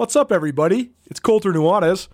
What's 0.00 0.16
up, 0.16 0.32
everybody? 0.32 0.92
It's 1.10 1.20
Colter 1.20 1.52
Nuanez 1.52 2.08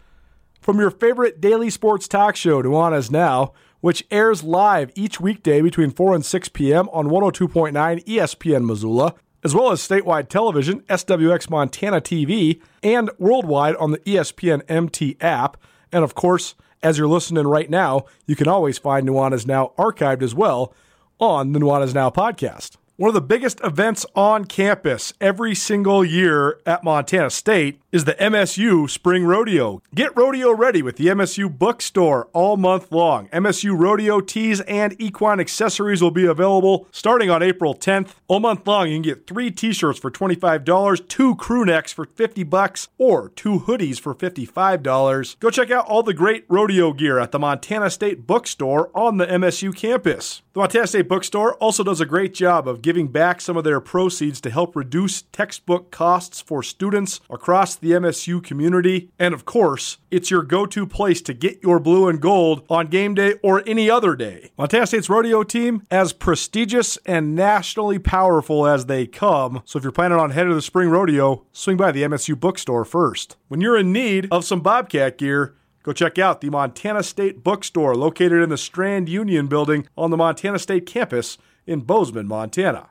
from 0.60 0.80
your 0.80 0.90
favorite 0.90 1.40
daily 1.40 1.70
sports 1.70 2.08
talk 2.08 2.34
show, 2.34 2.60
Nuanez 2.60 3.12
Now, 3.12 3.52
which 3.80 4.04
airs 4.10 4.42
live 4.42 4.90
each 4.96 5.20
weekday 5.20 5.62
between 5.62 5.92
4 5.92 6.16
and 6.16 6.24
6 6.24 6.48
p.m. 6.48 6.88
on 6.88 7.06
102.9 7.06 7.72
ESPN 8.04 8.66
Missoula, 8.66 9.14
as 9.44 9.54
well 9.54 9.70
as 9.70 9.80
statewide 9.80 10.28
television, 10.28 10.80
SWX 10.88 11.48
Montana 11.48 12.00
TV, 12.00 12.60
and 12.82 13.08
worldwide 13.20 13.76
on 13.76 13.92
the 13.92 13.98
ESPN 13.98 14.62
MT 14.68 15.16
app. 15.20 15.56
And 15.92 16.02
of 16.02 16.16
course, 16.16 16.56
as 16.82 16.98
you're 16.98 17.06
listening 17.06 17.46
right 17.46 17.70
now, 17.70 18.06
you 18.26 18.34
can 18.34 18.48
always 18.48 18.78
find 18.78 19.08
Nuanez 19.08 19.46
Now 19.46 19.74
archived 19.78 20.22
as 20.22 20.34
well 20.34 20.74
on 21.20 21.52
the 21.52 21.60
Nuanez 21.60 21.94
Now 21.94 22.10
podcast. 22.10 22.78
One 22.98 23.08
of 23.08 23.14
the 23.14 23.20
biggest 23.20 23.60
events 23.62 24.06
on 24.14 24.46
campus 24.46 25.12
every 25.20 25.54
single 25.54 26.02
year 26.02 26.60
at 26.64 26.82
Montana 26.82 27.28
State 27.28 27.78
is 27.92 28.06
the 28.06 28.14
MSU 28.14 28.88
Spring 28.88 29.26
Rodeo. 29.26 29.82
Get 29.94 30.16
rodeo 30.16 30.50
ready 30.50 30.80
with 30.80 30.96
the 30.96 31.08
MSU 31.08 31.50
bookstore 31.58 32.28
all 32.32 32.56
month 32.56 32.90
long. 32.90 33.28
MSU 33.28 33.78
rodeo 33.78 34.20
tees 34.22 34.62
and 34.62 34.98
equine 34.98 35.40
accessories 35.40 36.00
will 36.00 36.10
be 36.10 36.24
available 36.24 36.88
starting 36.90 37.28
on 37.28 37.42
April 37.42 37.74
10th. 37.74 38.14
All 38.28 38.40
month 38.40 38.66
long, 38.66 38.88
you 38.88 38.94
can 38.94 39.02
get 39.02 39.26
three 39.26 39.50
t-shirts 39.50 39.98
for 39.98 40.10
$25, 40.10 41.06
two 41.06 41.36
crew 41.36 41.66
necks 41.66 41.92
for 41.92 42.06
50 42.06 42.44
bucks, 42.44 42.88
or 42.96 43.28
two 43.28 43.60
hoodies 43.60 44.00
for 44.00 44.14
$55. 44.14 45.38
Go 45.38 45.50
check 45.50 45.70
out 45.70 45.86
all 45.86 46.02
the 46.02 46.14
great 46.14 46.46
rodeo 46.48 46.94
gear 46.94 47.18
at 47.18 47.30
the 47.30 47.38
Montana 47.38 47.90
State 47.90 48.26
bookstore 48.26 48.90
on 48.94 49.18
the 49.18 49.26
MSU 49.26 49.76
campus. 49.76 50.40
The 50.54 50.60
Montana 50.60 50.86
State 50.86 51.08
bookstore 51.08 51.56
also 51.56 51.84
does 51.84 52.00
a 52.00 52.06
great 52.06 52.32
job 52.32 52.66
of 52.66 52.80
giving 52.86 53.08
back 53.08 53.40
some 53.40 53.56
of 53.56 53.64
their 53.64 53.80
proceeds 53.80 54.40
to 54.40 54.48
help 54.48 54.76
reduce 54.76 55.22
textbook 55.22 55.90
costs 55.90 56.40
for 56.40 56.62
students 56.62 57.18
across 57.28 57.74
the 57.74 57.90
MSU 57.90 58.40
community. 58.40 59.10
And 59.18 59.34
of 59.34 59.44
course, 59.44 59.98
it's 60.08 60.30
your 60.30 60.44
go 60.44 60.66
to 60.66 60.86
place 60.86 61.20
to 61.22 61.34
get 61.34 61.60
your 61.64 61.80
blue 61.80 62.08
and 62.08 62.20
gold 62.20 62.64
on 62.70 62.86
game 62.86 63.16
day 63.16 63.34
or 63.42 63.64
any 63.66 63.90
other 63.90 64.14
day. 64.14 64.52
Montana 64.56 64.86
State's 64.86 65.10
rodeo 65.10 65.42
team, 65.42 65.82
as 65.90 66.12
prestigious 66.12 66.96
and 67.04 67.34
nationally 67.34 67.98
powerful 67.98 68.68
as 68.68 68.86
they 68.86 69.04
come. 69.04 69.62
So 69.64 69.78
if 69.78 69.82
you're 69.82 69.90
planning 69.90 70.20
on 70.20 70.30
heading 70.30 70.50
to 70.50 70.54
the 70.54 70.62
spring 70.62 70.88
rodeo, 70.88 71.44
swing 71.50 71.76
by 71.76 71.90
the 71.90 72.04
MSU 72.04 72.38
bookstore 72.38 72.84
first. 72.84 73.34
When 73.48 73.60
you're 73.60 73.76
in 73.76 73.92
need 73.92 74.28
of 74.30 74.44
some 74.44 74.60
Bobcat 74.60 75.18
gear, 75.18 75.56
Go 75.82 75.92
check 75.92 76.18
out 76.18 76.40
the 76.40 76.50
Montana 76.50 77.04
State 77.04 77.44
Bookstore 77.44 77.94
located 77.94 78.42
in 78.42 78.48
the 78.48 78.58
Strand 78.58 79.08
Union 79.08 79.46
building 79.46 79.86
on 79.96 80.10
the 80.10 80.16
Montana 80.16 80.58
State 80.58 80.84
campus 80.84 81.38
in 81.66 81.80
Bozeman, 81.80 82.26
Montana. 82.26 82.90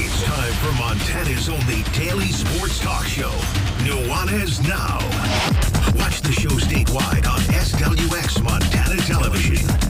It's 0.00 0.22
time 0.22 0.52
for 0.54 0.72
Montana's 0.78 1.48
only 1.48 1.82
daily 1.94 2.28
sports 2.28 2.78
talk 2.80 3.06
show, 3.06 3.30
Nuanez 3.84 4.60
Now. 4.68 4.98
Watch 5.98 6.20
the 6.20 6.32
show 6.32 6.50
statewide 6.50 7.26
on 7.26 7.40
SWX 7.40 8.42
Montana 8.42 9.00
Television. 9.00 9.87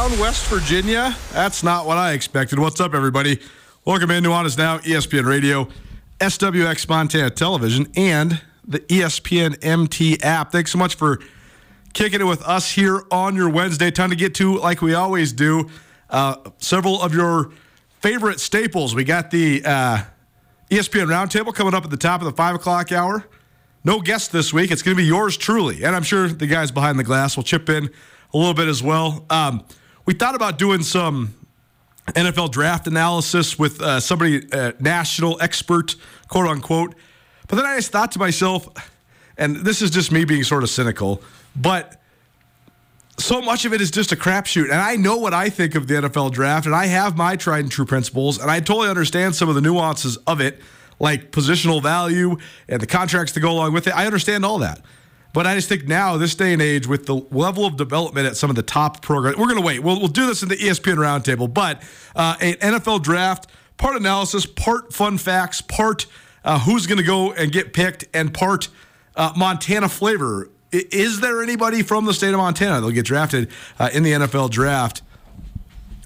Morgantown, 0.00 0.20
West 0.20 0.46
Virginia. 0.46 1.14
That's 1.32 1.62
not 1.62 1.84
what 1.84 1.98
I 1.98 2.12
expected. 2.12 2.58
What's 2.58 2.80
up, 2.80 2.94
everybody? 2.94 3.38
Welcome 3.84 4.10
in. 4.10 4.24
Nuanez 4.24 4.56
Now, 4.56 4.78
ESPN 4.78 5.26
Radio, 5.26 5.68
SWX 6.20 6.88
Montana 6.88 7.28
Television, 7.28 7.86
and 7.96 8.40
the 8.66 8.80
ESPN 8.80 9.62
MT 9.62 10.22
app. 10.22 10.52
Thanks 10.52 10.72
so 10.72 10.78
much 10.78 10.94
for 10.94 11.20
kicking 11.92 12.22
it 12.22 12.24
with 12.24 12.40
us 12.44 12.70
here 12.70 13.02
on 13.10 13.36
your 13.36 13.50
Wednesday. 13.50 13.90
Time 13.90 14.08
to 14.08 14.16
get 14.16 14.34
to, 14.36 14.56
like 14.56 14.80
we 14.80 14.94
always 14.94 15.34
do, 15.34 15.68
uh, 16.08 16.36
several 16.58 17.02
of 17.02 17.12
your 17.12 17.50
favorite 18.00 18.40
staples. 18.40 18.94
We 18.94 19.04
got 19.04 19.30
the 19.30 19.62
uh, 19.66 20.02
ESPN 20.70 21.08
Roundtable 21.08 21.54
coming 21.54 21.74
up 21.74 21.84
at 21.84 21.90
the 21.90 21.98
top 21.98 22.22
of 22.22 22.24
the 22.24 22.32
5 22.32 22.54
o'clock 22.54 22.90
hour. 22.90 23.26
No 23.84 24.00
guest 24.00 24.32
this 24.32 24.50
week. 24.50 24.70
It's 24.70 24.82
going 24.82 24.96
to 24.96 25.02
be 25.02 25.06
yours 25.06 25.36
truly. 25.36 25.84
And 25.84 25.94
I'm 25.94 26.04
sure 26.04 26.28
the 26.28 26.46
guys 26.46 26.70
behind 26.70 26.98
the 26.98 27.04
glass 27.04 27.36
will 27.36 27.44
chip 27.44 27.68
in 27.68 27.90
a 28.32 28.36
little 28.38 28.54
bit 28.54 28.68
as 28.68 28.82
well. 28.82 29.26
Um, 29.28 29.64
we 30.10 30.14
thought 30.14 30.34
about 30.34 30.58
doing 30.58 30.82
some 30.82 31.32
NFL 32.06 32.50
draft 32.50 32.88
analysis 32.88 33.56
with 33.56 33.80
uh, 33.80 34.00
somebody, 34.00 34.42
uh, 34.52 34.72
national 34.80 35.40
expert, 35.40 35.94
quote 36.26 36.48
unquote. 36.48 36.96
But 37.46 37.54
then 37.54 37.64
I 37.64 37.76
just 37.76 37.92
thought 37.92 38.10
to 38.10 38.18
myself, 38.18 38.66
and 39.38 39.58
this 39.58 39.80
is 39.80 39.88
just 39.88 40.10
me 40.10 40.24
being 40.24 40.42
sort 40.42 40.64
of 40.64 40.68
cynical, 40.68 41.22
but 41.54 42.02
so 43.18 43.40
much 43.40 43.64
of 43.64 43.72
it 43.72 43.80
is 43.80 43.92
just 43.92 44.10
a 44.10 44.16
crapshoot. 44.16 44.64
And 44.64 44.80
I 44.80 44.96
know 44.96 45.16
what 45.16 45.32
I 45.32 45.48
think 45.48 45.76
of 45.76 45.86
the 45.86 45.94
NFL 45.94 46.32
draft, 46.32 46.66
and 46.66 46.74
I 46.74 46.86
have 46.86 47.16
my 47.16 47.36
tried 47.36 47.60
and 47.60 47.70
true 47.70 47.86
principles, 47.86 48.40
and 48.40 48.50
I 48.50 48.58
totally 48.58 48.88
understand 48.88 49.36
some 49.36 49.48
of 49.48 49.54
the 49.54 49.60
nuances 49.60 50.16
of 50.26 50.40
it, 50.40 50.58
like 50.98 51.30
positional 51.30 51.80
value 51.80 52.36
and 52.68 52.82
the 52.82 52.86
contracts 52.88 53.32
that 53.34 53.40
go 53.40 53.52
along 53.52 53.74
with 53.74 53.86
it. 53.86 53.94
I 53.94 54.06
understand 54.06 54.44
all 54.44 54.58
that. 54.58 54.80
But 55.32 55.46
I 55.46 55.54
just 55.54 55.68
think 55.68 55.86
now, 55.86 56.16
this 56.16 56.34
day 56.34 56.52
and 56.52 56.60
age, 56.60 56.86
with 56.86 57.06
the 57.06 57.14
level 57.14 57.64
of 57.64 57.76
development 57.76 58.26
at 58.26 58.36
some 58.36 58.50
of 58.50 58.56
the 58.56 58.62
top 58.62 59.00
programs, 59.00 59.36
we're 59.36 59.46
going 59.46 59.60
to 59.60 59.64
wait. 59.64 59.80
We'll, 59.80 59.98
we'll 59.98 60.08
do 60.08 60.26
this 60.26 60.42
in 60.42 60.48
the 60.48 60.56
ESPN 60.56 60.96
roundtable. 60.96 61.52
But 61.52 61.82
uh, 62.16 62.36
an 62.40 62.54
NFL 62.54 63.02
draft, 63.02 63.48
part 63.76 63.96
analysis, 63.96 64.44
part 64.44 64.92
fun 64.92 65.18
facts, 65.18 65.60
part 65.60 66.06
uh, 66.44 66.58
who's 66.58 66.86
going 66.86 66.98
to 66.98 67.04
go 67.04 67.32
and 67.32 67.52
get 67.52 67.72
picked, 67.72 68.06
and 68.12 68.34
part 68.34 68.68
uh, 69.14 69.32
Montana 69.36 69.88
flavor. 69.88 70.50
Is 70.72 71.20
there 71.20 71.42
anybody 71.42 71.82
from 71.82 72.06
the 72.06 72.14
state 72.14 72.32
of 72.32 72.38
Montana 72.38 72.74
that'll 72.74 72.90
get 72.90 73.04
drafted 73.04 73.50
uh, 73.78 73.90
in 73.92 74.02
the 74.02 74.12
NFL 74.12 74.50
draft? 74.50 75.02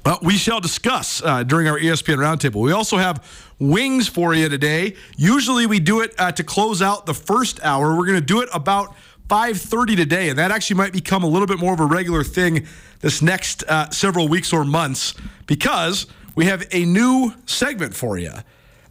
Well, 0.04 0.18
we 0.20 0.36
shall 0.36 0.60
discuss 0.60 1.22
uh, 1.22 1.44
during 1.44 1.66
our 1.66 1.78
ESPN 1.78 2.18
roundtable. 2.18 2.60
We 2.60 2.72
also 2.72 2.98
have 2.98 3.24
wings 3.58 4.06
for 4.06 4.34
you 4.34 4.50
today. 4.50 4.96
Usually, 5.16 5.66
we 5.66 5.80
do 5.80 6.00
it 6.02 6.14
uh, 6.18 6.32
to 6.32 6.44
close 6.44 6.82
out 6.82 7.06
the 7.06 7.14
first 7.14 7.58
hour. 7.62 7.96
We're 7.96 8.04
going 8.04 8.20
to 8.20 8.26
do 8.26 8.42
it 8.42 8.50
about 8.52 8.94
5:30 9.28 9.96
today, 9.96 10.28
and 10.28 10.38
that 10.38 10.50
actually 10.50 10.76
might 10.76 10.92
become 10.92 11.22
a 11.22 11.26
little 11.26 11.46
bit 11.46 11.58
more 11.58 11.72
of 11.72 11.80
a 11.80 11.86
regular 11.86 12.22
thing 12.22 12.66
this 13.00 13.22
next 13.22 13.64
uh, 13.64 13.90
several 13.90 14.28
weeks 14.28 14.52
or 14.52 14.64
months 14.64 15.14
because 15.46 16.06
we 16.34 16.46
have 16.46 16.66
a 16.72 16.84
new 16.84 17.32
segment 17.46 17.94
for 17.94 18.18
you. 18.18 18.32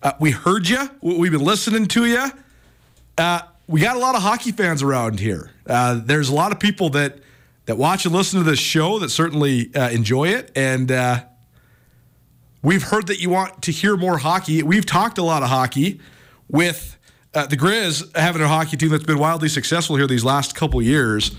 Uh, 0.01 0.13
we 0.19 0.31
heard 0.31 0.67
you. 0.67 0.89
We've 1.01 1.31
been 1.31 1.43
listening 1.43 1.87
to 1.87 2.05
you. 2.05 2.31
Uh, 3.17 3.41
we 3.67 3.79
got 3.79 3.95
a 3.95 3.99
lot 3.99 4.15
of 4.15 4.21
hockey 4.21 4.51
fans 4.51 4.81
around 4.81 5.19
here. 5.19 5.51
Uh, 5.67 6.01
there's 6.03 6.29
a 6.29 6.35
lot 6.35 6.51
of 6.51 6.59
people 6.59 6.89
that 6.89 7.19
that 7.65 7.77
watch 7.77 8.05
and 8.05 8.13
listen 8.13 8.39
to 8.39 8.43
this 8.43 8.59
show 8.59 8.99
that 8.99 9.09
certainly 9.09 9.73
uh, 9.73 9.89
enjoy 9.89 10.27
it, 10.27 10.51
and 10.55 10.91
uh, 10.91 11.23
we've 12.61 12.83
heard 12.83 13.07
that 13.07 13.21
you 13.21 13.29
want 13.29 13.61
to 13.61 13.71
hear 13.71 13.95
more 13.95 14.17
hockey. 14.17 14.63
We've 14.63 14.85
talked 14.85 15.17
a 15.17 15.23
lot 15.23 15.43
of 15.43 15.49
hockey 15.49 16.01
with 16.49 16.97
uh, 17.33 17.47
the 17.47 17.57
Grizz 17.57 18.15
having 18.15 18.41
a 18.41 18.47
hockey 18.47 18.77
team 18.77 18.89
that's 18.89 19.03
been 19.03 19.19
wildly 19.19 19.49
successful 19.49 19.95
here 19.95 20.07
these 20.07 20.23
last 20.23 20.55
couple 20.55 20.81
years. 20.81 21.35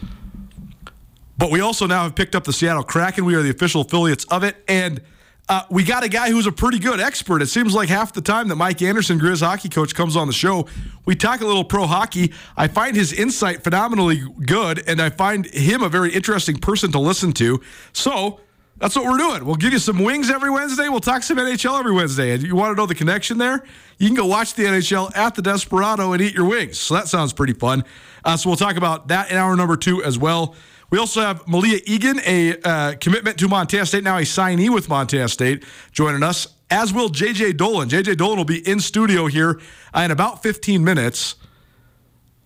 But 1.37 1.51
we 1.51 1.61
also 1.61 1.87
now 1.87 2.05
have 2.05 2.15
picked 2.15 2.35
up 2.35 2.45
the 2.45 2.53
Seattle 2.53 2.83
Kraken. 2.83 3.25
We 3.25 3.35
are 3.35 3.43
the 3.43 3.51
official 3.51 3.83
affiliates 3.83 4.25
of 4.27 4.45
it, 4.45 4.57
and 4.69 5.01
uh, 5.49 5.63
we 5.69 5.85
got 5.85 6.03
a 6.05 6.09
guy 6.09 6.31
who's 6.31 6.47
a 6.47 6.53
pretty 6.53 6.79
good 6.79 7.01
expert. 7.01 7.43
It 7.43 7.49
seems 7.49 7.75
like 7.75 7.89
half 7.89 8.13
the 8.13 8.23
time 8.23 8.49
that 8.49 8.57
Mike 8.57 8.81
Anderson, 8.81 9.19
Grizz 9.19 9.43
hockey 9.43 9.69
coach, 9.69 9.95
comes 9.95 10.17
on 10.17 10.27
the 10.27 10.33
show, 10.33 10.67
we 11.05 11.15
talk 11.15 11.41
a 11.43 11.47
little 11.47 11.65
pro 11.65 11.87
hockey. 11.87 12.33
I 12.57 12.69
find 12.69 12.97
his 12.97 13.13
insight 13.13 13.63
phenomenally 13.63 14.25
good, 14.47 14.83
and 14.89 15.03
I 15.03 15.11
find 15.11 15.47
him 15.47 15.83
a 15.83 15.89
very 15.89 16.13
interesting 16.13 16.57
person 16.57 16.93
to 16.93 16.99
listen 16.99 17.33
to. 17.35 17.61
So 17.93 18.41
that's 18.79 18.97
what 18.97 19.05
we're 19.05 19.19
doing. 19.19 19.45
We'll 19.45 19.55
give 19.55 19.73
you 19.73 19.79
some 19.79 20.03
wings 20.03 20.31
every 20.31 20.51
Wednesday. 20.51 20.89
We'll 20.89 21.01
talk 21.01 21.23
some 21.23 21.39
NHL 21.39 21.79
every 21.79 21.93
Wednesday. 21.93 22.33
And 22.33 22.43
you 22.43 22.57
want 22.57 22.73
to 22.73 22.77
know 22.77 22.87
the 22.87 22.95
connection 22.95 23.39
there? 23.39 23.65
You 23.99 24.09
can 24.09 24.17
go 24.17 24.27
watch 24.27 24.55
the 24.55 24.65
NHL 24.65 25.17
at 25.17 25.35
the 25.35 25.43
Desperado 25.43 26.13
and 26.13 26.21
eat 26.21 26.35
your 26.35 26.47
wings. 26.47 26.79
So 26.79 26.95
that 26.95 27.07
sounds 27.07 27.33
pretty 27.33 27.53
fun. 27.53 27.85
Uh, 28.25 28.37
so 28.37 28.51
we'll 28.51 28.57
talk 28.57 28.77
about 28.77 29.09
that 29.09 29.31
in 29.31 29.37
hour 29.37 29.55
number 29.57 29.77
two 29.77 30.03
as 30.03 30.19
well. 30.19 30.57
We 30.91 30.99
also 30.99 31.21
have 31.21 31.45
Malea 31.47 31.83
Egan, 31.87 32.21
a 32.27 32.57
uh, 32.63 32.95
commitment 33.01 33.39
to 33.39 33.49
Montana 33.49 33.87
State, 33.87 34.05
now 34.05 34.19
a 34.19 34.23
signee 34.23 34.73
with 34.73 34.89
Montana 34.89 35.29
State, 35.29 35.65
joining 35.93 36.23
us, 36.23 36.47
as 36.71 36.93
will 36.93 37.09
JJ 37.09 37.57
Dolan. 37.57 37.89
JJ 37.89 38.17
Dolan 38.17 38.37
will 38.37 38.45
be 38.45 38.67
in 38.69 38.81
studio 38.81 39.27
here 39.27 39.61
in 39.95 40.11
about 40.11 40.43
15 40.43 40.85
minutes. 40.85 41.37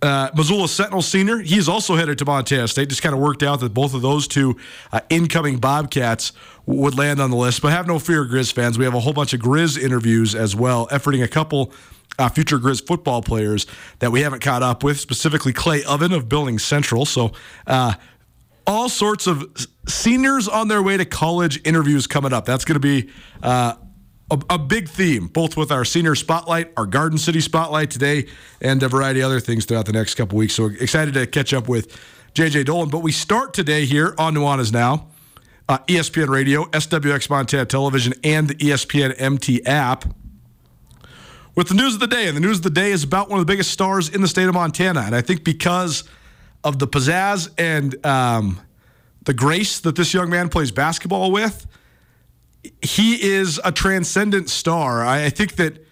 Uh, 0.00 0.30
Missoula 0.36 0.68
Sentinel 0.68 1.02
Senior, 1.02 1.38
he's 1.38 1.68
also 1.68 1.96
headed 1.96 2.18
to 2.18 2.24
Montana 2.24 2.68
State. 2.68 2.88
Just 2.88 3.02
kind 3.02 3.14
of 3.14 3.20
worked 3.20 3.42
out 3.42 3.60
that 3.60 3.74
both 3.74 3.94
of 3.94 4.02
those 4.02 4.28
two 4.28 4.56
uh, 4.92 5.00
incoming 5.10 5.58
Bobcats 5.58 6.32
would 6.66 6.96
land 6.96 7.20
on 7.20 7.30
the 7.30 7.36
list. 7.36 7.62
But 7.62 7.72
have 7.72 7.86
no 7.86 7.98
fear, 7.98 8.24
Grizz 8.24 8.52
fans. 8.52 8.78
We 8.78 8.84
have 8.84 8.94
a 8.94 9.00
whole 9.00 9.12
bunch 9.12 9.32
of 9.32 9.40
Grizz 9.40 9.78
interviews 9.78 10.34
as 10.34 10.54
well, 10.54 10.86
efforting 10.88 11.24
a 11.24 11.28
couple 11.28 11.72
uh, 12.18 12.28
future 12.28 12.58
Grizz 12.58 12.86
football 12.86 13.22
players 13.22 13.66
that 13.98 14.12
we 14.12 14.20
haven't 14.20 14.40
caught 14.40 14.62
up 14.62 14.84
with, 14.84 15.00
specifically 15.00 15.52
Clay 15.52 15.82
Oven 15.84 16.12
of 16.12 16.28
Billings 16.28 16.62
Central. 16.62 17.04
So, 17.04 17.32
uh, 17.66 17.94
all 18.66 18.90
sorts 18.90 19.26
of 19.26 19.50
seniors 19.86 20.46
on 20.46 20.68
their 20.68 20.82
way 20.82 20.98
to 20.98 21.06
college 21.06 21.58
interviews 21.64 22.06
coming 22.06 22.34
up. 22.34 22.44
That's 22.44 22.66
going 22.66 22.74
to 22.74 22.80
be 22.80 23.10
uh, 23.42 23.76
a, 24.30 24.40
a, 24.50 24.58
big 24.58 24.88
theme, 24.88 25.26
both 25.26 25.56
with 25.56 25.72
our 25.72 25.84
senior 25.84 26.14
spotlight, 26.14 26.72
our 26.76 26.86
Garden 26.86 27.18
City 27.18 27.40
spotlight 27.40 27.90
today, 27.90 28.26
and 28.60 28.82
a 28.82 28.88
variety 28.88 29.20
of 29.20 29.26
other 29.26 29.40
things 29.40 29.64
throughout 29.64 29.86
the 29.86 29.92
next 29.92 30.14
couple 30.14 30.36
weeks. 30.36 30.54
So 30.54 30.66
excited 30.66 31.14
to 31.14 31.26
catch 31.26 31.54
up 31.54 31.68
with 31.68 31.98
JJ 32.34 32.66
Dolan. 32.66 32.90
But 32.90 33.00
we 33.00 33.12
start 33.12 33.54
today 33.54 33.84
here 33.84 34.14
on 34.18 34.34
Nuanez 34.34 34.72
Now, 34.72 35.08
uh, 35.68 35.78
ESPN 35.86 36.28
Radio, 36.28 36.64
SWX 36.66 37.30
Montana 37.30 37.64
Television, 37.64 38.14
and 38.22 38.48
the 38.48 38.54
ESPN 38.54 39.14
MT 39.18 39.64
app. 39.64 40.04
With 41.54 41.68
the 41.68 41.74
news 41.74 41.94
of 41.94 42.00
the 42.00 42.06
day, 42.06 42.28
and 42.28 42.36
the 42.36 42.40
news 42.40 42.58
of 42.58 42.62
the 42.62 42.70
day 42.70 42.92
is 42.92 43.02
about 43.02 43.28
one 43.28 43.40
of 43.40 43.46
the 43.46 43.50
biggest 43.50 43.72
stars 43.72 44.08
in 44.08 44.20
the 44.20 44.28
state 44.28 44.46
of 44.46 44.54
Montana. 44.54 45.00
And 45.00 45.14
I 45.14 45.22
think 45.22 45.42
because 45.42 46.04
of 46.62 46.78
the 46.78 46.86
pizzazz 46.86 47.50
and 47.58 48.04
um, 48.06 48.60
the 49.24 49.34
grace 49.34 49.80
that 49.80 49.96
this 49.96 50.14
young 50.14 50.30
man 50.30 50.48
plays 50.48 50.70
basketball 50.70 51.32
with, 51.32 51.66
he 52.82 53.22
is 53.22 53.60
a 53.64 53.72
transcendent 53.72 54.50
star. 54.50 55.04
I, 55.04 55.30
think 55.30 55.56
that 55.56 55.84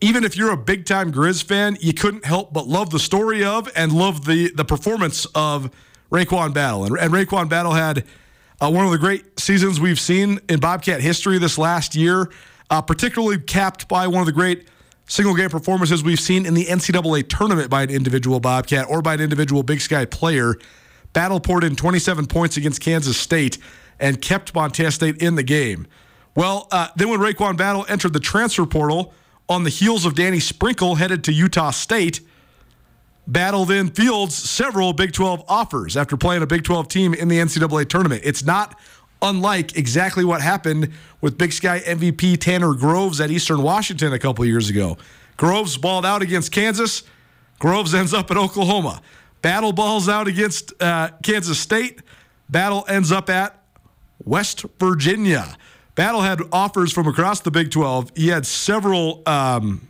even 0.00 0.24
if 0.24 0.36
you're 0.36 0.50
a 0.50 0.56
big 0.56 0.84
time 0.84 1.12
Grizz 1.12 1.44
fan, 1.44 1.76
you 1.80 1.92
couldn't 1.92 2.24
help 2.24 2.52
but 2.52 2.66
love 2.66 2.90
the 2.90 2.98
story 2.98 3.44
of 3.44 3.70
and 3.74 3.92
love 3.92 4.24
the 4.24 4.50
the 4.52 4.64
performance 4.64 5.26
of 5.34 5.70
RaeQuan 6.10 6.52
Battle. 6.52 6.84
And, 6.84 6.98
and 6.98 7.12
RaeQuan 7.12 7.48
Battle 7.48 7.72
had 7.72 8.04
uh, 8.60 8.70
one 8.70 8.84
of 8.84 8.92
the 8.92 8.98
great 8.98 9.38
seasons 9.38 9.80
we've 9.80 10.00
seen 10.00 10.40
in 10.48 10.60
Bobcat 10.60 11.00
history 11.00 11.38
this 11.38 11.56
last 11.56 11.94
year, 11.94 12.30
uh, 12.68 12.82
particularly 12.82 13.38
capped 13.38 13.88
by 13.88 14.06
one 14.06 14.20
of 14.20 14.26
the 14.26 14.32
great 14.32 14.68
single 15.06 15.34
game 15.34 15.48
performances 15.48 16.04
we've 16.04 16.20
seen 16.20 16.46
in 16.46 16.54
the 16.54 16.66
NCAA 16.66 17.28
tournament 17.28 17.70
by 17.70 17.82
an 17.82 17.90
individual 17.90 18.38
Bobcat 18.38 18.86
or 18.88 19.02
by 19.02 19.14
an 19.14 19.20
individual 19.20 19.62
Big 19.62 19.80
Sky 19.80 20.04
player. 20.04 20.56
Battle 21.12 21.40
poured 21.40 21.64
in 21.64 21.74
27 21.74 22.26
points 22.26 22.56
against 22.56 22.80
Kansas 22.80 23.16
State 23.16 23.58
and 24.00 24.20
kept 24.20 24.54
Montana 24.54 24.90
State 24.90 25.18
in 25.18 25.36
the 25.36 25.42
game. 25.42 25.86
Well, 26.34 26.68
uh, 26.70 26.88
then 26.96 27.08
when 27.10 27.20
RaeQuan 27.20 27.56
Battle 27.56 27.84
entered 27.88 28.12
the 28.12 28.20
transfer 28.20 28.66
portal 28.66 29.12
on 29.48 29.64
the 29.64 29.70
heels 29.70 30.06
of 30.06 30.14
Danny 30.14 30.40
Sprinkle 30.40 30.94
headed 30.94 31.24
to 31.24 31.32
Utah 31.32 31.70
State, 31.70 32.20
Battle 33.26 33.64
then 33.64 33.90
fields 33.90 34.34
several 34.34 34.92
Big 34.92 35.12
12 35.12 35.44
offers 35.48 35.96
after 35.96 36.16
playing 36.16 36.42
a 36.42 36.46
Big 36.46 36.64
12 36.64 36.88
team 36.88 37.14
in 37.14 37.28
the 37.28 37.38
NCAA 37.38 37.88
tournament. 37.88 38.22
It's 38.24 38.44
not 38.44 38.78
unlike 39.22 39.76
exactly 39.76 40.24
what 40.24 40.40
happened 40.40 40.90
with 41.20 41.36
Big 41.36 41.52
Sky 41.52 41.80
MVP 41.80 42.40
Tanner 42.40 42.74
Groves 42.74 43.20
at 43.20 43.30
Eastern 43.30 43.62
Washington 43.62 44.12
a 44.12 44.18
couple 44.18 44.44
years 44.44 44.70
ago. 44.70 44.96
Groves 45.36 45.76
balled 45.76 46.06
out 46.06 46.22
against 46.22 46.52
Kansas. 46.52 47.02
Groves 47.58 47.94
ends 47.94 48.14
up 48.14 48.30
at 48.30 48.36
Oklahoma. 48.36 49.02
Battle 49.42 49.72
balls 49.72 50.08
out 50.08 50.26
against 50.26 50.72
uh, 50.82 51.10
Kansas 51.22 51.58
State. 51.58 52.02
Battle 52.48 52.84
ends 52.88 53.12
up 53.12 53.30
at 53.30 53.59
West 54.24 54.64
Virginia. 54.78 55.56
Battle 55.94 56.20
had 56.20 56.40
offers 56.52 56.92
from 56.92 57.06
across 57.06 57.40
the 57.40 57.50
Big 57.50 57.70
12. 57.70 58.12
He 58.16 58.28
had 58.28 58.46
several 58.46 59.22
um, 59.26 59.88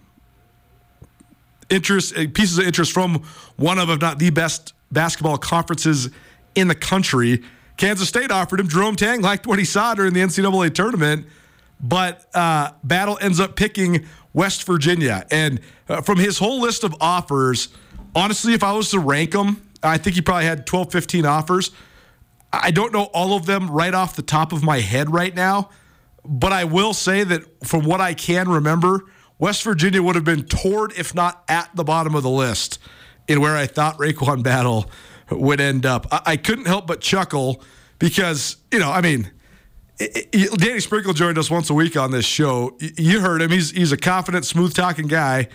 interest 1.68 2.16
uh, 2.16 2.26
pieces 2.32 2.58
of 2.58 2.66
interest 2.66 2.92
from 2.92 3.22
one 3.56 3.78
of, 3.78 3.90
if 3.90 4.00
not 4.00 4.18
the 4.18 4.30
best 4.30 4.74
basketball 4.90 5.38
conferences 5.38 6.10
in 6.54 6.68
the 6.68 6.74
country. 6.74 7.42
Kansas 7.76 8.08
State 8.08 8.30
offered 8.30 8.60
him. 8.60 8.68
Jerome 8.68 8.96
Tang 8.96 9.22
liked 9.22 9.46
what 9.46 9.58
he 9.58 9.64
saw 9.64 9.94
during 9.94 10.12
the 10.12 10.20
NCAA 10.20 10.74
tournament, 10.74 11.26
but 11.80 12.26
uh, 12.34 12.72
Battle 12.84 13.18
ends 13.20 13.40
up 13.40 13.56
picking 13.56 14.06
West 14.32 14.64
Virginia. 14.64 15.26
And 15.30 15.60
uh, 15.88 16.02
from 16.02 16.18
his 16.18 16.38
whole 16.38 16.60
list 16.60 16.84
of 16.84 16.94
offers, 17.00 17.68
honestly, 18.14 18.52
if 18.52 18.62
I 18.62 18.72
was 18.72 18.90
to 18.90 18.98
rank 18.98 19.32
them, 19.32 19.66
I 19.82 19.96
think 19.96 20.16
he 20.16 20.22
probably 20.22 20.44
had 20.44 20.66
12, 20.66 20.92
15 20.92 21.24
offers. 21.24 21.70
I 22.52 22.70
don't 22.70 22.92
know 22.92 23.04
all 23.04 23.36
of 23.36 23.46
them 23.46 23.70
right 23.70 23.94
off 23.94 24.16
the 24.16 24.22
top 24.22 24.52
of 24.52 24.62
my 24.62 24.80
head 24.80 25.12
right 25.12 25.34
now, 25.34 25.70
but 26.24 26.52
I 26.52 26.64
will 26.64 26.92
say 26.94 27.24
that 27.24 27.66
from 27.66 27.84
what 27.84 28.00
I 28.00 28.14
can 28.14 28.48
remember, 28.48 29.04
West 29.38 29.62
Virginia 29.62 30.02
would 30.02 30.16
have 30.16 30.24
been 30.24 30.44
toward, 30.44 30.92
if 30.98 31.14
not 31.14 31.44
at 31.48 31.74
the 31.74 31.84
bottom 31.84 32.14
of 32.14 32.22
the 32.22 32.30
list, 32.30 32.78
in 33.28 33.40
where 33.40 33.56
I 33.56 33.66
thought 33.66 33.98
RaeQuan 33.98 34.42
Battle 34.42 34.90
would 35.30 35.60
end 35.60 35.86
up. 35.86 36.06
I, 36.10 36.20
I 36.26 36.36
couldn't 36.36 36.66
help 36.66 36.86
but 36.86 37.00
chuckle 37.00 37.62
because, 37.98 38.56
you 38.72 38.80
know, 38.80 38.90
I 38.90 39.00
mean, 39.00 39.30
it, 39.98 40.28
it, 40.32 40.58
Danny 40.58 40.80
Sprinkle 40.80 41.12
joined 41.12 41.38
us 41.38 41.50
once 41.50 41.70
a 41.70 41.74
week 41.74 41.96
on 41.96 42.10
this 42.10 42.24
show. 42.24 42.76
You 42.80 43.20
heard 43.20 43.42
him. 43.42 43.50
He's 43.50 43.70
he's 43.70 43.92
a 43.92 43.96
confident, 43.96 44.46
smooth 44.46 44.74
talking 44.74 45.06
guy, 45.06 45.48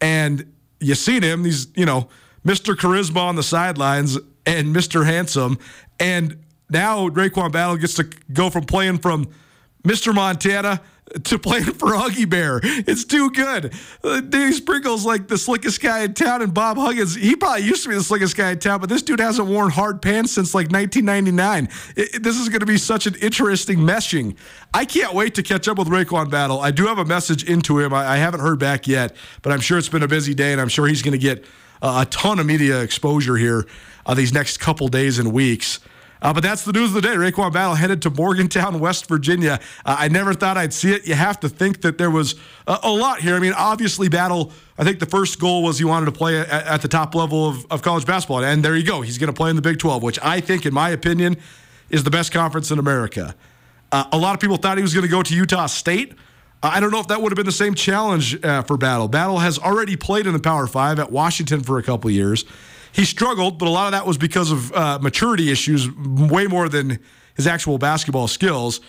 and 0.00 0.52
you 0.80 0.94
seen 0.96 1.22
him. 1.22 1.44
He's 1.44 1.68
you 1.76 1.86
know 1.86 2.08
Mr. 2.44 2.74
Charisma 2.74 3.18
on 3.18 3.36
the 3.36 3.44
sidelines 3.44 4.18
and 4.46 4.74
Mr. 4.74 5.04
Handsome, 5.04 5.58
and 6.00 6.38
now 6.70 7.08
RaeQuan 7.08 7.52
Battle 7.52 7.76
gets 7.76 7.94
to 7.94 8.04
go 8.32 8.50
from 8.50 8.64
playing 8.64 8.98
from 8.98 9.28
Mr. 9.84 10.14
Montana 10.14 10.80
to 11.24 11.38
playing 11.38 11.64
for 11.64 11.88
Huggy 11.88 12.28
Bear. 12.28 12.60
It's 12.62 13.04
too 13.04 13.30
good. 13.30 13.74
Uh, 14.02 14.52
Sprinkle's 14.52 15.04
like 15.04 15.28
the 15.28 15.36
slickest 15.36 15.80
guy 15.80 16.00
in 16.00 16.14
town, 16.14 16.42
and 16.42 16.54
Bob 16.54 16.76
Huggins, 16.78 17.14
he 17.14 17.36
probably 17.36 17.64
used 17.64 17.82
to 17.84 17.90
be 17.90 17.94
the 17.94 18.02
slickest 18.02 18.36
guy 18.36 18.52
in 18.52 18.58
town, 18.58 18.80
but 18.80 18.88
this 18.88 19.02
dude 19.02 19.20
hasn't 19.20 19.48
worn 19.48 19.70
hard 19.70 20.00
pants 20.00 20.32
since 20.32 20.54
like 20.54 20.70
1999. 20.70 21.68
It, 21.96 22.14
it, 22.14 22.22
this 22.22 22.38
is 22.38 22.48
going 22.48 22.60
to 22.60 22.66
be 22.66 22.78
such 22.78 23.06
an 23.06 23.14
interesting 23.16 23.78
meshing. 23.78 24.36
I 24.72 24.84
can't 24.84 25.14
wait 25.14 25.34
to 25.34 25.42
catch 25.42 25.68
up 25.68 25.78
with 25.78 25.88
RaeQuan 25.88 26.30
Battle. 26.30 26.60
I 26.60 26.70
do 26.70 26.86
have 26.86 26.98
a 26.98 27.04
message 27.04 27.44
into 27.44 27.78
him. 27.78 27.92
I, 27.92 28.12
I 28.12 28.16
haven't 28.16 28.40
heard 28.40 28.58
back 28.58 28.86
yet, 28.86 29.14
but 29.42 29.52
I'm 29.52 29.60
sure 29.60 29.78
it's 29.78 29.88
been 29.88 30.02
a 30.02 30.08
busy 30.08 30.34
day, 30.34 30.52
and 30.52 30.60
I'm 30.60 30.68
sure 30.68 30.86
he's 30.86 31.02
going 31.02 31.12
to 31.12 31.18
get 31.18 31.44
uh, 31.82 32.04
a 32.06 32.10
ton 32.10 32.38
of 32.38 32.46
media 32.46 32.80
exposure 32.80 33.36
here 33.36 33.66
uh, 34.06 34.14
these 34.14 34.32
next 34.32 34.58
couple 34.58 34.88
days 34.88 35.18
and 35.18 35.32
weeks. 35.32 35.80
Uh, 36.22 36.32
but 36.32 36.42
that's 36.42 36.64
the 36.64 36.72
news 36.72 36.94
of 36.94 36.94
the 36.94 37.02
day. 37.02 37.16
RaeQuan 37.16 37.52
Battle 37.52 37.74
headed 37.74 38.00
to 38.02 38.10
Morgantown, 38.10 38.78
West 38.80 39.08
Virginia. 39.08 39.58
Uh, 39.84 39.96
I 39.98 40.08
never 40.08 40.32
thought 40.32 40.56
I'd 40.56 40.72
see 40.72 40.92
it. 40.92 41.06
You 41.06 41.14
have 41.14 41.40
to 41.40 41.48
think 41.48 41.82
that 41.82 41.98
there 41.98 42.10
was 42.10 42.36
a, 42.66 42.78
a, 42.84 42.92
lot 42.92 43.20
here. 43.20 43.34
I 43.34 43.40
mean, 43.40 43.52
obviously, 43.52 44.08
Battle, 44.08 44.52
I 44.78 44.84
think 44.84 45.00
the 45.00 45.06
first 45.06 45.40
goal 45.40 45.64
was 45.64 45.78
he 45.78 45.84
wanted 45.84 46.06
to 46.06 46.12
play 46.12 46.38
at, 46.38 46.48
at 46.48 46.82
the 46.82 46.88
top 46.88 47.14
level 47.16 47.48
of, 47.48 47.66
of 47.70 47.82
college 47.82 48.06
basketball. 48.06 48.44
And 48.44 48.64
there 48.64 48.76
you 48.76 48.86
go. 48.86 49.00
He's 49.00 49.18
going 49.18 49.32
to 49.32 49.36
play 49.36 49.50
in 49.50 49.56
the 49.56 49.62
Big 49.62 49.80
12, 49.80 50.02
which 50.02 50.18
I 50.22 50.40
think, 50.40 50.64
in 50.64 50.72
my 50.72 50.90
opinion, 50.90 51.36
is 51.90 52.04
the 52.04 52.10
best 52.10 52.30
conference 52.30 52.70
in 52.70 52.78
America. 52.78 53.34
Uh, 53.90 54.04
a 54.12 54.16
lot 54.16 54.34
of 54.34 54.40
people 54.40 54.56
thought 54.56 54.78
he 54.78 54.82
was 54.82 54.94
going 54.94 55.04
to 55.04 55.10
go 55.10 55.22
to 55.22 55.34
Utah 55.34 55.66
State. 55.66 56.14
I 56.62 56.78
don't 56.78 56.92
know 56.92 57.00
if 57.00 57.08
that 57.08 57.20
would 57.20 57.32
have 57.32 57.36
been 57.36 57.46
the 57.46 57.50
same 57.50 57.74
challenge 57.74 58.42
uh, 58.44 58.62
for 58.62 58.76
Battle. 58.76 59.08
Battle 59.08 59.40
has 59.40 59.58
already 59.58 59.96
played 59.96 60.28
in 60.28 60.32
the 60.32 60.38
Power 60.38 60.68
Five 60.68 61.00
at 61.00 61.10
Washington 61.10 61.60
for 61.64 61.78
a 61.78 61.82
couple 61.82 62.08
years 62.08 62.44
he 62.92 63.04
struggled, 63.04 63.58
but 63.58 63.66
a 63.66 63.70
lot 63.70 63.86
of 63.86 63.92
that 63.92 64.06
was 64.06 64.18
because 64.18 64.50
of 64.50 64.72
uh, 64.72 64.98
maturity 65.00 65.50
issues, 65.50 65.90
way 65.90 66.46
more 66.46 66.68
than 66.68 66.98
his 67.34 67.46
actual 67.46 67.78
basketball 67.78 68.28
skills. 68.28 68.80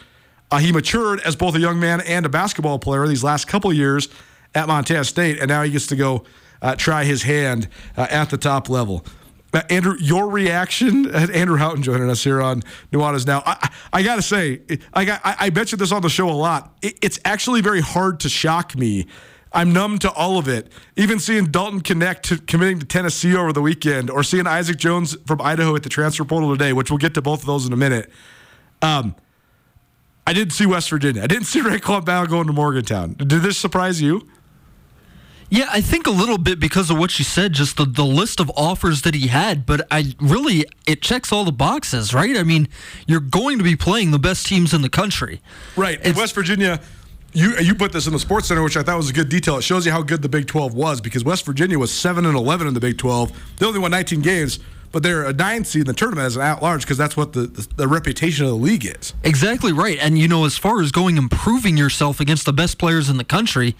Uh, 0.51 0.57
he 0.57 0.71
matured 0.71 1.19
as 1.21 1.35
both 1.35 1.55
a 1.55 1.59
young 1.59 1.79
man 1.79 2.01
and 2.01 2.25
a 2.25 2.29
basketball 2.29 2.77
player 2.77 3.07
these 3.07 3.23
last 3.23 3.47
couple 3.47 3.71
years 3.73 4.09
at 4.53 4.67
Montana 4.67 5.03
State, 5.03 5.39
and 5.39 5.47
now 5.47 5.63
he 5.63 5.71
gets 5.71 5.87
to 5.87 5.95
go 5.95 6.25
uh, 6.61 6.75
try 6.75 7.03
his 7.03 7.23
hand 7.23 7.67
uh, 7.97 8.07
at 8.09 8.29
the 8.29 8.37
top 8.37 8.69
level. 8.69 9.05
Uh, 9.53 9.61
Andrew, 9.69 9.95
your 9.99 10.29
reaction? 10.29 11.13
Andrew 11.15 11.57
Houghton 11.57 11.83
joining 11.83 12.09
us 12.09 12.23
here 12.23 12.41
on 12.41 12.61
Nuanez 12.91 13.27
Now. 13.27 13.43
I, 13.45 13.69
I 13.91 14.03
got 14.03 14.15
to 14.15 14.21
say, 14.21 14.61
I, 14.93 15.05
got, 15.05 15.21
I, 15.23 15.35
I 15.39 15.49
mentioned 15.49 15.79
this 15.79 15.91
on 15.91 16.01
the 16.01 16.09
show 16.09 16.29
a 16.29 16.31
lot. 16.31 16.75
It, 16.81 16.97
it's 17.01 17.19
actually 17.23 17.61
very 17.61 17.81
hard 17.81 18.19
to 18.21 18.29
shock 18.29 18.75
me 18.75 19.07
I'm 19.53 19.71
numb 19.71 19.99
to 19.99 20.11
all 20.11 20.37
of 20.37 20.47
it. 20.47 20.71
Even 20.95 21.19
seeing 21.19 21.45
Dalton 21.45 21.81
Knecht 21.81 22.21
to 22.23 22.37
committing 22.37 22.79
to 22.79 22.85
Tennessee 22.85 23.35
over 23.35 23.53
the 23.53 23.61
weekend, 23.61 24.09
or 24.09 24.23
seeing 24.23 24.47
Isaac 24.47 24.77
Jones 24.77 25.15
from 25.27 25.41
Idaho 25.41 25.75
at 25.75 25.83
the 25.83 25.89
transfer 25.89 26.25
portal 26.25 26.51
today, 26.51 26.73
which 26.73 26.89
we'll 26.89 26.97
get 26.97 27.13
to 27.13 27.21
both 27.21 27.41
of 27.41 27.45
those 27.45 27.65
in 27.67 27.73
a 27.73 27.77
minute. 27.77 28.09
Um, 28.81 29.15
I 30.25 30.33
didn't 30.33 30.53
see 30.53 30.65
West 30.65 30.89
Virginia. 30.89 31.21
I 31.21 31.27
didn't 31.27 31.45
see 31.47 31.61
RaeQuan 31.61 32.03
Battle 32.05 32.27
going 32.27 32.47
to 32.47 32.53
Morgantown. 32.53 33.13
Did 33.13 33.29
this 33.29 33.57
surprise 33.57 34.01
you? 34.01 34.27
Yeah, 35.49 35.67
I 35.71 35.81
think 35.81 36.07
a 36.07 36.11
little 36.11 36.39
bit 36.39 36.59
because 36.59 36.89
of 36.89 36.97
what 36.97 37.19
you 37.19 37.25
said, 37.25 37.53
just 37.53 37.77
the, 37.77 37.85
the 37.85 38.03
list 38.03 38.39
of 38.39 38.49
offers 38.55 39.03
that 39.03 39.13
he 39.13 39.27
had. 39.27 39.67
But 39.67 39.85
I 39.91 40.15
really, 40.19 40.65
it 40.87 41.03
checks 41.03 41.31
all 41.31 41.45
the 41.45 41.51
boxes, 41.51 42.11
right? 42.11 42.35
I 42.35 42.41
mean, 42.41 42.67
you're 43.05 43.19
going 43.19 43.59
to 43.59 43.63
be 43.63 43.75
playing 43.75 44.09
the 44.09 44.17
best 44.17 44.47
teams 44.47 44.73
in 44.73 44.81
the 44.81 44.89
country. 44.89 45.41
Right. 45.75 46.03
West 46.15 46.33
Virginia 46.33 46.81
you 47.33 47.57
you 47.57 47.75
put 47.75 47.91
this 47.91 48.07
in 48.07 48.13
the 48.13 48.19
Sports 48.19 48.47
Center, 48.47 48.63
which 48.63 48.77
I 48.77 48.83
thought 48.83 48.97
was 48.97 49.09
a 49.09 49.13
good 49.13 49.29
detail. 49.29 49.57
It 49.57 49.63
shows 49.63 49.85
you 49.85 49.91
how 49.91 50.01
good 50.01 50.21
the 50.21 50.29
Big 50.29 50.47
12 50.47 50.73
was 50.73 51.01
because 51.01 51.23
West 51.23 51.45
Virginia 51.45 51.77
was 51.77 51.91
seven 51.91 52.25
and 52.25 52.35
11 52.35 52.67
in 52.67 52.73
the 52.73 52.79
Big 52.79 52.97
12. 52.97 53.57
They 53.57 53.65
only 53.65 53.79
won 53.79 53.91
19 53.91 54.21
games, 54.21 54.59
but 54.91 55.03
they're 55.03 55.23
a 55.23 55.33
nine 55.33 55.65
seed 55.65 55.81
in 55.81 55.87
the 55.87 55.93
tournament 55.93 56.27
as 56.27 56.35
an 56.35 56.43
at 56.43 56.61
large 56.61 56.83
because 56.83 56.97
that's 56.97 57.17
what 57.17 57.33
the, 57.33 57.47
the, 57.75 57.87
reputation 57.87 58.45
of 58.45 58.51
the 58.51 58.57
league 58.57 58.85
is. 58.85 59.13
Exactly 59.23 59.73
right. 59.73 59.97
And 59.99 60.17
you 60.17 60.27
know, 60.27 60.45
as 60.45 60.57
far 60.57 60.81
as 60.81 60.91
going 60.91 61.17
and 61.17 61.31
improving 61.31 61.75
yourself 61.75 62.19
against 62.19 62.45
the 62.45 62.53
best 62.53 62.77
players 62.77 63.09
in 63.09 63.17
the 63.17 63.23
country, 63.23 63.75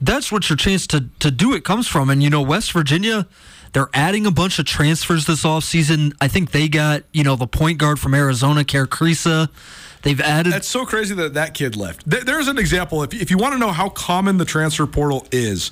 that's 0.00 0.32
what 0.32 0.48
your 0.48 0.56
chance 0.56 0.86
to 0.88 1.08
to 1.20 1.30
do 1.30 1.54
it 1.54 1.64
comes 1.64 1.86
from. 1.86 2.10
And 2.10 2.22
you 2.22 2.30
know, 2.30 2.42
West 2.42 2.72
Virginia, 2.72 3.26
they're 3.74 3.90
adding 3.92 4.26
a 4.26 4.30
bunch 4.30 4.58
of 4.58 4.64
transfers 4.64 5.26
this 5.26 5.44
offseason. 5.44 6.14
I 6.20 6.28
think 6.28 6.52
they 6.52 6.68
got 6.68 7.04
you 7.12 7.22
know 7.22 7.36
the 7.36 7.46
point 7.46 7.78
guard 7.78 8.00
from 8.00 8.14
Arizona, 8.14 8.64
Kerr 8.64 8.86
Kriisa. 8.86 9.50
They've 10.04 10.20
added. 10.20 10.52
That's 10.52 10.68
so 10.68 10.84
crazy 10.86 11.14
that 11.16 11.34
that 11.34 11.54
kid 11.54 11.76
left. 11.76 12.08
There- 12.08 12.22
There's 12.22 12.46
an 12.46 12.58
example. 12.58 13.02
If, 13.02 13.12
if 13.14 13.30
you 13.30 13.38
want 13.38 13.54
to 13.54 13.58
know 13.58 13.72
how 13.72 13.88
common 13.88 14.36
the 14.36 14.44
transfer 14.44 14.86
portal 14.86 15.26
is, 15.32 15.70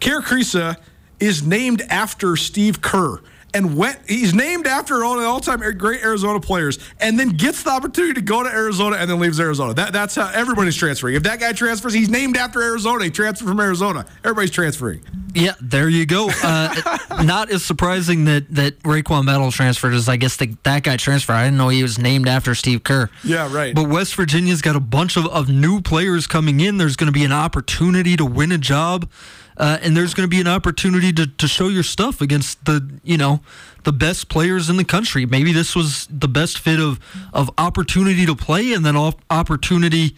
Kerr 0.00 0.22
Kriisa 0.22 0.76
is 1.20 1.42
named 1.42 1.82
after 1.90 2.36
Steve 2.36 2.80
Kerr. 2.80 3.18
And 3.54 3.76
went, 3.76 3.98
he's 4.06 4.34
named 4.34 4.66
after 4.66 5.04
all 5.04 5.16
the 5.16 5.24
all-time 5.24 5.60
great 5.78 6.02
Arizona 6.02 6.38
players, 6.38 6.78
and 7.00 7.18
then 7.18 7.30
gets 7.30 7.62
the 7.62 7.70
opportunity 7.70 8.14
to 8.14 8.20
go 8.20 8.42
to 8.42 8.48
Arizona, 8.48 8.96
and 8.96 9.10
then 9.10 9.18
leaves 9.18 9.40
Arizona. 9.40 9.72
That, 9.72 9.92
that's 9.92 10.14
how 10.14 10.30
everybody's 10.34 10.76
transferring. 10.76 11.14
If 11.14 11.22
that 11.22 11.40
guy 11.40 11.52
transfers, 11.52 11.94
he's 11.94 12.10
named 12.10 12.36
after 12.36 12.62
Arizona. 12.62 13.04
He 13.04 13.10
transferred 13.10 13.48
from 13.48 13.60
Arizona. 13.60 14.04
Everybody's 14.22 14.50
transferring. 14.50 15.02
Yeah, 15.34 15.54
there 15.60 15.88
you 15.88 16.04
go. 16.04 16.30
Uh, 16.42 16.74
not 17.24 17.50
as 17.50 17.64
surprising 17.64 18.24
that 18.24 18.52
that 18.54 18.78
RaeQuan 18.80 19.26
Battle 19.26 19.50
transferred 19.50 19.94
as 19.94 20.08
I 20.08 20.16
guess 20.16 20.36
the, 20.36 20.54
that 20.64 20.82
guy 20.82 20.96
transferred. 20.96 21.34
I 21.34 21.44
didn't 21.44 21.58
know 21.58 21.68
he 21.68 21.82
was 21.82 21.98
named 21.98 22.28
after 22.28 22.54
Steve 22.54 22.82
Kerr. 22.82 23.08
Yeah, 23.24 23.52
right. 23.54 23.74
But 23.74 23.88
West 23.88 24.14
Virginia's 24.14 24.62
got 24.62 24.76
a 24.76 24.80
bunch 24.80 25.16
of, 25.16 25.26
of 25.26 25.48
new 25.48 25.80
players 25.80 26.26
coming 26.26 26.60
in. 26.60 26.78
There's 26.78 26.96
going 26.96 27.06
to 27.06 27.12
be 27.12 27.24
an 27.24 27.32
opportunity 27.32 28.16
to 28.16 28.24
win 28.24 28.52
a 28.52 28.58
job, 28.58 29.08
uh, 29.58 29.78
and 29.82 29.96
there's 29.96 30.14
going 30.14 30.24
to 30.24 30.30
be 30.30 30.40
an 30.40 30.46
opportunity 30.46 31.12
to, 31.12 31.26
to 31.26 31.48
show 31.48 31.68
your 31.68 31.82
stuff 31.82 32.20
against 32.20 32.64
the 32.64 32.88
you 33.02 33.18
know 33.18 33.40
the 33.84 33.92
best 33.92 34.28
players 34.28 34.70
in 34.70 34.76
the 34.76 34.84
country. 34.84 35.26
Maybe 35.26 35.52
this 35.52 35.74
was 35.74 36.06
the 36.06 36.28
best 36.28 36.58
fit 36.58 36.80
of 36.80 37.00
of 37.32 37.50
opportunity 37.58 38.24
to 38.24 38.36
play 38.36 38.72
and 38.72 38.86
then 38.86 38.96
op- 38.96 39.20
opportunity 39.30 40.16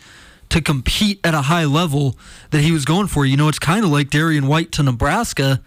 to 0.50 0.60
compete 0.60 1.20
at 1.24 1.32
a 1.32 1.42
high 1.42 1.64
level 1.64 2.18
that 2.50 2.60
he 2.60 2.72
was 2.72 2.84
going 2.84 3.06
for. 3.06 3.24
You 3.24 3.36
know, 3.36 3.48
it's 3.48 3.58
kind 3.58 3.84
of 3.84 3.90
like 3.90 4.10
Darian 4.10 4.46
White 4.46 4.72
to 4.72 4.82
Nebraska. 4.82 5.62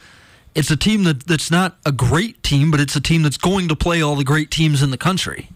It's 0.54 0.70
a 0.70 0.78
team 0.78 1.04
that, 1.06 1.26
that's 1.26 1.50
not 1.50 1.78
a 1.86 1.92
great 1.92 2.44
team, 2.44 2.70
but 2.70 2.80
it's 2.80 2.96
a 2.96 3.02
team 3.02 3.24
that's 3.24 3.38
going 3.38 3.70
to 3.70 3.76
play 3.76 4.02
all 4.02 4.16
the 4.16 4.24
great 4.24 4.52
teams 4.52 4.84
in 4.84 4.92
the 4.92 4.98
country. 4.98 5.50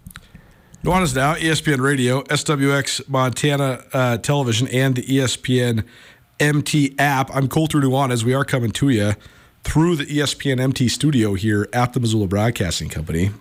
Nuanez 0.83 1.13
Now, 1.13 1.35
E 1.35 1.41
ESPN 1.41 1.81
Radio, 1.81 2.21
SWX 2.23 3.09
Montana 3.09 3.83
uh, 3.93 4.17
Television, 4.17 4.67
and 4.69 4.95
the 4.95 5.03
ESPN 5.03 5.83
MT 6.39 6.95
app. 6.99 7.33
I'm 7.35 7.47
Colter 7.47 7.81
as 8.11 8.23
We 8.23 8.33
are 8.33 8.45
coming 8.45 8.71
to 8.71 8.89
you 8.89 9.13
through 9.63 9.95
the 9.97 10.05
ESPN 10.05 10.59
MT 10.59 10.87
studio 10.87 11.33
here 11.33 11.67
at 11.73 11.93
the 11.93 11.99
Missoula 11.99 12.27
Broadcasting 12.27 12.89
Company. 12.89 13.31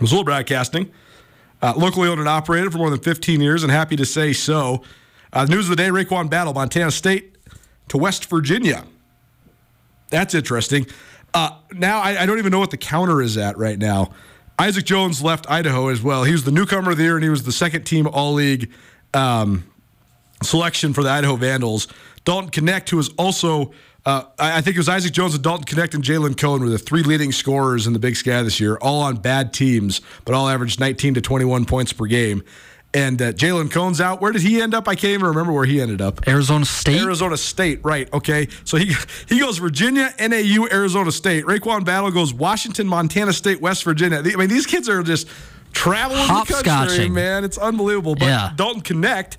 Missoula 0.00 0.24
Broadcasting, 0.24 0.90
uh, 1.62 1.74
locally 1.76 2.08
owned 2.08 2.20
and 2.20 2.28
operated 2.28 2.72
for 2.72 2.78
more 2.78 2.90
than 2.90 3.00
15 3.00 3.40
years, 3.40 3.62
and 3.62 3.70
happy 3.70 3.96
to 3.96 4.04
say 4.04 4.32
so. 4.32 4.82
Uh, 5.32 5.44
news 5.44 5.68
of 5.68 5.76
the 5.76 5.82
day 5.82 5.88
RaeQuan 5.88 6.28
Battle, 6.28 6.52
Montana 6.54 6.90
State 6.90 7.36
to 7.88 7.98
West 7.98 8.26
Virginia. 8.26 8.84
That's 10.10 10.34
interesting. 10.34 10.86
Uh, 11.32 11.50
now, 11.72 12.00
I, 12.00 12.22
I 12.22 12.26
don't 12.26 12.38
even 12.38 12.52
know 12.52 12.60
what 12.60 12.70
the 12.70 12.76
counter 12.76 13.20
is 13.20 13.36
at 13.36 13.58
right 13.58 13.78
now. 13.78 14.10
Isaac 14.58 14.84
Jones 14.84 15.22
left 15.22 15.50
Idaho 15.50 15.88
as 15.88 16.00
well. 16.00 16.22
He 16.24 16.32
was 16.32 16.44
the 16.44 16.52
newcomer 16.52 16.92
of 16.92 16.96
the 16.96 17.02
year, 17.02 17.16
and 17.16 17.24
he 17.24 17.30
was 17.30 17.42
the 17.42 17.52
second 17.52 17.84
team 17.84 18.06
All 18.06 18.34
League 18.34 18.70
um, 19.12 19.64
selection 20.42 20.92
for 20.92 21.02
the 21.02 21.10
Idaho 21.10 21.36
Vandals. 21.36 21.88
Dalton 22.24 22.50
Knecht, 22.66 22.88
who 22.90 22.96
was 22.96 23.10
also, 23.18 23.72
uh, 24.06 24.24
I 24.38 24.60
think 24.60 24.76
it 24.76 24.80
was 24.80 24.88
Isaac 24.88 25.12
Jones 25.12 25.34
and 25.34 25.42
Dalton 25.44 25.64
Knecht 25.66 25.94
and 25.94 26.02
Jalen 26.04 26.36
Cone 26.38 26.60
were 26.60 26.68
the 26.70 26.78
three 26.78 27.02
leading 27.02 27.32
scorers 27.32 27.86
in 27.86 27.92
the 27.92 27.98
Big 27.98 28.16
Sky 28.16 28.42
this 28.42 28.60
year, 28.60 28.76
all 28.80 29.02
on 29.02 29.16
bad 29.16 29.52
teams, 29.52 30.00
but 30.24 30.34
all 30.34 30.48
averaged 30.48 30.80
19 30.80 31.14
to 31.14 31.20
21 31.20 31.64
points 31.66 31.92
per 31.92 32.06
game. 32.06 32.42
And 32.94 33.20
uh, 33.20 33.32
Jalen 33.32 33.72
Cone's 33.72 34.00
out. 34.00 34.20
Where 34.20 34.30
did 34.30 34.42
he 34.42 34.62
end 34.62 34.72
up? 34.72 34.86
I 34.86 34.94
can't 34.94 35.14
even 35.14 35.26
remember 35.26 35.52
where 35.52 35.64
he 35.64 35.80
ended 35.80 36.00
up. 36.00 36.28
Arizona 36.28 36.64
State. 36.64 37.02
Arizona 37.02 37.36
State, 37.36 37.80
right? 37.82 38.10
Okay, 38.12 38.46
so 38.64 38.76
he 38.76 38.94
he 39.28 39.40
goes 39.40 39.58
Virginia, 39.58 40.14
NAU, 40.20 40.68
Arizona 40.70 41.10
State. 41.10 41.44
RaeQuan 41.44 41.84
Battle 41.84 42.12
goes 42.12 42.32
Washington, 42.32 42.86
Montana 42.86 43.32
State, 43.32 43.60
West 43.60 43.82
Virginia. 43.82 44.18
I 44.24 44.36
mean, 44.36 44.48
these 44.48 44.64
kids 44.64 44.88
are 44.88 45.02
just 45.02 45.26
traveling 45.72 46.28
the 46.28 46.62
country, 46.64 47.08
man. 47.08 47.42
It's 47.42 47.58
unbelievable. 47.58 48.14
But 48.14 48.26
Yeah. 48.26 48.52
Dalton 48.54 48.82
Knecht, 49.02 49.38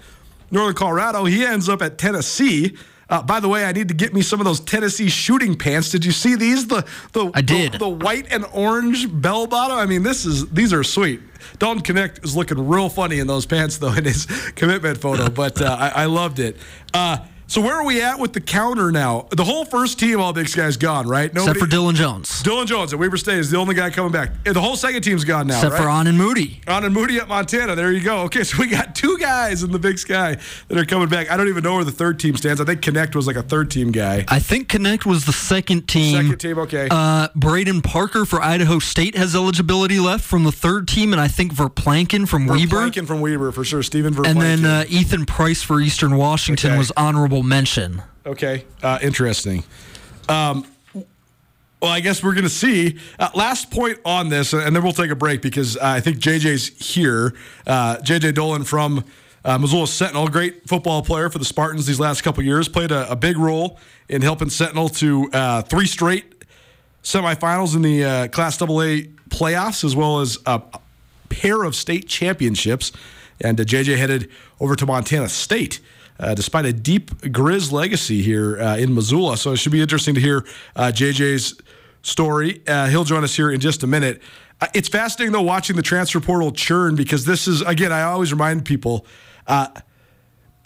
Northern 0.52 0.75
Colorado, 0.75 1.25
he 1.25 1.46
ends 1.46 1.70
up 1.70 1.82
at 1.82 1.98
Tennessee. 1.98 2.78
Uh, 3.08 3.22
by 3.22 3.40
the 3.40 3.48
way, 3.48 3.66
I 3.66 3.72
need 3.72 3.88
to 3.90 3.94
get 3.94 4.14
me 4.14 4.22
some 4.22 4.40
of 4.40 4.46
those 4.46 4.60
Tennessee 4.60 5.10
shooting 5.10 5.56
pants. 5.56 5.92
Did 5.92 6.04
you 6.06 6.12
see 6.12 6.36
these? 6.36 6.68
The 6.68 6.86
the 7.14 7.30
I 7.36 7.42
did. 7.42 7.74
The, 7.74 7.78
the 7.78 7.90
white 7.90 8.32
and 8.32 8.46
orange 8.52 9.12
bell 9.22 9.46
bottom. 9.46 9.78
I 9.78 9.86
mean, 9.86 10.02
this 10.02 10.25
is 10.25 10.50
these 10.50 10.74
are 10.74 10.84
sweet. 10.84 11.22
Dalton 11.60 11.84
Knecht 11.84 12.24
is 12.24 12.36
looking 12.36 12.68
real 12.68 12.90
funny 12.90 13.20
in 13.20 13.28
those 13.28 13.46
pants 13.46 13.78
though 13.78 13.94
in 13.94 14.06
his 14.06 14.25
commitment 14.56 14.98
photo, 14.98 15.30
but 15.30 15.62
uh, 15.62 15.78
I, 15.80 15.90
I 15.90 16.06
loved 16.06 16.40
it. 16.40 16.58
Uh, 16.94 17.18
so 17.48 17.62
where 17.62 17.75
are 17.75 17.86
we 17.86 18.02
at 18.02 18.20
with 18.20 18.34
the 18.34 18.42
counter 18.42 18.92
now? 18.92 19.28
The 19.32 19.44
whole 19.44 19.66
first 19.66 20.00
team, 20.00 20.20
all 20.20 20.34
big 20.34 20.52
guys 20.54 20.78
gone, 20.78 21.08
right? 21.08 21.30
except 21.32 21.60
for 21.60 21.68
Dillon 21.68 21.96
Jones. 21.96 22.42
Dillon 22.44 22.68
Jones 22.68 22.94
at 22.94 23.00
Weber 23.00 23.18
State 23.18 23.38
is 23.40 23.52
the 23.52 23.58
only 23.58 23.75
guy 23.75 23.90
coming 23.90 24.12
back. 24.12 24.32
And 24.46 24.56
The 24.56 24.62
whole 24.62 24.75
second 24.75 25.02
team's 25.04 25.24
gone 25.24 25.48
now, 25.48 25.56
Except 25.58 25.74
right? 25.74 25.82
for 25.82 25.88
Aanen 25.88 26.16
Moody. 26.16 26.62
Aanen 26.68 26.92
Moody 26.94 27.18
at 27.18 27.28
Montana. 27.28 27.75
There 27.75 27.92
you 27.92 28.02
go. 28.02 28.20
Okay, 28.24 28.44
so 28.44 28.58
we 28.60 28.68
got 28.68 28.96
two 28.96 29.18
guys 29.18 29.64
in 29.64 29.72
the 29.72 29.80
Big 29.80 30.00
Sky 30.00 30.38
that 30.68 30.78
are 30.78 30.86
coming 30.86 31.08
back. 31.10 31.30
I 31.32 31.38
don't 31.38 31.48
even 31.48 31.64
know 31.64 31.75
where 31.75 31.84
the 31.84 31.92
third 31.92 32.20
team 32.20 32.36
stands. 32.38 32.60
I 32.62 32.66
think 32.66 32.82
Knecht 32.82 33.16
was 33.16 33.28
like 33.28 33.36
a 33.36 33.44
third 33.44 33.70
team 33.72 33.92
guy. 33.92 34.25
I 34.28 34.40
think 34.40 34.70
Knecht 34.70 35.06
was 35.06 35.25
the 35.25 35.34
second 35.34 35.88
team. 35.88 36.16
Second 36.16 36.38
team, 36.40 36.58
okay. 36.60 36.88
Uh, 36.90 37.28
Brayden 37.30 37.84
Parker 37.84 38.25
for 38.25 38.42
Idaho 38.42 38.80
State 38.80 39.16
has 39.16 39.36
eligibility 39.36 40.00
left 40.00 40.24
from 40.24 40.44
the 40.44 40.52
third 40.52 40.88
team, 40.88 41.12
and 41.14 41.22
I 41.22 41.28
think 41.28 41.54
Verplancken 41.54 42.28
from 42.28 42.48
Weber. 42.48 42.78
Verplancken 42.78 43.06
from 43.08 43.22
Weber 43.22 43.52
for 43.52 43.64
sure. 43.64 43.84
Steven 43.84 44.14
Verplancken. 44.14 44.25
And 44.32 44.42
then 44.42 44.66
uh, 44.66 44.86
Ethan 44.88 45.25
Price 45.25 45.62
for 45.62 45.80
Eastern 45.82 46.16
Washington 46.18 46.72
Okay. 46.72 46.78
was 46.78 46.92
honorable 46.98 47.35
mention. 47.44 48.01
Okay, 48.25 48.65
uh, 48.82 49.00
interesting. 49.01 49.63
Um, 50.27 50.65
well, 51.82 51.92
I 51.92 52.00
guess 52.00 52.24
we're 52.24 52.34
going 52.34 52.46
to 52.46 52.50
see. 52.50 52.98
Uh, 53.20 53.30
last 53.36 53.70
point 53.70 54.00
on 54.06 54.30
this, 54.30 54.54
and 54.54 54.75
then 54.75 54.82
we'll 54.84 54.94
take 54.94 55.12
a 55.12 55.15
break 55.15 55.42
because 55.42 55.77
uh, 55.77 55.82
I 55.84 56.00
think 56.00 56.18
JJ's 56.18 56.70
here. 56.94 57.36
Uh, 57.68 57.98
JJ 57.98 58.34
Dolan 58.34 58.63
from 58.63 59.04
uh, 59.44 59.60
Missoula 59.60 59.88
Sentinel, 59.88 60.27
great 60.27 60.68
football 60.68 61.04
player 61.04 61.30
for 61.30 61.38
the 61.38 61.46
Spartans 61.46 61.86
these 61.86 62.00
last 62.00 62.22
couple 62.24 62.44
years, 62.44 62.68
played 62.68 62.92
a, 62.92 63.12
a 63.12 63.15
big 63.15 63.38
role 63.38 63.77
in 64.10 64.24
helping 64.24 64.50
Sentinel 64.50 64.89
to 64.89 65.30
uh, 65.32 65.62
three 65.62 65.86
straight 65.86 66.44
semifinals 67.04 67.75
in 67.75 67.84
the 67.84 68.04
uh, 68.04 68.27
Class 68.30 68.60
AA 68.60 69.06
playoffs, 69.30 69.84
as 69.84 69.96
well 69.96 70.22
as 70.22 70.39
a 70.48 70.62
pair 71.30 71.63
of 71.63 71.75
state 71.75 72.08
championships. 72.08 72.92
And 73.39 73.60
uh, 73.60 73.63
JJ 73.63 73.98
headed 73.98 74.32
over 74.60 74.75
to 74.75 74.86
Montana 74.86 75.30
State. 75.30 75.80
Uh, 76.17 76.34
despite 76.34 76.65
a 76.65 76.72
deep 76.72 77.12
Grizz 77.22 77.72
legacy 77.74 78.22
here 78.22 78.57
uh, 78.62 78.77
in 78.77 78.93
Missoula. 78.95 79.36
So 79.36 79.51
it 79.51 79.57
should 79.57 79.74
be 79.74 79.81
interesting 79.81 80.15
to 80.15 80.22
hear 80.22 80.45
uh, 80.75 80.91
JJ's 80.93 81.60
story. 82.03 82.62
Uh, 82.65 82.88
he'll 82.88 83.03
join 83.03 83.24
us 83.25 83.36
here 83.36 83.51
in 83.51 83.60
just 83.60 83.84
a 83.84 83.88
minute. 83.88 84.22
Uh, 84.62 84.67
it's 84.74 84.88
fascinating, 84.88 85.34
though, 85.34 85.41
watching 85.41 85.75
the 85.75 85.81
transfer 85.81 86.22
portal 86.22 86.53
churn 86.53 86.95
because 86.95 87.25
this 87.25 87.48
is, 87.50 87.62
again, 87.62 87.91
I 87.91 88.03
always 88.03 88.31
remind 88.31 88.63
people 88.63 89.05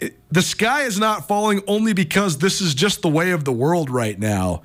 it- 0.00 0.18
the 0.30 0.42
sky 0.42 0.82
is 0.82 0.98
not 0.98 1.28
falling 1.28 1.62
only 1.66 1.92
because 1.92 2.38
this 2.38 2.60
is 2.60 2.74
just 2.74 3.02
the 3.02 3.08
way 3.08 3.32
of 3.32 3.44
the 3.44 3.52
world 3.52 3.90
right 3.90 4.18
now 4.18 4.62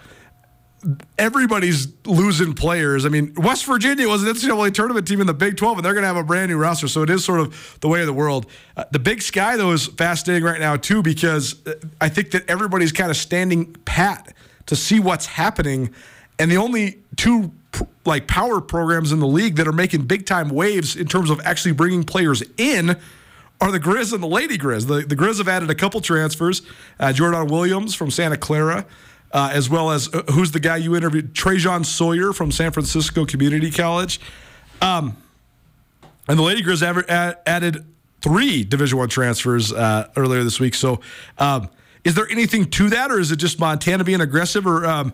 everybody's 1.18 1.88
losing 2.06 2.54
players. 2.54 3.06
I 3.06 3.10
mean, 3.10 3.34
West 3.36 3.66
Virginia 3.66 4.08
was 4.08 4.24
an 4.24 4.34
NCAA 4.34 4.74
tournament 4.74 5.08
team 5.08 5.22
in 5.22 5.28
the 5.28 5.34
Big 5.34 5.58
12, 5.58 5.78
and 5.78 5.86
they're 5.86 5.94
going 5.94 6.04
to 6.04 6.08
have 6.08 6.18
a 6.18 6.24
brand 6.24 6.50
new 6.50 6.58
roster. 6.58 6.88
So 6.88 7.02
it 7.04 7.10
is 7.10 7.24
sort 7.24 7.40
of 7.40 7.78
the 7.82 7.88
way 7.88 8.02
of 8.02 8.08
the 8.08 8.14
world. 8.14 8.46
Uh, 8.78 8.84
the 8.92 9.00
Big 9.00 9.22
Sky, 9.22 9.58
though, 9.58 9.72
is 9.72 9.88
fascinating 9.88 10.44
right 10.44 10.60
now, 10.60 10.76
too, 10.76 11.02
because 11.02 11.66
uh, 11.68 11.74
I 12.00 12.10
think 12.10 12.32
that 12.32 12.50
everybody's 12.50 12.92
kind 12.92 13.10
of 13.10 13.18
standing 13.18 13.74
pat 13.86 14.34
to 14.68 14.76
see 14.76 15.00
what's 15.00 15.26
happening. 15.26 15.94
And 16.40 16.52
the 16.52 16.58
only 16.58 17.00
two 17.16 17.52
like 18.06 18.28
power 18.28 18.62
programs 18.62 19.12
in 19.12 19.20
the 19.20 19.28
league 19.28 19.56
that 19.56 19.68
are 19.68 19.74
making 19.74 20.04
big 20.04 20.26
time 20.26 20.50
waves 20.50 20.96
in 20.96 21.08
terms 21.08 21.30
of 21.30 21.42
actually 21.44 21.74
bringing 21.74 22.04
players 22.04 22.44
in 22.58 22.98
are 23.62 23.72
the 23.72 23.80
Grizz 23.80 24.14
and 24.14 24.22
the 24.22 24.28
Lady 24.28 24.58
Grizz. 24.58 24.88
The, 24.88 25.02
the 25.02 25.16
Grizz 25.16 25.38
have 25.38 25.48
added 25.48 25.70
a 25.70 25.76
couple 25.76 26.02
transfers. 26.02 26.62
Uh, 27.00 27.14
Jordan 27.14 27.48
Williams 27.48 27.96
from 27.96 28.12
Santa 28.12 28.38
Clara, 28.38 28.86
uh, 29.32 29.50
as 29.54 29.70
well 29.70 29.92
as 29.92 30.14
uh, 30.14 30.24
who's 30.32 30.52
the 30.52 30.60
guy 30.60 30.78
you 30.78 30.96
interviewed? 30.96 31.34
Trajan 31.34 31.84
Sawyer 31.84 32.34
from 32.34 32.52
San 32.52 32.72
Francisco 32.72 33.26
Community 33.26 33.72
College. 33.72 34.20
Um, 34.82 35.18
and 36.28 36.40
the 36.40 36.44
Lady 36.44 36.64
Grizz 36.64 36.82
added 37.46 37.86
three 38.22 38.64
Division 38.64 38.98
One 38.98 39.10
transfers 39.10 39.72
uh, 39.72 40.10
earlier 40.16 40.44
this 40.44 40.60
week. 40.60 40.74
So, 40.74 41.02
um, 41.38 41.70
is 42.04 42.16
there 42.16 42.28
anything 42.30 42.70
to 42.72 42.90
that, 42.90 43.12
or 43.12 43.20
is 43.20 43.32
it 43.32 43.38
just 43.38 43.60
Montana 43.60 44.04
being 44.04 44.22
aggressive, 44.22 44.66
or 44.66 44.86
um, 44.86 45.14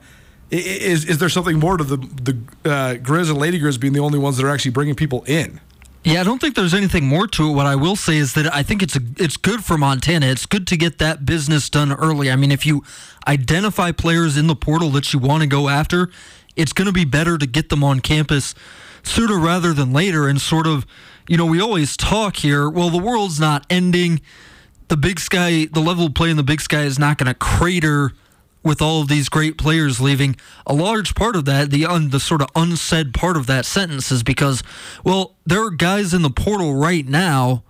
is 0.49 1.05
is 1.05 1.17
there 1.17 1.29
something 1.29 1.57
more 1.57 1.77
to 1.77 1.83
the 1.83 1.97
the 1.97 2.37
uh, 2.65 2.93
Grizz 2.95 3.29
and 3.29 3.37
Lady 3.37 3.59
Grizz 3.59 3.79
being 3.79 3.93
the 3.93 3.99
only 3.99 4.19
ones 4.19 4.37
that 4.37 4.45
are 4.45 4.49
actually 4.49 4.71
bringing 4.71 4.95
people 4.95 5.23
in? 5.25 5.59
Yeah, 6.03 6.21
I 6.21 6.23
don't 6.23 6.41
think 6.41 6.55
there's 6.55 6.73
anything 6.73 7.05
more 7.05 7.27
to 7.27 7.49
it. 7.49 7.53
What 7.53 7.67
I 7.67 7.75
will 7.75 7.95
say 7.95 8.17
is 8.17 8.33
that 8.33 8.51
I 8.53 8.63
think 8.63 8.81
it's 8.81 8.95
a, 8.95 9.01
it's 9.17 9.37
good 9.37 9.63
for 9.63 9.77
Montana. 9.77 10.25
It's 10.27 10.47
good 10.47 10.65
to 10.67 10.77
get 10.77 10.97
that 10.97 11.25
business 11.27 11.69
done 11.69 11.91
early. 11.93 12.31
I 12.31 12.35
mean, 12.35 12.51
if 12.51 12.65
you 12.65 12.83
identify 13.27 13.91
players 13.91 14.35
in 14.35 14.47
the 14.47 14.55
portal 14.55 14.89
that 14.91 15.13
you 15.13 15.19
want 15.19 15.43
to 15.43 15.47
go 15.47 15.69
after, 15.69 16.09
it's 16.55 16.73
going 16.73 16.87
to 16.87 16.91
be 16.91 17.05
better 17.05 17.37
to 17.37 17.45
get 17.45 17.69
them 17.69 17.83
on 17.83 17.99
campus 17.99 18.55
sooner 19.03 19.37
rather 19.37 19.73
than 19.73 19.93
later. 19.93 20.27
And 20.27 20.41
sort 20.41 20.65
of, 20.65 20.87
you 21.27 21.37
know, 21.37 21.45
we 21.45 21.61
always 21.61 21.95
talk 21.95 22.37
here. 22.37 22.67
Well, 22.67 22.89
the 22.89 22.97
world's 22.97 23.39
not 23.39 23.67
ending. 23.69 24.21
the 24.91 24.97
Big 24.97 25.21
Sky, 25.21 25.67
the 25.71 25.79
level 25.79 26.07
of 26.07 26.13
play 26.13 26.29
in 26.29 26.35
the 26.35 26.43
Big 26.43 26.59
Sky 26.59 26.81
is 26.81 26.99
not 26.99 27.17
going 27.17 27.27
to 27.27 27.33
crater 27.33 28.11
with 28.63 28.81
all 28.81 29.01
of 29.01 29.07
these 29.07 29.29
great 29.29 29.57
players 29.57 29.99
leaving. 29.99 30.35
A 30.67 30.73
large 30.73 31.15
part 31.15 31.35
of 31.35 31.45
that, 31.45 31.71
the 31.71 31.85
un, 31.85 32.09
the 32.09 32.19
sort 32.19 32.41
of 32.41 32.49
unsaid 32.55 33.13
part 33.13 33.37
of 33.37 33.47
that 33.47 33.65
sentence, 33.65 34.11
is 34.11 34.23
because, 34.23 34.63
well, 35.03 35.35
there 35.45 35.63
are 35.63 35.71
guys 35.71 36.13
in 36.13 36.21
the 36.21 36.29
portal 36.29 36.75
right 36.75 37.07
now 37.07 37.63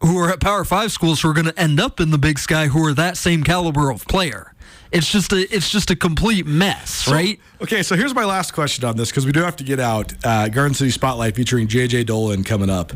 who 0.00 0.18
are 0.18 0.30
at 0.30 0.40
Power 0.40 0.64
Five 0.64 0.92
schools 0.92 1.20
who 1.22 1.30
are 1.30 1.34
going 1.34 1.46
to 1.46 1.58
end 1.58 1.80
up 1.80 2.00
in 2.00 2.10
the 2.10 2.18
Big 2.18 2.38
Sky 2.38 2.66
who 2.66 2.84
are 2.84 2.94
that 2.94 3.16
same 3.16 3.42
caliber 3.44 3.90
of 3.90 4.06
player. 4.06 4.54
It's 4.90 5.10
just 5.10 5.32
a 5.32 5.54
it's 5.54 5.70
just 5.70 5.90
a 5.90 5.96
complete 5.96 6.44
mess, 6.46 7.08
right? 7.08 7.40
Okay, 7.62 7.82
so 7.82 7.96
here's 7.96 8.14
my 8.14 8.24
last 8.26 8.52
question 8.52 8.84
on 8.84 8.96
this 8.96 9.10
because 9.10 9.24
we 9.24 9.32
do 9.32 9.40
have 9.40 9.56
to 9.56 9.64
get 9.64 9.80
out 9.80 10.12
uh, 10.24 10.48
Garden 10.48 10.74
City 10.74 10.90
Spotlight 10.90 11.34
featuring 11.34 11.66
JJ 11.66 12.06
Dolan 12.06 12.44
coming 12.44 12.68
up. 12.68 12.92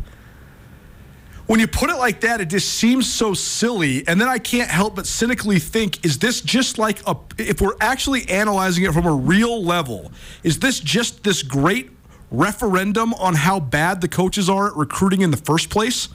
When 1.47 1.61
you 1.61 1.69
put 1.69 1.91
it 1.91 1.97
like 1.97 2.23
that, 2.23 2.41
it 2.41 2.47
just 2.47 2.75
seems 2.75 3.13
so 3.13 3.33
silly, 3.33 4.07
and 4.09 4.21
then 4.21 4.27
I 4.29 4.39
can't 4.39 4.69
help 4.69 4.97
but 4.97 5.07
cynically 5.07 5.61
think: 5.61 6.05
Is 6.05 6.19
this 6.19 6.41
just 6.41 6.77
like 6.77 7.07
a? 7.07 7.17
If 7.39 7.61
we're 7.61 7.77
actually 7.81 8.29
analyzing 8.29 8.85
it 8.85 8.93
from 8.93 9.07
a 9.07 9.15
real 9.15 9.63
level, 9.63 10.11
is 10.43 10.59
this 10.59 10.81
just 10.81 11.23
this 11.23 11.45
great 11.45 11.91
referendum 12.33 13.15
on 13.15 13.35
how 13.35 13.61
bad 13.61 14.01
the 14.01 14.09
coaches 14.09 14.51
are 14.51 14.69
at 14.69 14.77
recruiting 14.77 15.21
in 15.21 15.31
the 15.31 15.37
first 15.37 15.71
place? 15.71 16.09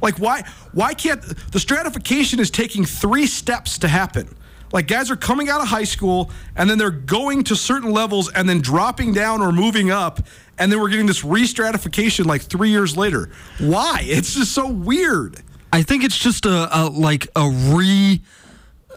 Like 0.00 0.18
why 0.18 0.44
why 0.72 0.94
can't 0.94 1.22
the 1.50 1.58
stratification 1.58 2.38
is 2.38 2.50
taking 2.50 2.84
three 2.84 3.26
steps 3.26 3.78
to 3.78 3.88
happen? 3.88 4.28
Like 4.72 4.86
guys 4.86 5.10
are 5.10 5.16
coming 5.16 5.48
out 5.48 5.60
of 5.60 5.68
high 5.68 5.84
school 5.84 6.30
and 6.56 6.68
then 6.68 6.76
they're 6.78 6.90
going 6.90 7.44
to 7.44 7.56
certain 7.56 7.90
levels 7.90 8.30
and 8.32 8.48
then 8.48 8.60
dropping 8.60 9.12
down 9.14 9.40
or 9.40 9.50
moving 9.52 9.90
up 9.90 10.20
and 10.58 10.70
then 10.70 10.80
we're 10.80 10.88
getting 10.90 11.06
this 11.06 11.24
re-stratification 11.24 12.26
like 12.26 12.42
3 12.42 12.68
years 12.68 12.96
later. 12.96 13.30
Why? 13.58 14.00
It's 14.04 14.34
just 14.34 14.52
so 14.52 14.68
weird. 14.68 15.36
I 15.72 15.82
think 15.82 16.04
it's 16.04 16.18
just 16.18 16.44
a, 16.46 16.68
a 16.78 16.88
like 16.88 17.28
a 17.36 17.48
re 17.48 18.20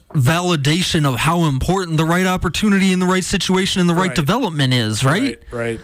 validation 0.10 1.06
of 1.06 1.16
how 1.20 1.46
important 1.46 1.98
the 1.98 2.06
right 2.06 2.26
opportunity 2.26 2.92
in 2.92 3.00
the 3.00 3.06
right 3.06 3.24
situation 3.24 3.80
and 3.80 3.90
the 3.90 3.94
right, 3.94 4.08
Right. 4.08 4.16
development 4.16 4.74
is, 4.74 5.04
right? 5.06 5.42
Right. 5.52 5.80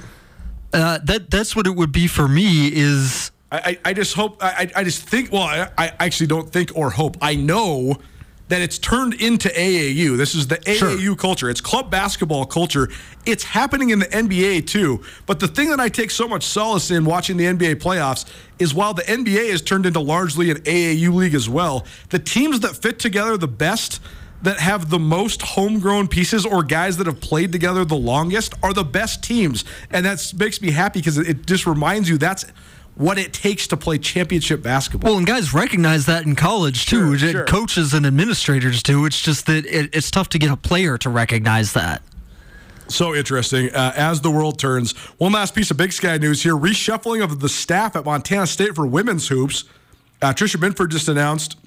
Uh, 0.74 1.00
that 1.06 1.32
that's 1.32 1.56
what 1.56 1.65
it 1.65 1.75
would 1.75 1.94
be 1.94 2.08
for 2.08 2.27
me 2.27 2.67
is 2.67 3.32
I, 3.51 3.58
I 3.58 3.89
I 3.89 3.94
just 3.94 4.13
hope 4.15 4.44
I, 4.44 4.70
I 4.75 4.82
I 4.82 4.84
just 4.84 5.01
think 5.01 5.32
well 5.32 5.44
I, 5.44 5.70
I 5.77 5.94
actually 6.06 6.27
don't 6.27 6.51
think 6.51 6.72
or 6.75 6.89
hope 6.89 7.15
I 7.22 7.36
know 7.36 7.98
that 8.50 8.62
it's 8.62 8.77
turned 8.77 9.13
into 9.16 9.50
AAU. 9.50 10.16
This 10.18 10.34
is 10.36 10.48
the 10.48 10.58
AAU 10.68 11.00
Sure. 11.00 11.16
culture. 11.16 11.50
It's 11.50 11.62
club 11.62 11.92
basketball 11.92 12.46
culture. 12.46 12.89
It's 13.25 13.44
happening 13.44 13.89
in 13.89 14.00
the 14.00 14.06
NBA 14.13 14.62
too. 14.62 15.01
But 15.25 15.39
the 15.39 15.48
thing 15.48 15.70
that 15.70 15.80
I 15.80 15.89
take 15.89 16.12
so 16.12 16.27
much 16.27 16.44
solace 16.46 16.89
in 16.92 17.04
watching 17.06 17.38
the 17.38 17.46
NBA 17.46 17.75
playoffs 17.75 18.25
is 18.60 18.74
while 18.74 18.94
the 18.94 19.04
NBA 19.04 19.51
has 19.51 19.62
turned 19.62 19.86
into 19.86 20.00
largely 20.00 20.50
an 20.50 20.58
AAU 20.66 21.13
league 21.13 21.34
as 21.36 21.50
well, 21.50 21.86
the 22.10 22.20
teams 22.20 22.62
that 22.62 22.75
fit 22.77 23.00
together 23.00 23.38
the 23.38 23.48
best 23.48 24.00
that 24.44 24.60
have 24.60 24.92
the 24.92 25.00
most 25.00 25.42
homegrown 25.42 26.08
pieces 26.08 26.46
or 26.46 26.62
guys 26.63 26.98
that 26.98 27.08
have 27.08 27.20
played 27.20 27.51
together 27.51 27.84
the 27.84 27.96
longest 27.96 28.54
are 28.62 28.72
the 28.72 28.84
best 28.84 29.24
teams. 29.24 29.66
And 29.89 30.06
that 30.06 30.32
makes 30.38 30.62
me 30.62 30.70
happy 30.72 31.00
because 31.00 31.18
it 31.18 31.48
just 31.48 31.66
reminds 31.66 32.08
you 32.08 32.18
that's 32.20 32.46
what 32.98 33.20
it 33.20 33.32
takes 33.32 33.68
to 33.68 33.77
play 33.77 33.98
championship 33.98 34.63
basketball. 34.63 35.12
well, 35.12 35.18
and 35.18 35.27
guys 35.27 35.54
recognize 35.54 36.08
that 36.08 36.25
in 36.25 36.36
college 36.36 36.88
too. 36.88 37.16
Sure, 37.18 37.32
sure. 37.32 37.46
Coaches 37.46 37.94
and 37.94 38.06
administrators 38.06 38.82
do. 38.82 39.06
It's 39.06 39.22
just 39.22 39.46
that 39.46 39.66
it, 39.66 39.96
it's 39.96 40.10
tough 40.10 40.30
to 40.30 40.39
get 40.39 40.50
a 40.50 40.58
player 40.58 40.98
to 41.00 41.10
recognize 41.10 41.74
that. 41.74 42.01
So 42.88 43.13
interesting. 43.13 43.70
Uh, 43.74 43.94
as 43.96 44.22
the 44.22 44.32
world 44.32 44.58
turns, 44.60 44.94
one 45.18 45.32
last 45.32 45.54
piece 45.54 45.70
of 45.72 45.77
Big 45.77 45.94
Sky 45.94 46.18
news 46.18 46.42
here: 46.42 46.56
reshuffling 46.56 47.24
of 47.24 47.39
the 47.39 47.50
staff 47.50 47.96
at 47.96 48.06
Montana 48.06 48.48
State 48.48 48.75
for 48.75 48.88
women's 48.88 49.27
hoops. 49.27 49.66
Uh, 50.22 50.34
Tricia 50.34 50.60
Binford 50.60 50.89
just 50.89 51.08
announced 51.08 51.58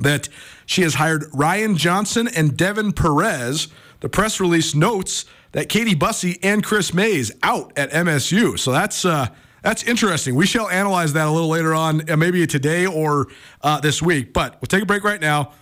that 0.00 0.28
she 0.66 0.82
has 0.82 0.94
hired 0.94 1.26
Ryan 1.32 1.76
Johnson 1.76 2.26
and 2.26 2.56
Devin 2.56 2.92
Perez. 2.92 3.68
The 4.00 4.08
press 4.08 4.40
release 4.40 4.74
notes 4.74 5.26
that 5.52 5.68
Katie 5.68 5.94
Bussey 5.94 6.38
and 6.42 6.64
Chris 6.64 6.92
Mays 6.92 7.30
out 7.42 7.72
at 7.76 7.92
MSU. 7.92 8.58
So 8.58 8.72
that's 8.72 9.04
uh, 9.04 9.28
that's 9.62 9.84
interesting. 9.84 10.34
We 10.34 10.46
shall 10.46 10.68
analyze 10.68 11.12
that 11.14 11.26
a 11.26 11.30
little 11.30 11.48
later 11.48 11.74
on, 11.74 12.10
uh, 12.10 12.16
maybe 12.16 12.46
today 12.46 12.86
or 12.86 13.28
uh, 13.62 13.80
this 13.80 14.02
week. 14.02 14.32
But 14.32 14.60
we'll 14.60 14.66
take 14.66 14.82
a 14.82 14.86
break 14.86 15.04
right 15.04 15.20
now. 15.20 15.52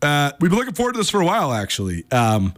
Uh, 0.00 0.32
we've 0.40 0.50
been 0.50 0.58
looking 0.58 0.74
forward 0.74 0.92
to 0.92 0.98
this 0.98 1.10
for 1.10 1.20
a 1.20 1.26
while, 1.26 1.52
actually. 1.52 2.04
Um, 2.12 2.54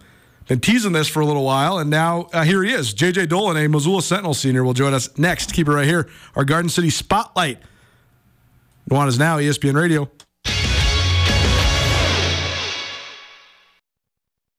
been 0.46 0.60
teasing 0.60 0.92
this 0.92 1.08
for 1.08 1.20
a 1.20 1.26
little 1.26 1.44
while, 1.44 1.78
and 1.78 1.88
now 1.88 2.28
uh, 2.32 2.44
here 2.44 2.62
he 2.62 2.72
is. 2.72 2.92
JJ 2.92 3.28
Dolan, 3.28 3.56
a 3.56 3.68
Missoula 3.68 4.02
Sentinel 4.02 4.34
senior, 4.34 4.64
will 4.64 4.74
join 4.74 4.92
us 4.92 5.16
next. 5.16 5.54
Keep 5.54 5.68
it 5.68 5.72
right 5.72 5.86
here. 5.86 6.08
Our 6.34 6.44
Garden 6.44 6.68
City 6.68 6.90
Spotlight. 6.90 7.58
Nuanez 8.90 9.18
Now, 9.18 9.38
E 9.38 9.44
ESPN 9.44 9.74
Radio. 9.74 10.10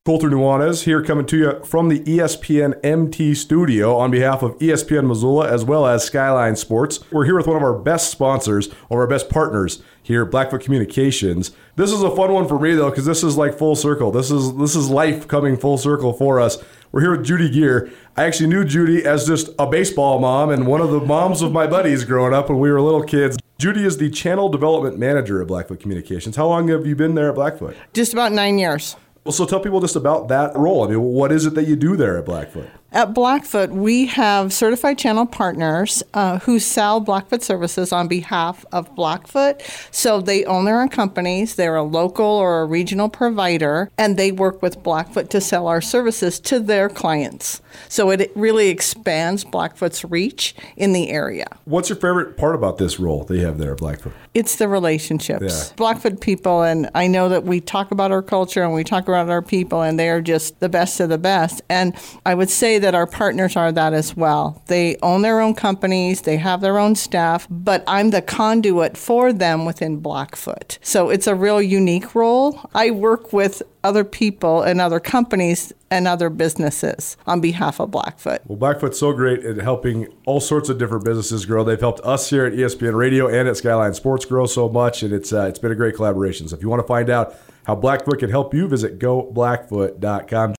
Colter 0.03 0.31
Nuanez 0.31 0.85
here 0.85 1.03
coming 1.03 1.27
to 1.27 1.37
you 1.37 1.63
from 1.63 1.87
the 1.87 1.99
ESPN 1.99 2.73
MT 2.83 3.35
studio 3.35 3.95
on 3.97 4.09
behalf 4.09 4.41
of 4.41 4.57
ESPN 4.57 5.05
Missoula 5.05 5.47
as 5.47 5.63
well 5.63 5.85
as 5.85 6.03
Skyline 6.03 6.55
Sports. 6.55 6.99
We're 7.11 7.25
here 7.25 7.37
with 7.37 7.45
one 7.45 7.55
of 7.55 7.61
our 7.61 7.77
best 7.77 8.09
sponsors, 8.09 8.71
one 8.87 8.97
of 8.97 9.01
our 9.01 9.05
best 9.05 9.29
partners 9.29 9.83
here, 10.01 10.25
Blackfoot 10.25 10.61
Communications. 10.61 11.51
This 11.75 11.91
is 11.91 12.01
a 12.01 12.15
fun 12.15 12.33
one 12.33 12.47
for 12.47 12.59
me 12.59 12.73
though 12.73 12.89
because 12.89 13.05
this 13.05 13.23
is 13.23 13.37
like 13.37 13.55
full 13.55 13.75
circle. 13.75 14.09
This 14.09 14.31
is 14.31 14.55
this 14.55 14.75
is 14.75 14.89
life 14.89 15.27
coming 15.27 15.55
full 15.55 15.77
circle 15.77 16.13
for 16.13 16.39
us. 16.39 16.57
We're 16.91 17.01
here 17.01 17.15
with 17.15 17.23
Judy 17.23 17.51
Gear. 17.51 17.91
I 18.17 18.23
actually 18.23 18.49
knew 18.49 18.65
Judy 18.65 19.05
as 19.05 19.27
just 19.27 19.49
a 19.59 19.67
baseball 19.67 20.17
mom 20.17 20.49
and 20.49 20.65
one 20.65 20.81
of 20.81 20.89
the 20.89 20.99
moms 20.99 21.43
of 21.43 21.51
my 21.51 21.67
buddies 21.67 22.05
growing 22.05 22.33
up 22.33 22.49
when 22.49 22.57
we 22.57 22.71
were 22.71 22.81
little 22.81 23.03
kids. 23.03 23.37
Judy 23.59 23.85
is 23.85 23.97
the 23.97 24.09
channel 24.09 24.49
development 24.49 24.97
manager 24.97 25.39
at 25.43 25.47
Blackfoot 25.47 25.79
Communications. 25.79 26.37
How 26.37 26.47
long 26.47 26.69
have 26.69 26.87
you 26.87 26.95
been 26.95 27.13
there 27.13 27.29
at 27.29 27.35
Blackfoot? 27.35 27.75
Just 27.93 28.13
about 28.13 28.31
nine 28.31 28.57
years. 28.57 28.95
Well, 29.23 29.31
so 29.31 29.45
tell 29.45 29.59
people 29.59 29.79
just 29.81 29.95
about 29.95 30.29
that 30.29 30.55
role. 30.55 30.83
I 30.83 30.87
mean, 30.89 31.01
what 31.01 31.31
is 31.31 31.45
it 31.45 31.53
that 31.55 31.67
you 31.67 31.75
do 31.75 31.95
there 31.95 32.17
at 32.17 32.25
Blackfoot? 32.25 32.69
At 32.93 33.13
Blackfoot, 33.13 33.69
we 33.69 34.07
have 34.07 34.51
certified 34.51 34.97
channel 34.97 35.25
partners 35.25 36.03
uh, 36.13 36.39
who 36.39 36.59
sell 36.59 36.99
Blackfoot 36.99 37.41
services 37.41 37.93
on 37.93 38.09
behalf 38.09 38.65
of 38.73 38.93
Blackfoot. 38.95 39.61
So 39.91 40.19
they 40.19 40.43
own 40.43 40.65
their 40.65 40.81
own 40.81 40.89
companies, 40.89 41.55
they're 41.55 41.77
a 41.77 41.83
local 41.83 42.25
or 42.25 42.63
a 42.63 42.65
regional 42.65 43.07
provider, 43.07 43.89
and 43.97 44.17
they 44.17 44.33
work 44.33 44.61
with 44.61 44.83
Blackfoot 44.83 45.29
to 45.29 45.39
sell 45.39 45.67
our 45.67 45.79
services 45.79 46.37
to 46.41 46.59
their 46.59 46.89
clients. 46.89 47.61
So 47.87 48.11
it 48.11 48.29
really 48.35 48.67
expands 48.67 49.45
Blackfoot's 49.45 50.03
reach 50.03 50.53
in 50.75 50.91
the 50.91 51.11
area. 51.11 51.47
What's 51.63 51.87
your 51.87 51.95
favorite 51.95 52.35
part 52.35 52.55
about 52.55 52.77
this 52.77 52.99
role 52.99 53.23
that 53.23 53.37
you 53.37 53.45
have 53.45 53.57
there 53.57 53.71
at 53.71 53.77
Blackfoot? 53.77 54.11
It's 54.33 54.57
the 54.57 54.67
relationships. 54.67 55.69
Yeah. 55.69 55.75
Blackfoot 55.77 56.19
people, 56.19 56.63
and 56.63 56.89
I 56.93 57.07
know 57.07 57.29
that 57.29 57.45
we 57.45 57.61
talk 57.61 57.91
about 57.91 58.11
our 58.11 58.21
culture 58.21 58.63
and 58.63 58.73
we 58.73 58.83
talk 58.83 59.07
about 59.07 59.29
our 59.29 59.41
people, 59.41 59.81
and 59.81 59.97
they 59.97 60.09
are 60.09 60.21
just 60.21 60.59
the 60.59 60.67
best 60.67 60.99
of 60.99 61.07
the 61.07 61.17
best. 61.17 61.61
And 61.69 61.95
I 62.25 62.33
would 62.33 62.49
say 62.49 62.80
that 62.81 62.93
our 62.93 63.07
partners 63.07 63.55
are 63.55 63.71
that 63.71 63.93
as 63.93 64.15
well. 64.15 64.61
They 64.67 64.97
own 65.01 65.21
their 65.21 65.39
own 65.39 65.55
companies, 65.55 66.21
they 66.21 66.37
have 66.37 66.61
their 66.61 66.77
own 66.77 66.95
staff, 66.95 67.47
but 67.49 67.83
I'm 67.87 68.09
the 68.09 68.21
conduit 68.21 68.97
for 68.97 69.31
them 69.31 69.65
within 69.65 69.97
Blackfoot. 69.97 70.77
So 70.81 71.09
it's 71.09 71.27
a 71.27 71.35
real 71.35 71.61
unique 71.61 72.13
role. 72.13 72.59
I 72.73 72.91
work 72.91 73.31
with 73.33 73.63
other 73.83 74.03
people 74.03 74.61
and 74.61 74.79
other 74.79 74.99
companies 74.99 75.73
and 75.89 76.07
other 76.07 76.29
businesses 76.29 77.17
on 77.27 77.41
behalf 77.41 77.79
of 77.79 77.91
Blackfoot. 77.91 78.41
Well, 78.45 78.57
Blackfoot's 78.57 78.99
so 78.99 79.11
great 79.13 79.43
at 79.43 79.57
helping 79.57 80.07
all 80.25 80.39
sorts 80.39 80.69
of 80.69 80.77
different 80.77 81.03
businesses 81.03 81.45
grow. 81.45 81.63
They've 81.63 81.79
helped 81.79 82.01
us 82.01 82.29
here 82.29 82.45
at 82.45 82.53
ESPN 82.53 82.95
Radio 82.95 83.27
and 83.27 83.47
at 83.47 83.57
Skyline 83.57 83.93
Sports 83.93 84.25
grow 84.25 84.45
so 84.45 84.69
much, 84.69 85.03
and 85.03 85.13
it's 85.13 85.33
uh, 85.33 85.47
it's 85.47 85.59
been 85.59 85.71
a 85.71 85.75
great 85.75 85.95
collaboration. 85.95 86.47
So 86.47 86.55
if 86.55 86.61
you 86.61 86.69
want 86.69 86.81
to 86.81 86.87
find 86.87 87.09
out 87.09 87.35
how 87.65 87.75
Blackfoot 87.75 88.19
can 88.19 88.29
help 88.29 88.53
you, 88.53 88.67
visit 88.67 88.99
goblackfoot.com. 88.99 90.55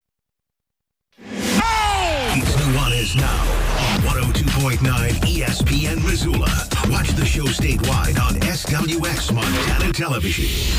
Missoula. 6.21 6.67
Watch 6.89 7.09
the 7.13 7.25
show 7.25 7.45
statewide 7.45 8.19
on 8.21 8.35
SWX 8.41 9.33
Montana 9.33 9.91
Television. 9.91 10.77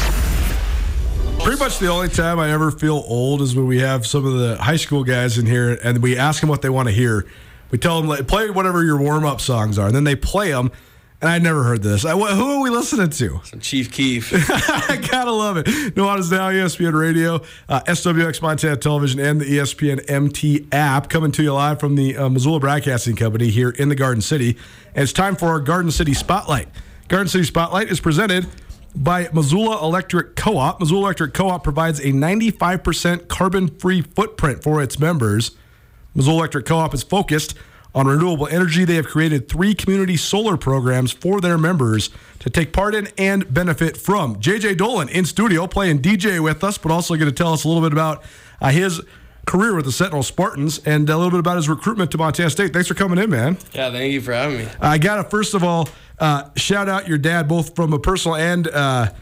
Pretty 1.41 1.59
much 1.59 1.81
the 1.81 1.89
only 1.89 2.09
time 2.09 2.39
I 2.39 2.53
ever 2.53 2.71
feel 2.71 3.03
old 3.09 3.43
is 3.43 3.57
when 3.57 3.67
we 3.67 3.81
have 3.81 4.07
some 4.07 4.25
of 4.25 4.35
the 4.35 4.57
high 4.63 4.77
school 4.77 5.03
guys 5.03 5.39
in 5.39 5.47
here 5.47 5.81
and 5.83 6.01
we 6.01 6.17
ask 6.17 6.41
them 6.41 6.49
what 6.49 6.63
they 6.63 6.69
want 6.69 6.89
to 6.89 6.95
hear. 6.95 7.27
We 7.73 7.79
tell 7.79 8.03
them, 8.03 8.25
play 8.27 8.51
whatever 8.51 8.85
your 8.85 8.99
warm 8.99 9.25
up 9.25 9.41
songs 9.41 9.79
are, 9.79 9.87
and 9.87 9.97
then 9.97 10.05
they 10.05 10.15
play 10.15 10.53
them. 10.53 10.71
And 11.23 11.31
I 11.31 11.39
never 11.39 11.63
heard 11.63 11.85
this. 11.85 12.05
I, 12.05 12.19
wh- 12.19 12.35
who 12.35 12.51
are 12.59 12.61
we 12.61 12.69
listening 12.69 13.09
to? 13.11 13.41
Chief 13.61 13.93
Keef. 13.93 14.33
I 14.51 14.97
gotta 15.09 15.31
love 15.31 15.57
it. 15.57 15.67
Nuanez 15.95 16.33
Now, 16.33 16.51
E 16.51 16.55
ESPN 16.55 16.99
Radio, 16.99 17.37
uh, 17.69 17.81
SWX 17.87 18.43
Montana 18.43 18.77
Television, 18.77 19.21
and 19.21 19.41
the 19.41 19.45
ESPN 19.45 20.11
MT 20.11 20.67
app 20.73 21.09
coming 21.09 21.31
to 21.31 21.43
you 21.45 21.53
live 21.55 21.79
from 21.79 21.95
the 21.95 22.17
uh, 22.17 22.29
Missoula 22.29 22.59
Broadcasting 22.59 23.15
Company 23.15 23.51
here 23.51 23.71
in 23.71 23.89
the 23.89 23.95
Garden 23.95 24.21
City. 24.21 24.59
And 24.97 25.05
it's 25.05 25.13
time 25.13 25.37
for 25.37 25.47
our 25.47 25.61
Garden 25.61 25.93
City 25.93 26.13
Spotlight. 26.13 26.69
Garden 27.07 27.29
City 27.29 27.45
Spotlight 27.45 27.89
is 27.89 28.01
presented 28.01 28.49
by 28.97 29.29
Missoula 29.33 29.81
Electric 29.81 30.35
Co-op. 30.35 30.81
Missoula 30.81 31.03
Electric 31.05 31.35
Co-op 31.35 31.63
provides 31.63 32.01
a 32.01 32.07
95% 32.13 33.29
carbon-free 33.29 34.03
footprint 34.03 34.63
for 34.65 34.83
its 34.83 34.99
members. 34.99 35.53
Missoula 36.17 36.39
Electric 36.39 36.67
Co-op 36.67 36.93
is 36.95 37.05
focused 37.05 37.55
on 37.95 38.07
renewable 38.07 38.49
energy. 38.49 38.85
They 38.85 38.97
have 38.97 39.07
created 39.07 39.49
three 39.49 39.75
community 39.75 40.17
solar 40.17 40.57
programs 40.57 41.13
for 41.13 41.41
their 41.41 41.59
members 41.59 42.11
to 42.41 42.51
take 42.51 42.73
part 42.73 42.95
in 42.95 43.09
and 43.19 43.53
benefit 43.53 43.97
from. 43.97 44.37
JJ 44.37 44.79
Dolan 44.79 45.09
in 45.09 45.25
studio 45.25 45.67
playing 45.67 46.01
DJ 46.01 46.41
with 46.41 46.65
us, 46.65 46.79
but 46.79 46.91
also 46.91 47.15
going 47.15 47.29
to 47.29 47.35
tell 47.35 47.53
us 47.53 47.65
a 47.65 47.69
little 47.69 47.83
bit 47.83 47.93
about 47.93 48.23
uh, 48.61 48.71
his 48.71 49.01
career 49.47 49.75
with 49.75 49.85
the 49.85 49.93
Sentinel 49.93 50.23
Spartans 50.23 50.79
and 50.87 51.09
a 51.11 51.17
little 51.17 51.31
bit 51.31 51.41
about 51.41 51.57
his 51.57 51.69
recruitment 51.69 52.11
to 52.13 52.19
Montana 52.19 52.51
State. 52.51 52.73
Thanks 52.73 52.89
for 52.89 52.95
coming 52.95 53.19
in, 53.19 53.31
man. 53.31 53.59
Yeah, 53.73 53.91
thank 53.91 54.13
you 54.13 54.21
for 54.21 54.33
having 54.33 54.59
me. 54.59 54.69
I 54.81 54.99
got 54.99 55.17
to 55.17 55.25
first 55.25 55.55
of 55.55 55.65
all 55.65 55.89
uh, 56.19 56.51
shout 56.57 56.89
out 56.89 57.09
your 57.09 57.19
dad, 57.19 57.49
both 57.49 57.75
from 57.75 57.93
a 57.93 57.99
personal 57.99 58.37
and 58.37 58.69
uh, 58.69 59.13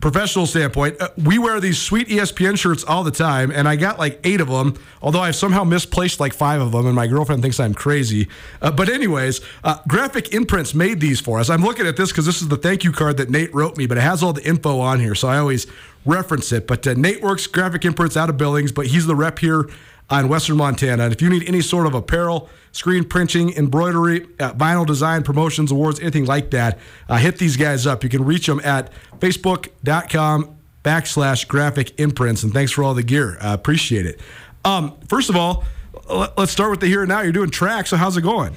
professional 0.00 0.46
standpoint. 0.46 1.00
Uh, 1.00 1.08
we 1.16 1.38
wear 1.38 1.60
these 1.60 1.78
sweet 1.78 2.08
ESPN 2.08 2.58
shirts 2.58 2.84
all 2.84 3.04
the 3.04 3.10
time, 3.10 3.50
and 3.50 3.68
I 3.68 3.76
got 3.76 3.98
like 3.98 4.20
eight 4.24 4.40
of 4.40 4.48
them. 4.48 4.74
Although 5.02 5.20
I've 5.20 5.36
somehow 5.36 5.64
misplaced 5.64 6.20
like 6.20 6.32
five 6.32 6.60
of 6.60 6.72
them, 6.72 6.86
and 6.86 6.94
my 6.94 7.06
girlfriend 7.06 7.42
thinks 7.42 7.58
I'm 7.60 7.74
crazy. 7.74 8.28
Uh, 8.60 8.70
but 8.70 8.88
anyways, 8.88 9.40
uh, 9.64 9.78
Graphic 9.88 10.32
Imprints 10.32 10.74
made 10.74 11.00
these 11.00 11.20
for 11.20 11.38
us. 11.38 11.50
I'm 11.50 11.62
looking 11.62 11.86
at 11.86 11.96
this 11.96 12.10
because 12.10 12.26
this 12.26 12.42
is 12.42 12.48
the 12.48 12.56
thank 12.56 12.84
you 12.84 12.92
card 12.92 13.16
that 13.16 13.30
Nate 13.30 13.54
wrote 13.54 13.76
me, 13.76 13.86
but 13.86 13.98
it 13.98 14.02
has 14.02 14.22
all 14.22 14.32
the 14.32 14.46
info 14.46 14.80
on 14.80 15.00
here, 15.00 15.14
so 15.14 15.28
I 15.28 15.38
always 15.38 15.66
reference 16.04 16.52
it. 16.52 16.66
But 16.66 16.86
uh, 16.86 16.94
Nate 16.94 17.22
works 17.22 17.46
Graphic 17.46 17.84
Imprints 17.84 18.16
out 18.16 18.30
of 18.30 18.36
Billings, 18.36 18.72
but 18.72 18.86
he's 18.86 19.06
the 19.06 19.16
rep 19.16 19.38
here 19.38 19.68
on 20.10 20.28
Western 20.28 20.56
Montana. 20.56 21.04
And 21.04 21.12
if 21.12 21.20
you 21.20 21.28
need 21.28 21.46
any 21.48 21.60
sort 21.60 21.86
of 21.86 21.94
apparel, 21.94 22.48
screen 22.72 23.04
printing, 23.04 23.52
embroidery, 23.54 24.26
uh, 24.40 24.52
vinyl 24.54 24.86
design, 24.86 25.22
promotions, 25.22 25.70
awards, 25.70 26.00
anything 26.00 26.24
like 26.24 26.50
that, 26.52 26.78
uh, 27.08 27.16
hit 27.16 27.38
these 27.38 27.56
guys 27.56 27.86
up. 27.86 28.02
You 28.02 28.10
can 28.10 28.24
reach 28.24 28.46
them 28.46 28.60
at 28.64 28.90
facebook.com 29.18 30.56
backslash 30.84 31.46
graphic 31.46 31.98
imprints. 32.00 32.42
And 32.42 32.52
thanks 32.52 32.72
for 32.72 32.82
all 32.84 32.94
the 32.94 33.02
gear. 33.02 33.36
I 33.40 33.52
appreciate 33.52 34.06
it. 34.06 34.20
Um, 34.64 34.94
first 35.08 35.28
of 35.28 35.36
all, 35.36 35.64
let- 36.08 36.38
let's 36.38 36.52
start 36.52 36.70
with 36.70 36.80
the 36.80 36.86
here 36.86 37.02
and 37.02 37.08
now. 37.08 37.20
You're 37.20 37.32
doing 37.32 37.50
track, 37.50 37.86
so 37.86 37.96
how's 37.96 38.16
it 38.16 38.22
going? 38.22 38.56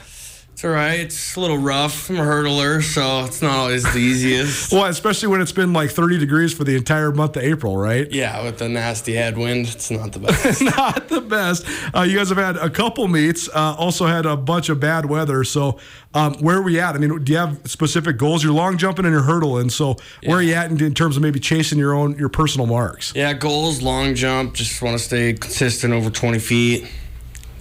It's 0.62 0.66
all 0.68 0.74
right. 0.74 1.00
It's 1.00 1.36
a 1.36 1.40
little 1.40 1.58
rough. 1.58 2.08
I'm 2.08 2.18
a 2.18 2.20
hurdler, 2.20 2.84
so 2.84 3.26
it's 3.26 3.42
not 3.42 3.52
always 3.52 3.82
the 3.82 3.98
easiest. 3.98 4.72
Well, 4.82 4.86
especially 4.86 5.30
when 5.30 5.42
it's 5.42 5.52
been 5.52 5.74
like 5.74 5.90
30 5.90 6.20
degrees 6.20 6.54
for 6.54 6.64
the 6.64 6.76
entire 6.76 7.12
month 7.12 7.36
of 7.36 7.42
April, 7.42 7.78
right? 7.78 8.08
yeah, 8.12 8.44
with 8.44 8.60
the 8.60 8.70
nasty 8.70 9.14
headwind, 9.14 9.66
it's 9.70 9.90
not 9.90 10.12
the 10.12 10.20
best. 10.28 10.62
not 10.62 11.08
the 11.08 11.20
best. 11.20 11.66
Uh, 11.96 12.02
you 12.02 12.16
guys 12.16 12.30
have 12.30 12.38
had 12.38 12.58
a 12.58 12.70
couple 12.70 13.08
meets, 13.08 13.50
uh, 13.50 13.76
also 13.76 14.06
had 14.06 14.28
a 14.28 14.38
bunch 14.38 14.70
of 14.70 14.80
bad 14.80 15.08
weather. 15.08 15.44
So, 15.44 15.80
um, 16.14 16.36
where 16.36 16.58
are 16.58 16.62
we 16.62 16.80
at? 16.80 16.94
I 16.94 17.00
mean, 17.00 17.24
do 17.24 17.32
you 17.32 17.40
have 17.40 17.60
specific 17.66 18.18
goals? 18.18 18.44
You're 18.44 18.54
long 18.54 18.78
jumping 18.78 19.06
and 19.06 19.14
you're 19.16 19.24
hurdling. 19.24 19.72
So, 19.72 19.98
where 20.24 20.38
are 20.38 20.44
you 20.44 20.54
at 20.54 20.70
in, 20.70 20.80
in 20.80 20.94
terms 20.94 21.18
of 21.18 21.24
maybe 21.24 21.40
chasing 21.40 21.80
your 21.80 21.96
own 21.96 22.16
your 22.20 22.30
personal 22.30 22.68
marks? 22.68 23.14
yeah, 23.16 23.34
goals, 23.34 23.82
long 23.82 24.14
jump. 24.14 24.54
Just 24.54 24.80
want 24.80 24.96
to 24.96 25.04
stay 25.04 25.34
consistent 25.34 25.92
over 25.92 26.12
20 26.12 26.38
feet. 26.38 26.88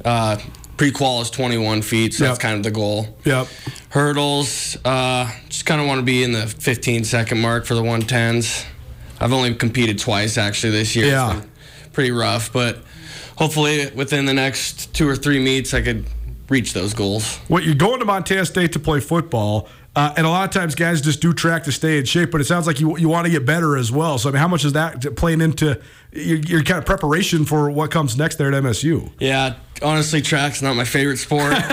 Uh, 0.04 0.36
Pre-qual 0.80 1.20
is 1.20 1.28
21 1.28 1.82
feet, 1.82 2.14
so 2.14 2.24
Yep. 2.24 2.30
that's 2.30 2.42
kind 2.42 2.56
of 2.56 2.62
the 2.62 2.70
goal. 2.70 3.14
Yep. 3.26 3.48
Hurdles, 3.90 4.78
uh, 4.82 5.30
just 5.50 5.66
kind 5.66 5.78
of 5.78 5.86
want 5.86 5.98
to 5.98 6.02
be 6.02 6.22
in 6.22 6.32
the 6.32 6.46
15 6.46 7.04
second 7.04 7.38
mark 7.38 7.66
for 7.66 7.74
the 7.74 7.82
110s. 7.82 8.64
I've 9.20 9.34
only 9.34 9.52
competed 9.52 9.98
twice 9.98 10.38
actually 10.38 10.70
this 10.72 10.96
year. 10.96 11.08
Yeah. 11.08 11.42
pretty 11.92 12.12
rough, 12.12 12.50
but 12.50 12.78
hopefully 13.36 13.90
within 13.94 14.24
the 14.24 14.32
next 14.32 14.94
two 14.94 15.06
or 15.06 15.16
three 15.16 15.38
meets, 15.38 15.74
I 15.74 15.82
could 15.82 16.06
reach 16.48 16.72
those 16.72 16.94
goals. 16.94 17.36
What 17.48 17.62
you're 17.64 17.74
going 17.74 17.98
to 17.98 18.06
Montana 18.06 18.46
State 18.46 18.72
to 18.72 18.78
play 18.78 19.00
football, 19.00 19.68
uh, 19.96 20.14
and 20.16 20.24
a 20.24 20.30
lot 20.30 20.44
of 20.44 20.50
times 20.52 20.76
guys 20.76 21.00
just 21.00 21.20
do 21.20 21.32
track 21.32 21.64
to 21.64 21.72
stay 21.72 21.98
in 21.98 22.04
shape. 22.04 22.30
But 22.30 22.40
it 22.40 22.44
sounds 22.44 22.66
like 22.66 22.78
you 22.78 22.96
you 22.96 23.08
want 23.08 23.26
to 23.26 23.30
get 23.30 23.44
better 23.44 23.76
as 23.76 23.90
well. 23.90 24.18
So, 24.18 24.28
I 24.28 24.32
mean, 24.32 24.40
how 24.40 24.46
much 24.46 24.64
is 24.64 24.72
that 24.74 25.16
playing 25.16 25.40
into 25.40 25.80
your, 26.12 26.38
your 26.38 26.62
kind 26.62 26.78
of 26.78 26.86
preparation 26.86 27.44
for 27.44 27.70
what 27.70 27.90
comes 27.90 28.16
next 28.16 28.36
there 28.36 28.52
at 28.52 28.62
MSU? 28.62 29.10
Yeah, 29.18 29.56
honestly, 29.82 30.22
track's 30.22 30.62
not 30.62 30.76
my 30.76 30.84
favorite 30.84 31.16
sport, 31.16 31.52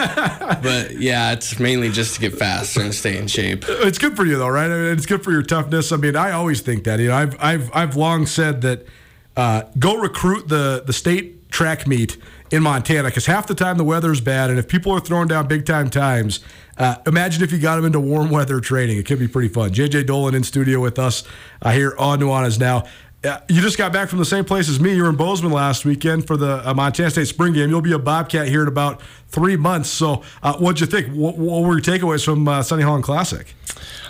but 0.64 0.98
yeah, 1.00 1.32
it's 1.32 1.60
mainly 1.60 1.92
just 1.92 2.16
to 2.16 2.22
get 2.22 2.34
faster 2.34 2.82
and 2.82 2.94
stay 2.94 3.18
in 3.18 3.28
shape. 3.28 3.66
It's 3.68 4.00
good 4.00 4.16
for 4.16 4.26
you 4.26 4.38
though, 4.40 4.50
right? 4.50 4.72
I 4.72 4.76
mean, 4.76 4.94
it's 4.94 5.06
good 5.06 5.24
for 5.24 5.32
your 5.32 5.44
toughness. 5.44 5.92
I 5.92 5.98
mean, 5.98 6.16
I 6.16 6.32
always 6.32 6.62
think 6.62 6.86
that. 6.86 7.00
You 7.00 7.10
know, 7.10 7.16
I've 7.16 7.36
I've 7.40 7.76
I've 7.76 7.96
long 7.96 8.26
said 8.26 8.62
that 8.62 8.88
uh, 9.36 9.64
go 9.78 9.96
recruit 9.96 10.48
the 10.48 10.82
the 10.84 10.94
state 10.94 11.52
track 11.52 11.88
meet 11.88 12.18
in 12.52 12.64
Montana 12.64 13.10
because 13.10 13.26
half 13.26 13.48
the 13.48 13.56
time 13.56 13.78
the 13.78 13.84
weather's 13.84 14.22
bad, 14.22 14.50
and 14.50 14.58
if 14.58 14.68
people 14.68 14.92
are 14.92 15.00
throwing 15.00 15.28
down 15.28 15.48
big 15.48 15.66
time 15.66 15.90
times, 15.90 16.40
uh, 16.78 16.96
imagine 17.06 17.44
if 17.44 17.52
you 17.52 17.58
got 17.60 17.78
him 17.80 17.86
into 17.86 18.00
warm 18.00 18.30
weather 18.30 18.60
training. 18.60 18.98
It 18.98 19.06
could 19.06 19.20
be 19.20 19.28
pretty 19.28 19.50
fun. 19.50 19.72
JJ 19.72 20.06
Dolan 20.06 20.36
in 20.36 20.44
studio 20.44 20.80
with 20.80 21.00
us 21.00 21.24
uh, 21.62 21.72
here 21.72 21.96
on 21.98 22.20
Nuanez 22.20 22.60
now. 22.60 22.86
Uh, 23.24 23.40
you 23.50 23.62
just 23.62 23.80
got 23.80 23.92
back 23.92 24.10
from 24.10 24.20
the 24.20 24.26
same 24.26 24.46
place 24.46 24.70
as 24.70 24.80
me. 24.80 24.94
You 24.94 25.02
were 25.04 25.10
in 25.10 25.16
Bozeman 25.16 25.52
last 25.52 25.86
weekend 25.86 26.28
for 26.28 26.38
the 26.38 26.68
uh, 26.70 26.74
Montana 26.76 27.10
State 27.10 27.28
spring 27.28 27.52
game. 27.54 27.70
You'll 27.70 27.82
be 27.82 27.94
a 27.94 28.00
Bobcat 28.00 28.48
here 28.48 28.62
in 28.62 28.68
about 28.68 29.02
three 29.30 29.58
months. 29.58 29.90
So, 29.90 30.22
uh, 30.44 30.54
what'd 30.58 30.80
you 30.80 30.86
think? 30.86 31.08
What, 31.16 31.36
what 31.36 31.64
were 31.64 31.74
your 31.74 31.82
takeaways 31.82 32.24
from 32.24 32.48
uh, 32.48 32.62
Sonny 32.62 32.84
Holland 32.84 33.04
Classic? 33.04 33.54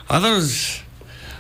I 0.10 0.20
thought 0.20 0.34
it 0.34 0.36
was, 0.36 0.82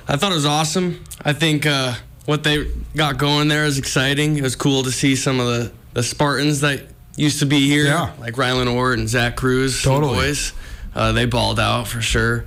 I 0.07 0.15
thought 0.15 0.31
it 0.31 0.35
was 0.35 0.45
awesome. 0.45 1.03
I 1.25 1.33
think 1.33 1.65
uh, 1.65 1.95
what 2.25 2.45
they 2.45 2.71
got 2.95 3.17
going 3.17 3.49
there 3.49 3.65
is 3.65 3.77
exciting. 3.77 4.37
It 4.37 4.43
was 4.43 4.55
cool 4.55 4.83
to 4.83 4.91
see 4.91 5.17
some 5.17 5.39
of 5.41 5.47
the, 5.47 5.71
the 5.93 6.03
Spartans 6.03 6.61
that 6.61 6.83
used 7.17 7.39
to 7.39 7.45
be 7.45 7.67
here, 7.67 7.85
Yeah. 7.85 8.13
like 8.19 8.35
Rylan 8.35 8.73
Ort 8.73 8.97
and 8.97 9.09
Zach 9.09 9.35
Cruz, 9.35 9.83
Totally. 9.83 10.15
boys. 10.15 10.53
Uh, 10.97 11.11
they 11.11 11.25
balled 11.25 11.59
out 11.59 11.87
for 11.87 12.01
sure. 12.01 12.45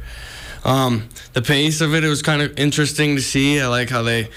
Um, 0.65 1.09
the 1.33 1.41
pace 1.41 1.81
of 1.81 1.95
it, 1.95 2.03
it 2.03 2.09
was 2.09 2.21
kind 2.21 2.43
of 2.43 2.59
interesting 2.59 3.15
to 3.17 3.23
see. 3.23 3.61
I 3.61 3.69
like 3.69 3.89
how 3.89 4.03
they 4.03 4.29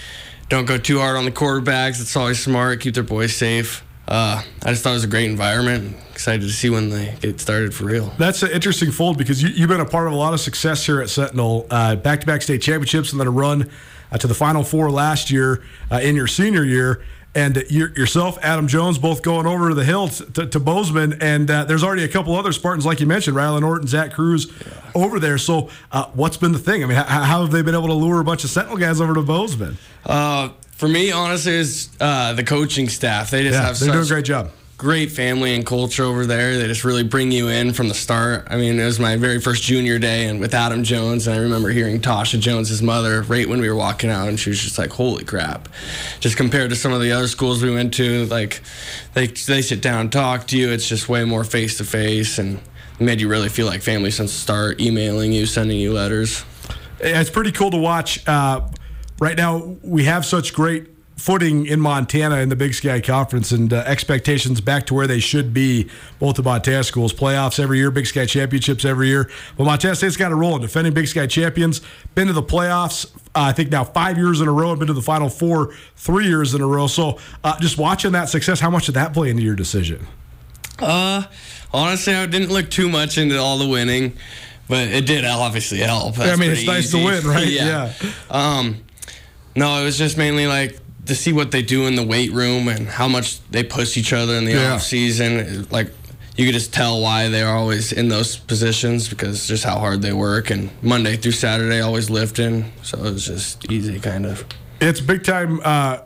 don't 0.49 0.65
go 0.65 0.78
too 0.78 0.99
hard 0.99 1.17
on 1.17 1.26
the 1.26 1.32
quarterbacks. 1.32 1.99
It's 1.99 2.15
always 2.15 2.39
smart, 2.39 2.80
keep 2.80 2.93
their 2.93 3.04
boys 3.04 3.36
safe. 3.36 3.84
Uh, 4.08 4.43
I 4.62 4.69
just 4.69 4.84
thought 4.84 4.91
it 4.91 4.93
was 4.93 5.04
a 5.04 5.08
great 5.08 5.30
environment. 5.30 5.95
Excited 6.12 6.41
to 6.41 6.52
see 6.52 6.69
when 6.69 6.89
they 6.89 7.15
get 7.21 7.39
started 7.39 7.73
for 7.73 7.86
real. 7.86 8.13
That's 8.19 8.43
an 8.43 8.52
interesting 8.52 8.91
fold 8.91 9.17
because 9.17 9.41
you, 9.41 9.49
you've 9.49 9.69
been 9.69 9.82
a 9.82 9.86
part 9.86 10.08
of 10.08 10.13
a 10.13 10.15
lot 10.15 10.34
of 10.34 10.39
success 10.39 10.86
here 10.86 11.02
at 11.02 11.10
Sentinel, 11.10 11.65
uh, 11.71 11.95
back-to-back 11.95 12.43
state 12.43 12.62
championships, 12.62 13.12
and 13.12 13.19
then 13.19 13.28
a 13.28 13.32
run 13.32 13.69
uh, 14.12 14.17
to 14.19 14.28
the 14.28 14.36
Final 14.36 14.63
Four 14.63 14.91
last 14.91 15.32
year 15.32 15.63
uh, 15.91 16.02
in 16.04 16.15
your 16.15 16.28
senior 16.28 16.63
year. 16.63 17.04
And 17.36 17.63
you 17.67 17.88
yourself, 17.96 18.38
Adam 18.43 18.67
Jones, 18.67 19.00
both 19.00 19.24
going 19.24 19.48
over 19.48 19.69
to 19.69 19.76
the 19.76 19.84
hill 19.84 20.08
to, 20.10 20.46
to 20.46 20.60
Bozeman, 20.60 21.19
and 21.19 21.50
uh, 21.50 21.63
there's 21.63 21.84
already 21.84 22.04
a 22.04 22.08
couple 22.08 22.36
other 22.36 22.52
Spartans, 22.52 22.86
like 22.86 23.00
you 23.00 23.08
mentioned, 23.08 23.36
Rylan 23.36 23.65
Orton, 23.65 23.88
Zach 23.88 24.13
Cruz, 24.13 24.52
over 24.93 25.19
there. 25.19 25.39
So, 25.39 25.69
uh, 25.91 26.06
what's 26.13 26.38
been 26.38 26.52
the 26.52 26.60
thing? 26.60 26.84
I 26.84 26.86
mean, 26.88 26.96
how, 26.98 27.24
how 27.24 27.41
have 27.41 27.50
they 27.52 27.63
been 27.63 27.74
able 27.74 27.88
to 27.88 27.93
lure 27.93 28.19
a 28.19 28.24
bunch 28.24 28.43
of 28.43 28.52
Sentinel 28.52 28.78
guys 28.78 29.02
over 29.02 29.15
to 29.15 29.24
Bozeman? 29.24 29.80
Uh, 30.06 30.50
for 30.74 30.88
me, 30.88 31.12
honestly, 31.12 31.54
is 31.54 31.89
uh, 32.00 32.34
the 32.34 32.43
coaching 32.43 32.88
staff. 32.88 33.32
They 33.32 33.41
just 33.43 33.54
Yeah, 33.56 33.65
have 33.65 33.80
they're 33.80 33.91
doing 33.93 34.06
a 34.06 34.08
great 34.08 34.26
job. 34.26 34.52
Great 34.84 35.13
family 35.13 35.56
and 35.56 35.65
culture 35.65 36.04
over 36.04 36.26
there. 36.26 36.58
They 36.58 36.67
just 36.67 36.84
really 36.84 37.06
bring 37.06 37.32
you 37.32 37.48
in 37.48 37.72
from 37.72 37.88
the 37.88 37.93
start. 37.93 38.46
I 38.50 38.58
mean, 38.58 38.78
it 38.78 38.84
was 38.84 39.00
my 39.00 39.15
very 39.15 39.39
first 39.39 39.63
junior 39.63 39.98
day, 39.98 40.28
and 40.28 40.41
with 40.41 40.54
Adam 40.54 40.84
Jones, 40.84 41.26
and 41.26 41.38
I 41.38 41.39
remember 41.39 41.69
hearing 41.69 42.02
Tasha 42.02 42.38
Jones' 42.38 42.82
mother 42.82 43.22
right 43.22 43.48
when 43.48 43.62
we 43.62 43.69
were 43.69 43.78
walking 43.78 44.10
out, 44.10 44.28
and 44.28 44.38
she 44.38 44.50
was 44.50 44.60
just 44.60 44.78
like, 44.78 44.91
"Holy 44.91 45.24
crap!" 45.24 45.69
Just 46.19 46.36
compared 46.36 46.69
to 46.72 46.76
some 46.76 46.91
of 46.91 47.00
the 47.00 47.13
other 47.13 47.30
schools 47.30 47.63
we 47.63 47.74
went 47.74 47.93
to, 47.93 48.26
like 48.26 48.62
they 49.13 49.28
they 49.28 49.62
sit 49.62 49.82
down 49.82 50.02
and 50.02 50.12
talk 50.12 50.48
to 50.48 50.58
you. 50.58 50.69
It's 50.69 50.89
just 50.89 51.08
way 51.08 51.24
more 51.24 51.46
face 51.46 51.78
to 51.78 51.86
face, 51.86 52.38
and 52.38 52.60
made 53.00 53.22
you 53.22 53.30
really 53.30 53.50
feel 53.50 53.67
like 53.67 53.82
family 53.82 54.12
since 54.12 54.34
the 54.34 54.39
start. 54.39 54.82
Emailing 54.82 55.32
you, 55.32 55.46
sending 55.46 55.80
you 55.80 55.93
letters. 55.93 56.43
it's 57.00 57.30
pretty 57.30 57.54
cool 57.54 57.72
to 57.72 57.78
watch. 57.78 58.28
Uh, 58.28 58.67
right 59.22 59.38
now, 59.38 59.78
we 59.82 60.04
have 60.04 60.26
such 60.26 60.54
great 60.54 60.92
footing 61.15 61.65
in 61.65 61.80
Montana 61.80 62.38
in 62.38 62.49
the 62.49 62.56
Big 62.56 62.73
Sky 62.73 62.99
Conference 62.99 63.52
and 63.52 63.71
uh, 63.71 63.84
expectations 63.86 64.62
back 64.62 64.86
to 64.88 64.93
where 64.93 65.08
they 65.08 65.19
should 65.19 65.54
be, 65.54 65.89
both 66.19 66.36
the 66.36 66.43
Montana 66.43 66.84
schools. 66.84 67.13
Playoffs 67.13 67.60
every 67.60 67.78
year, 67.78 67.91
Big 67.91 68.08
Sky 68.08 68.26
championships 68.26 68.84
every 68.84 69.08
year. 69.08 69.30
But 69.58 69.65
Montana 69.65 69.95
State's 69.95 70.17
got 70.17 70.32
a 70.32 70.36
roll. 70.36 70.56
In 70.56 70.62
defending 70.62 70.93
Big 70.93 71.08
Sky 71.08 71.28
champions, 71.28 71.82
been 72.15 72.28
to 72.28 72.34
the 72.34 72.43
playoffs, 72.43 73.13
uh, 73.36 73.41
I 73.41 73.54
think 73.54 73.71
now 73.71 73.84
five 73.84 74.17
years 74.17 74.41
in 74.41 74.47
a 74.47 74.52
row, 74.52 74.71
I've 74.71 74.80
been 74.80 74.88
to 74.88 74.93
the 74.93 75.02
Final 75.02 75.30
Four 75.30 75.73
three 75.95 76.28
years 76.28 76.54
in 76.54 76.62
a 76.62 76.67
row. 76.67 76.88
So 76.88 77.19
uh, 77.43 77.60
just 77.60 77.78
watching 77.78 78.12
that 78.13 78.30
success, 78.30 78.60
how 78.60 78.69
much 78.69 78.88
did 78.88 78.95
that 78.95 79.13
play 79.13 79.30
into 79.30 79.43
your 79.43 79.56
decision? 79.56 80.06
Uh, 80.80 81.23
honestly, 81.71 82.15
I 82.15 82.26
didn't 82.26 82.49
look 82.52 82.69
too 82.69 82.89
much 82.89 83.17
into 83.17 83.39
all 83.39 83.58
the 83.58 83.67
winning, 83.67 84.17
but 84.67 84.88
it 84.88 85.06
did 85.06 85.26
obviously 85.26 85.80
help. 85.80 86.19
I 86.19 86.36
mean, 86.36 86.52
it's 86.52 86.65
nice 86.65 86.91
to 86.91 87.04
win, 87.04 87.26
right? 87.26 87.47
Yeah. 87.47 87.93
Um, 88.30 88.84
no, 89.56 89.82
it 89.82 89.86
was 89.86 89.97
just 89.97 90.17
mainly 90.17 90.47
like 90.47 90.80
to 91.06 91.16
see 91.16 91.34
what 91.34 91.52
they 91.52 91.62
do 91.62 91.86
in 91.86 91.96
the 91.96 92.04
weight 92.06 92.32
room 92.32 92.68
and 92.68 92.88
how 92.88 93.08
much 93.08 93.39
they 93.50 93.63
push 93.63 93.98
each 93.98 94.13
other 94.13 94.34
in 94.36 94.46
the 94.46 94.54
Yeah. 94.54 94.74
off 94.76 94.84
season. 94.84 95.68
Like 95.70 95.92
you 96.38 96.46
could 96.46 96.54
just 96.54 96.74
tell 96.74 97.02
why 97.02 97.28
they're 97.30 97.50
always 97.54 97.92
in 97.92 98.08
those 98.10 98.38
positions 98.38 99.08
because 99.10 99.48
just 99.48 99.63
how 99.63 99.78
hard 99.80 100.02
they 100.02 100.13
work 100.13 100.50
and 100.50 100.70
Monday 100.82 101.18
through 101.18 101.34
Saturday 101.34 101.80
always 101.82 102.10
lifting. 102.10 102.72
So 102.84 102.98
it 103.00 103.12
was 103.13 103.26
just 103.28 103.70
easy, 103.72 104.00
kind 104.00 104.26
of. 104.26 104.46
It's 104.82 105.00
big 105.02 105.24
time 105.24 105.60
uh, 105.63 106.00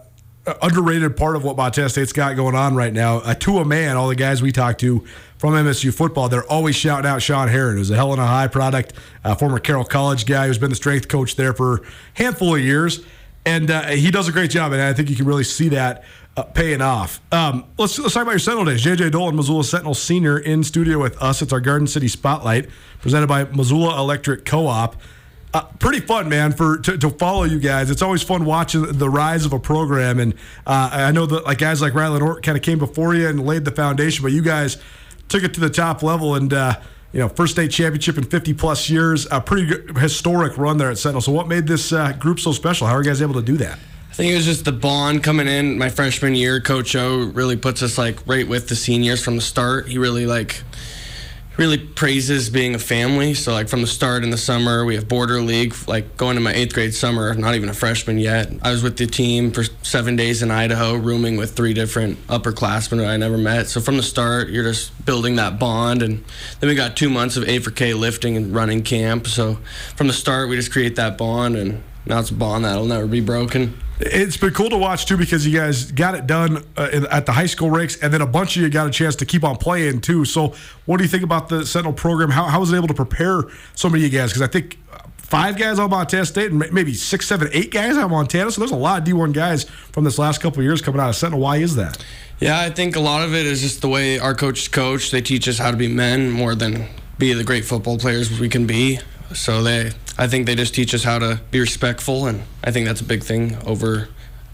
underrated 0.61 1.15
part 1.17 1.35
of 1.35 1.43
what 1.43 1.57
Montana 1.57 1.89
State's 1.89 2.13
got 2.13 2.35
going 2.35 2.55
on 2.55 2.75
right 2.75 2.93
now. 2.93 3.17
Uh, 3.17 3.33
to 3.35 3.59
a 3.59 3.65
man, 3.65 3.97
all 3.97 4.07
the 4.07 4.15
guys 4.15 4.41
we 4.41 4.51
talk 4.51 4.77
to 4.79 5.05
from 5.37 5.53
MSU 5.53 5.93
football, 5.93 6.29
they're 6.29 6.45
always 6.49 6.75
shouting 6.75 7.05
out 7.05 7.21
Sean 7.21 7.47
Herron, 7.47 7.77
who's 7.77 7.91
a 7.91 7.95
Helena 7.95 8.25
High 8.25 8.47
product, 8.47 8.93
uh, 9.23 9.35
former 9.35 9.59
Carroll 9.59 9.83
College 9.85 10.25
guy 10.25 10.47
who's 10.47 10.57
been 10.57 10.69
the 10.71 10.75
strength 10.75 11.07
coach 11.07 11.35
there 11.35 11.53
for 11.53 11.75
a 11.77 11.81
handful 12.15 12.55
of 12.55 12.61
years. 12.61 13.01
And 13.47 13.71
uh, 13.71 13.83
he 13.87 14.11
does 14.11 14.27
a 14.27 14.33
great 14.33 14.51
job, 14.51 14.73
and 14.73 14.81
I 14.81 14.91
think 14.91 15.09
you 15.09 15.15
can 15.15 15.25
really 15.25 15.45
see 15.45 15.69
that 15.69 16.03
uh, 16.35 16.43
paying 16.43 16.81
off. 16.81 17.21
Um, 17.31 17.63
let's, 17.77 17.97
let's 17.97 18.13
talk 18.13 18.23
about 18.23 18.31
your 18.31 18.39
Sentinel 18.39 18.65
days. 18.65 18.83
JJ 18.83 19.11
Dolan, 19.11 19.37
Missoula 19.37 19.63
Sentinel 19.63 19.93
Senior, 19.93 20.37
in 20.37 20.65
studio 20.65 21.01
with 21.01 21.21
us. 21.21 21.41
It's 21.41 21.53
our 21.53 21.61
Garden 21.61 21.87
City 21.87 22.09
Spotlight 22.09 22.67
presented 22.99 23.27
by 23.27 23.45
Missoula 23.45 23.97
Electric 24.01 24.43
Co 24.43 24.67
op. 24.67 24.97
Uh, 25.53 25.63
pretty 25.79 26.01
fun, 26.01 26.27
man, 26.27 26.51
for 26.51 26.77
to, 26.79 26.97
to, 26.97 27.09
follow 27.09 27.45
you 27.45 27.57
guys. 27.57 27.89
It's 27.89 28.01
always 28.01 28.21
fun 28.21 28.43
watching 28.43 28.81
the 28.81 29.09
rise 29.09 29.45
of 29.45 29.53
a 29.53 29.59
program, 29.59 30.19
and 30.19 30.33
uh, 30.65 30.89
I 30.91 31.13
know 31.13 31.25
that 31.25 31.45
like 31.45 31.59
guys 31.59 31.81
like 31.81 31.93
Riley 31.93 32.19
Ort 32.19 32.43
kind 32.43 32.57
of 32.57 32.63
came 32.63 32.79
before 32.79 33.15
you 33.15 33.29
and 33.29 33.45
laid 33.45 33.63
the 33.63 33.71
foundation, 33.71 34.23
but 34.23 34.33
you 34.33 34.41
guys 34.41 34.75
took 35.29 35.43
it 35.43 35.53
to 35.53 35.61
the 35.61 35.69
top 35.69 36.03
level 36.03 36.35
and. 36.35 36.53
You 37.13 37.21
know, 37.21 37.29
first 37.29 37.53
state 37.53 37.71
championship 37.71 38.17
in 38.17 38.25
50 38.25 38.53
plus 38.53 38.89
years, 38.89 39.27
a 39.31 39.39
pretty 39.39 39.71
historic 39.99 40.57
run 40.57 40.77
there 40.77 40.91
at 40.91 40.97
Sentinel. 40.97 41.21
So, 41.21 41.31
what 41.31 41.47
made 41.47 41.65
this 41.65 41.93
uh, 41.93 42.11
group 42.13 42.39
so 42.39 42.51
special? 42.51 42.85
How 42.85 42.93
are 42.95 43.01
you 43.01 43.07
guys 43.09 43.21
able 43.21 43.35
to 43.35 43.41
do 43.41 43.57
that? 43.57 43.79
I 44.09 44.13
think 44.13 44.33
it 44.33 44.35
was 44.35 44.45
just 44.45 44.65
the 44.65 44.71
bond 44.71 45.23
coming 45.23 45.47
in 45.47 45.77
my 45.77 45.89
freshman 45.89 46.35
year. 46.35 46.59
Coach 46.59 46.95
O 46.95 47.25
really 47.33 47.55
puts 47.55 47.81
us 47.81 47.97
like 47.97 48.25
right 48.27 48.47
with 48.47 48.67
the 48.67 48.75
seniors 48.75 49.23
from 49.23 49.35
the 49.35 49.41
start. 49.41 49.87
He 49.87 49.97
really 49.97 50.25
like 50.25 50.63
really 51.57 51.77
praises 51.77 52.49
being 52.49 52.75
a 52.75 52.79
family. 52.79 53.33
So 53.33 53.51
like 53.51 53.67
from 53.67 53.81
the 53.81 53.87
start 53.87 54.23
in 54.23 54.29
the 54.29 54.37
summer, 54.37 54.85
we 54.85 54.95
have 54.95 55.07
border 55.07 55.41
league. 55.41 55.75
Like 55.87 56.15
going 56.15 56.35
to 56.35 56.41
my 56.41 56.53
eighth 56.53 56.73
grade 56.73 56.93
summer, 56.93 57.33
not 57.33 57.55
even 57.55 57.67
a 57.69 57.73
freshman 57.73 58.19
yet. 58.19 58.51
I 58.61 58.71
was 58.71 58.83
with 58.83 58.97
the 58.97 59.07
team 59.07 59.51
for 59.51 59.63
seven 59.81 60.15
days 60.15 60.43
in 60.43 60.51
Idaho, 60.51 60.95
rooming 60.95 61.35
with 61.37 61.55
three 61.55 61.73
different 61.73 62.25
upperclassmen 62.27 62.97
that 62.97 63.07
I 63.07 63.17
never 63.17 63.37
met. 63.37 63.67
So 63.67 63.81
from 63.81 63.97
the 63.97 64.03
start, 64.03 64.49
you're 64.49 64.63
just 64.63 65.05
building 65.05 65.37
that 65.37 65.59
bond, 65.59 66.03
and 66.03 66.23
then 66.59 66.69
we 66.69 66.75
got 66.75 66.95
two 66.95 67.09
months 67.09 67.37
of 67.37 67.47
A 67.49 67.59
for 67.59 67.71
K 67.71 67.93
lifting 67.93 68.37
and 68.37 68.53
running 68.53 68.83
camp. 68.83 69.27
So 69.27 69.55
from 69.95 70.07
the 70.07 70.13
start, 70.13 70.49
we 70.49 70.55
just 70.55 70.71
create 70.71 70.95
that 70.97 71.17
bond, 71.17 71.55
and 71.55 71.81
now 72.05 72.19
it's 72.19 72.29
a 72.29 72.35
bond 72.35 72.65
that'll 72.65 72.85
never 72.85 73.07
be 73.07 73.21
broken. 73.21 73.77
It's 73.99 74.37
been 74.37 74.53
cool 74.53 74.69
to 74.69 74.77
watch 74.77 75.07
too 75.07 75.17
because 75.17 75.45
you 75.47 75.57
guys 75.57 75.91
got 75.91 76.13
it 76.13 76.27
done 76.27 76.63
uh, 76.77 77.07
at 77.09 77.25
the 77.25 77.31
high 77.31 77.47
school 77.47 77.71
ranks, 77.71 77.97
and 77.97 78.13
then 78.13 78.21
a 78.21 78.27
bunch 78.27 78.55
of 78.55 78.61
you 78.61 78.69
got 78.69 78.87
a 78.87 78.91
chance 78.91 79.15
to 79.17 79.25
keep 79.25 79.43
on 79.43 79.57
playing 79.57 80.01
too. 80.01 80.23
So, 80.23 80.53
what 80.85 80.97
do 80.97 81.03
you 81.03 81.09
think 81.09 81.23
about 81.23 81.49
the 81.49 81.65
Sentinel 81.65 81.93
program? 81.93 82.29
How, 82.29 82.43
how 82.45 82.59
was 82.59 82.71
it 82.71 82.75
able 82.75 82.87
to 82.89 82.93
prepare 82.93 83.43
so 83.73 83.89
many 83.89 84.05
of 84.05 84.13
you 84.13 84.19
guys? 84.19 84.29
Because 84.29 84.43
I 84.43 84.47
think 84.47 84.77
five 85.27 85.57
guys 85.57 85.79
on 85.79 85.89
Montana 85.89 86.25
State 86.25 86.51
and 86.51 86.71
maybe 86.71 86.93
six, 86.93 87.27
seven, 87.27 87.49
eight 87.51 87.71
guys 87.71 87.97
on 87.97 88.11
Montana. 88.11 88.51
So 88.51 88.61
there's 88.61 88.71
a 88.71 88.75
lot 88.75 89.01
of 89.01 89.07
D1 89.07 89.33
guys 89.33 89.63
from 89.65 90.03
this 90.03 90.17
last 90.17 90.41
couple 90.41 90.63
years 90.63 90.81
coming 90.81 91.01
out 91.01 91.09
of 91.09 91.15
Sentinel. 91.15 91.41
Why 91.41 91.57
is 91.57 91.75
that? 91.75 92.03
Yeah, 92.39 92.59
I 92.59 92.69
think 92.69 92.95
a 92.95 92.99
lot 92.99 93.23
of 93.23 93.33
it 93.33 93.45
is 93.45 93.61
just 93.61 93.81
the 93.81 93.89
way 93.89 94.19
our 94.19 94.35
coaches 94.35 94.67
coach. 94.67 95.11
They 95.11 95.21
teach 95.21 95.47
us 95.47 95.57
how 95.57 95.71
to 95.71 95.77
be 95.77 95.87
men 95.87 96.29
more 96.29 96.55
than 96.55 96.85
be 97.17 97.33
the 97.33 97.43
great 97.43 97.65
football 97.65 97.97
players 97.97 98.39
we 98.39 98.47
can 98.47 98.67
be. 98.67 98.99
So 99.33 99.63
they 99.63 99.91
I 100.17 100.27
think 100.27 100.45
they 100.45 100.55
just 100.55 100.73
teach 100.73 100.93
us 100.93 101.03
how 101.03 101.19
to 101.19 101.41
be 101.51 101.59
respectful, 101.59 102.27
and 102.27 102.43
I 102.63 102.71
think 102.71 102.87
that's 102.87 103.01
a 103.01 103.05
big 103.05 103.23
thing 103.23 103.57
over 103.65 104.09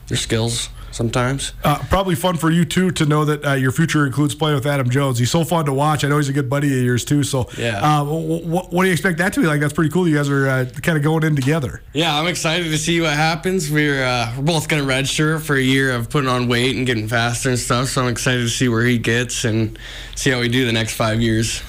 your 0.10 0.18
skills 0.18 0.70
sometimes. 0.94 1.54
Uh, 1.64 1.84
probably 1.90 2.16
fun 2.16 2.38
for 2.38 2.52
you 2.52 2.66
too 2.66 2.92
to 2.92 3.06
know 3.06 3.26
that 3.26 3.46
uh, 3.46 3.54
your 3.54 3.72
future 3.72 4.06
includes 4.06 4.36
playing 4.36 4.56
with 4.56 4.66
Adam 4.66 4.90
Jones. 4.90 5.18
He's 5.20 5.32
so 5.32 5.44
fun 5.44 5.66
to 5.66 5.74
watch. 5.74 6.04
I 6.04 6.08
know 6.08 6.18
he's 6.18 6.30
a 6.30 6.34
good 6.34 6.50
buddy 6.50 6.68
of 6.68 6.84
yours 6.84 7.04
too. 7.04 7.24
So 7.24 7.50
yeah, 7.58 7.80
uh, 7.80 8.04
what, 8.06 8.72
what, 8.72 8.84
do 8.84 8.88
you 8.88 8.94
expect 8.94 9.18
that 9.18 9.34
to 9.34 9.42
be 9.42 9.48
like? 9.48 9.60
That's 9.60 9.74
pretty 9.74 9.90
cool. 9.90 10.08
You 10.08 10.16
guys 10.16 10.30
are 10.30 10.48
uh, 10.48 10.66
kind 10.82 10.98
of 10.98 11.04
going 11.04 11.24
in 11.24 11.36
together. 11.36 11.82
Yeah, 11.94 12.18
I'm 12.18 12.28
excited 12.28 12.66
to 12.66 12.78
see 12.78 13.02
what 13.02 13.14
happens. 13.14 13.72
We're 13.72 14.04
uh, 14.04 14.34
we're 14.38 14.44
both 14.44 14.68
going 14.68 14.86
to 14.86 14.90
redshirt 14.90 15.42
for 15.42 15.56
a 15.56 15.62
year 15.62 15.94
of 15.94 16.10
putting 16.10 16.30
on 16.30 16.48
weight 16.48 16.76
and 16.76 16.86
getting 16.86 17.08
faster 17.08 17.50
and 17.50 17.60
stuff. 17.60 17.90
So 17.90 18.04
I'm 18.04 18.10
excited 18.10 18.42
to 18.42 18.50
see 18.50 18.70
where 18.70 18.86
he 18.86 18.98
gets 18.98 19.46
and 19.46 19.78
see 20.16 20.30
how 20.30 20.40
we 20.40 20.50
do 20.50 20.66
the 20.66 20.74
next 20.74 20.96
five 20.96 21.22
years. 21.22 21.62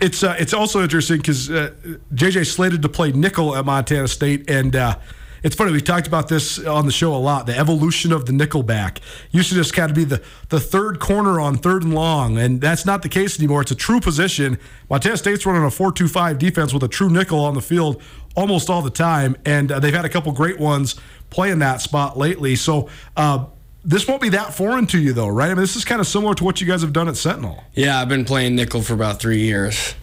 It's 0.00 0.22
uh, 0.22 0.36
it's 0.38 0.52
also 0.52 0.82
interesting 0.82 1.18
because 1.18 1.50
uh, 1.50 1.72
JJ 2.14 2.46
slated 2.46 2.82
to 2.82 2.88
play 2.88 3.12
nickel 3.12 3.56
at 3.56 3.64
Montana 3.64 4.08
State, 4.08 4.50
and 4.50 4.74
uh, 4.74 4.98
it's 5.42 5.56
funny 5.56 5.72
we 5.72 5.80
talked 5.80 6.06
about 6.06 6.28
this 6.28 6.64
on 6.64 6.86
the 6.86 6.92
show 6.92 7.14
a 7.14 7.16
lot. 7.16 7.46
The 7.46 7.56
evolution 7.56 8.12
of 8.12 8.26
the 8.26 8.32
nickel 8.32 8.62
back 8.62 9.00
used 9.30 9.48
to 9.48 9.54
just 9.54 9.72
kind 9.72 9.90
of 9.90 9.96
be 9.96 10.04
the 10.04 10.22
the 10.50 10.60
third 10.60 11.00
corner 11.00 11.40
on 11.40 11.56
third 11.56 11.82
and 11.82 11.94
long, 11.94 12.38
and 12.38 12.60
that's 12.60 12.84
not 12.84 13.02
the 13.02 13.08
case 13.08 13.38
anymore. 13.38 13.62
It's 13.62 13.70
a 13.70 13.76
true 13.76 14.00
position. 14.00 14.58
Montana 14.90 15.16
State's 15.16 15.46
running 15.46 15.64
a 15.64 15.70
four-two-five 15.70 16.38
defense 16.38 16.72
with 16.72 16.82
a 16.82 16.88
true 16.88 17.10
nickel 17.10 17.40
on 17.40 17.54
the 17.54 17.62
field 17.62 18.02
almost 18.34 18.70
all 18.70 18.82
the 18.82 18.90
time, 18.90 19.36
and 19.44 19.72
uh, 19.72 19.80
they've 19.80 19.94
had 19.94 20.04
a 20.04 20.08
couple 20.08 20.32
great 20.32 20.58
ones 20.58 20.96
playing 21.30 21.60
that 21.60 21.80
spot 21.80 22.16
lately. 22.18 22.56
So 22.56 22.88
uh, 23.16 23.46
this 23.84 24.06
won't 24.06 24.22
be 24.22 24.30
that 24.30 24.54
foreign 24.54 24.86
to 24.88 24.98
you, 24.98 25.12
though, 25.12 25.28
right? 25.28 25.46
I 25.46 25.54
mean, 25.54 25.62
this 25.62 25.76
is 25.76 25.84
kind 25.84 26.00
of 26.00 26.06
similar 26.06 26.34
to 26.34 26.44
what 26.44 26.60
you 26.60 26.66
guys 26.66 26.82
have 26.82 26.92
done 26.92 27.08
at 27.08 27.16
Sentinel. 27.16 27.64
Yeah, 27.74 28.00
I've 28.00 28.08
been 28.08 28.24
playing 28.24 28.54
nickel 28.54 28.82
for 28.82 28.94
about 28.94 29.20
three 29.20 29.40
years. 29.40 29.94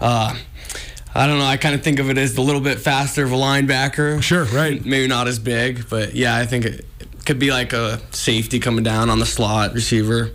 Uh, 0.00 0.36
I 1.14 1.26
don't 1.26 1.38
know. 1.38 1.44
I 1.44 1.56
kind 1.56 1.74
of 1.74 1.82
think 1.82 1.98
of 1.98 2.10
it 2.10 2.18
as 2.18 2.36
a 2.36 2.42
little 2.42 2.60
bit 2.60 2.78
faster 2.78 3.24
of 3.24 3.32
a 3.32 3.36
linebacker. 3.36 4.22
Sure, 4.22 4.44
right. 4.44 4.84
Maybe 4.84 5.08
not 5.08 5.26
as 5.26 5.38
big, 5.38 5.88
but 5.88 6.14
yeah, 6.14 6.36
I 6.36 6.46
think 6.46 6.64
it 6.64 6.86
could 7.24 7.38
be 7.38 7.50
like 7.50 7.72
a 7.72 8.00
safety 8.14 8.60
coming 8.60 8.84
down 8.84 9.10
on 9.10 9.18
the 9.18 9.26
slot 9.26 9.74
receiver. 9.74 10.30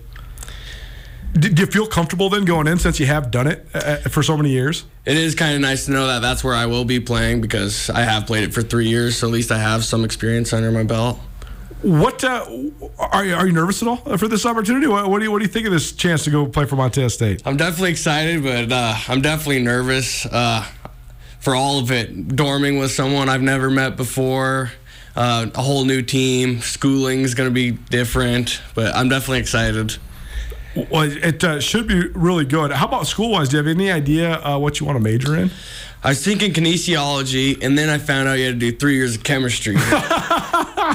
Do 1.34 1.50
you 1.50 1.66
feel 1.66 1.88
comfortable 1.88 2.30
then 2.30 2.46
going 2.46 2.68
in 2.68 2.78
since 2.78 3.00
you 3.00 3.08
have 3.08 3.32
done 3.32 3.48
it 3.48 3.66
uh, 3.74 3.78
uh, 3.80 3.98
for 4.10 4.22
so 4.22 4.38
many 4.38 4.52
years? 4.52 4.86
It 5.04 5.18
is 5.18 5.34
kind 5.34 5.56
of 5.56 5.62
nice 5.62 5.86
to 5.86 5.92
know 5.92 6.06
that 6.06 6.22
that's 6.22 6.44
where 6.44 6.54
I 6.54 6.68
will 6.68 6.86
be 6.86 7.00
playing 7.00 7.42
because 7.42 7.90
I 7.90 8.02
have 8.02 8.28
played 8.28 8.44
it 8.44 8.54
for 8.54 8.62
three 8.62 8.88
years, 8.88 9.18
so 9.18 9.28
at 9.28 9.34
least 9.34 9.52
I 9.52 9.58
have 9.58 9.84
some 9.84 10.04
experience 10.06 10.54
under 10.54 10.72
my 10.72 10.84
belt. 10.84 11.20
What 11.84 12.24
uh, 12.24 12.46
are 12.98 13.26
you, 13.26 13.36
are 13.36 13.46
you 13.46 13.52
nervous 13.52 13.82
at 13.82 13.90
all 13.90 13.98
for 14.18 14.30
this 14.30 14.46
opportunity? 14.46 14.88
What, 14.88 15.10
what, 15.10 15.20
do 15.20 15.26
you 15.26 15.32
what 15.32 15.40
do 15.40 15.46
you 15.46 15.52
think 15.52 15.66
of 15.66 15.74
this 15.74 15.92
chance 15.92 16.24
to 16.24 16.30
go 16.30 16.46
play 16.46 16.64
for 16.64 16.78
Montana 16.78 17.10
State? 17.10 17.42
I'm 17.46 17.58
definitely 17.58 17.92
excited, 17.92 18.42
but 18.42 18.72
uh, 18.72 18.96
I'm 19.10 19.22
definitely 19.22 19.62
nervous 19.62 20.26
uh, 20.26 20.66
for 21.42 21.56
all 21.56 21.80
of 21.80 21.92
it. 21.92 22.30
Dorming 22.30 22.80
with 22.80 22.92
someone 22.92 23.28
I've 23.28 23.42
never 23.42 23.70
met 23.70 23.98
before, 23.98 24.72
uh, 25.18 25.48
a 25.54 25.62
whole 25.62 25.84
new 25.84 26.02
team. 26.02 26.62
Schooling 26.62 27.20
is 27.20 27.36
going 27.36 27.50
to 27.50 27.54
be 27.54 27.72
different, 27.72 28.62
but 28.76 28.96
I'm 28.96 29.10
definitely 29.10 29.40
excited. 29.40 29.98
Well, 30.90 31.04
it 31.12 31.44
uh, 31.44 31.60
should 31.60 31.88
be 31.90 32.08
really 32.08 32.46
good. 32.46 32.72
How 32.72 32.88
about 32.88 33.08
school 33.08 33.32
wise? 33.32 33.50
Do 33.50 33.58
you 33.58 33.64
have 33.64 33.68
any 33.68 33.92
idea 33.92 34.42
uh, 34.42 34.58
what 34.58 34.80
you 34.80 34.86
want 34.86 34.98
to 34.98 35.04
major 35.04 35.36
in? 35.36 35.52
I 36.02 36.10
was 36.10 36.24
thinking 36.24 36.54
kinesiology, 36.54 37.64
and 37.64 37.78
then 37.78 37.90
I 37.90 37.98
found 37.98 38.28
out 38.28 38.34
you 38.40 38.46
had 38.46 38.60
to 38.60 38.72
do 38.72 38.78
three 38.78 38.96
years 38.96 39.16
of 39.16 39.24
chemistry. 39.24 39.76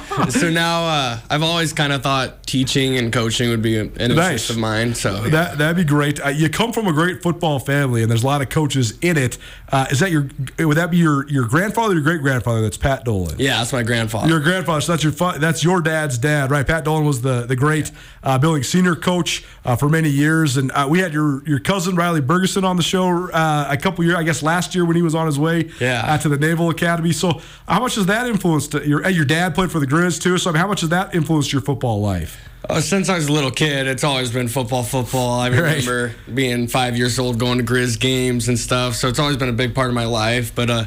so 0.31 0.51
now 0.51 0.85
uh, 0.85 1.19
I've 1.31 1.43
always 1.43 1.73
kind 1.73 1.93
of 1.93 2.03
thought 2.03 2.43
teaching 2.47 2.97
and 2.97 3.13
coaching 3.13 3.51
would 3.51 3.63
be 3.63 3.79
an 3.79 3.95
interest 3.97 4.51
of 4.51 4.59
mine. 4.59 4.95
So 4.95 5.23
that 5.29 5.59
that'd 5.59 5.77
be 5.77 5.85
great. 5.85 6.21
Uh, 6.21 6.29
you 6.29 6.49
come 6.49 6.73
from 6.73 6.87
a 6.87 6.93
great 6.93 7.23
football 7.23 7.59
family, 7.59 8.03
and 8.03 8.11
there's 8.11 8.23
a 8.23 8.27
lot 8.27 8.43
of 8.43 8.49
coaches 8.49 8.99
in 9.01 9.17
it. 9.17 9.39
Uh, 9.71 9.87
is 9.91 10.01
that 10.01 10.11
your? 10.11 10.29
Would 10.59 10.77
that 10.77 10.91
be 10.91 10.97
your 10.97 11.29
your 11.29 11.47
grandfather, 11.47 11.93
or 11.93 11.95
your 11.95 12.05
great 12.05 12.23
grandfather? 12.23 12.63
That's 12.63 12.77
Pat 12.77 13.05
Dolan. 13.05 13.37
Yeah, 13.39 13.59
that's 13.59 13.73
my 13.73 13.83
grandfather. 13.83 14.29
Your 14.29 14.41
grandfather. 14.41 14.81
So 14.81 14.93
that's 14.93 15.05
your 15.05 15.13
that's 15.39 15.63
your 15.63 15.81
dad's 15.81 16.19
dad, 16.19 16.51
right? 16.51 16.67
Pat 16.67 16.85
Dolan 16.85 17.05
was 17.05 17.23
the 17.23 17.43
the 17.43 17.57
great 17.57 17.91
uh, 18.23 18.39
Billings 18.39 18.69
senior 18.69 18.97
coach 18.97 19.45
uh, 19.65 19.77
for 19.77 19.89
many 19.89 20.09
years, 20.09 20.57
and 20.57 20.71
uh, 20.73 20.87
we 20.89 20.99
had 21.01 21.13
your 21.13 21.47
your 21.47 21.61
cousin 21.61 21.97
Riley 21.97 22.21
Bergeson 22.21 22.65
on 22.65 22.77
the 22.77 22.83
show 22.83 23.29
a 23.29 23.77
couple 23.77 24.05
years, 24.05 24.17
I 24.17 24.23
guess 24.23 24.43
last 24.43 24.75
year 24.75 24.85
when 24.85 24.97
he 24.97 25.03
was 25.03 25.15
on 25.15 25.27
his 25.27 25.39
way 25.39 25.71
yeah. 25.81 26.17
to 26.17 26.29
the 26.29 26.39
Naval 26.39 26.71
Academy. 26.71 27.13
So, 27.13 27.41
how 27.67 27.81
much 27.81 27.97
has 27.97 28.07
that 28.07 28.27
influenced 28.27 28.75
your? 28.75 29.07
Your 29.09 29.25
dad 29.25 29.55
played 29.55 29.73
for 29.73 29.81
the 29.81 29.87
Grizz 29.89 30.21
too. 30.21 30.39
So, 30.39 30.51
I 30.51 30.53
mean, 30.53 30.61
how 30.61 30.69
much 30.69 30.81
has 30.83 30.91
that 30.91 31.15
influenced 31.15 31.53
your 31.53 31.63
football 31.63 32.01
life? 32.01 32.49
Uh, 32.69 32.81
since 32.81 33.09
I 33.09 33.17
was 33.17 33.29
a 33.29 33.33
little 33.33 33.51
kid, 33.51 33.87
it's 33.87 34.05
always 34.05 34.31
been 34.31 34.49
football, 34.49 34.83
football. 34.83 35.41
I 35.41 35.47
remember 35.49 36.07
right. 36.07 36.35
being 36.35 36.69
five 36.69 36.97
years 36.97 37.19
old, 37.19 37.39
going 37.39 37.59
to 37.59 37.65
Grizz 37.65 37.99
games 37.99 38.49
and 38.49 38.59
stuff. 38.59 38.95
So 38.95 39.09
it's 39.09 39.19
always 39.19 39.37
been 39.37 39.49
a 39.49 39.55
big 39.55 39.75
part 39.75 39.89
of 39.89 39.95
my 39.95 40.05
life. 40.05 40.55
But 40.55 40.69
uh, 40.71 40.85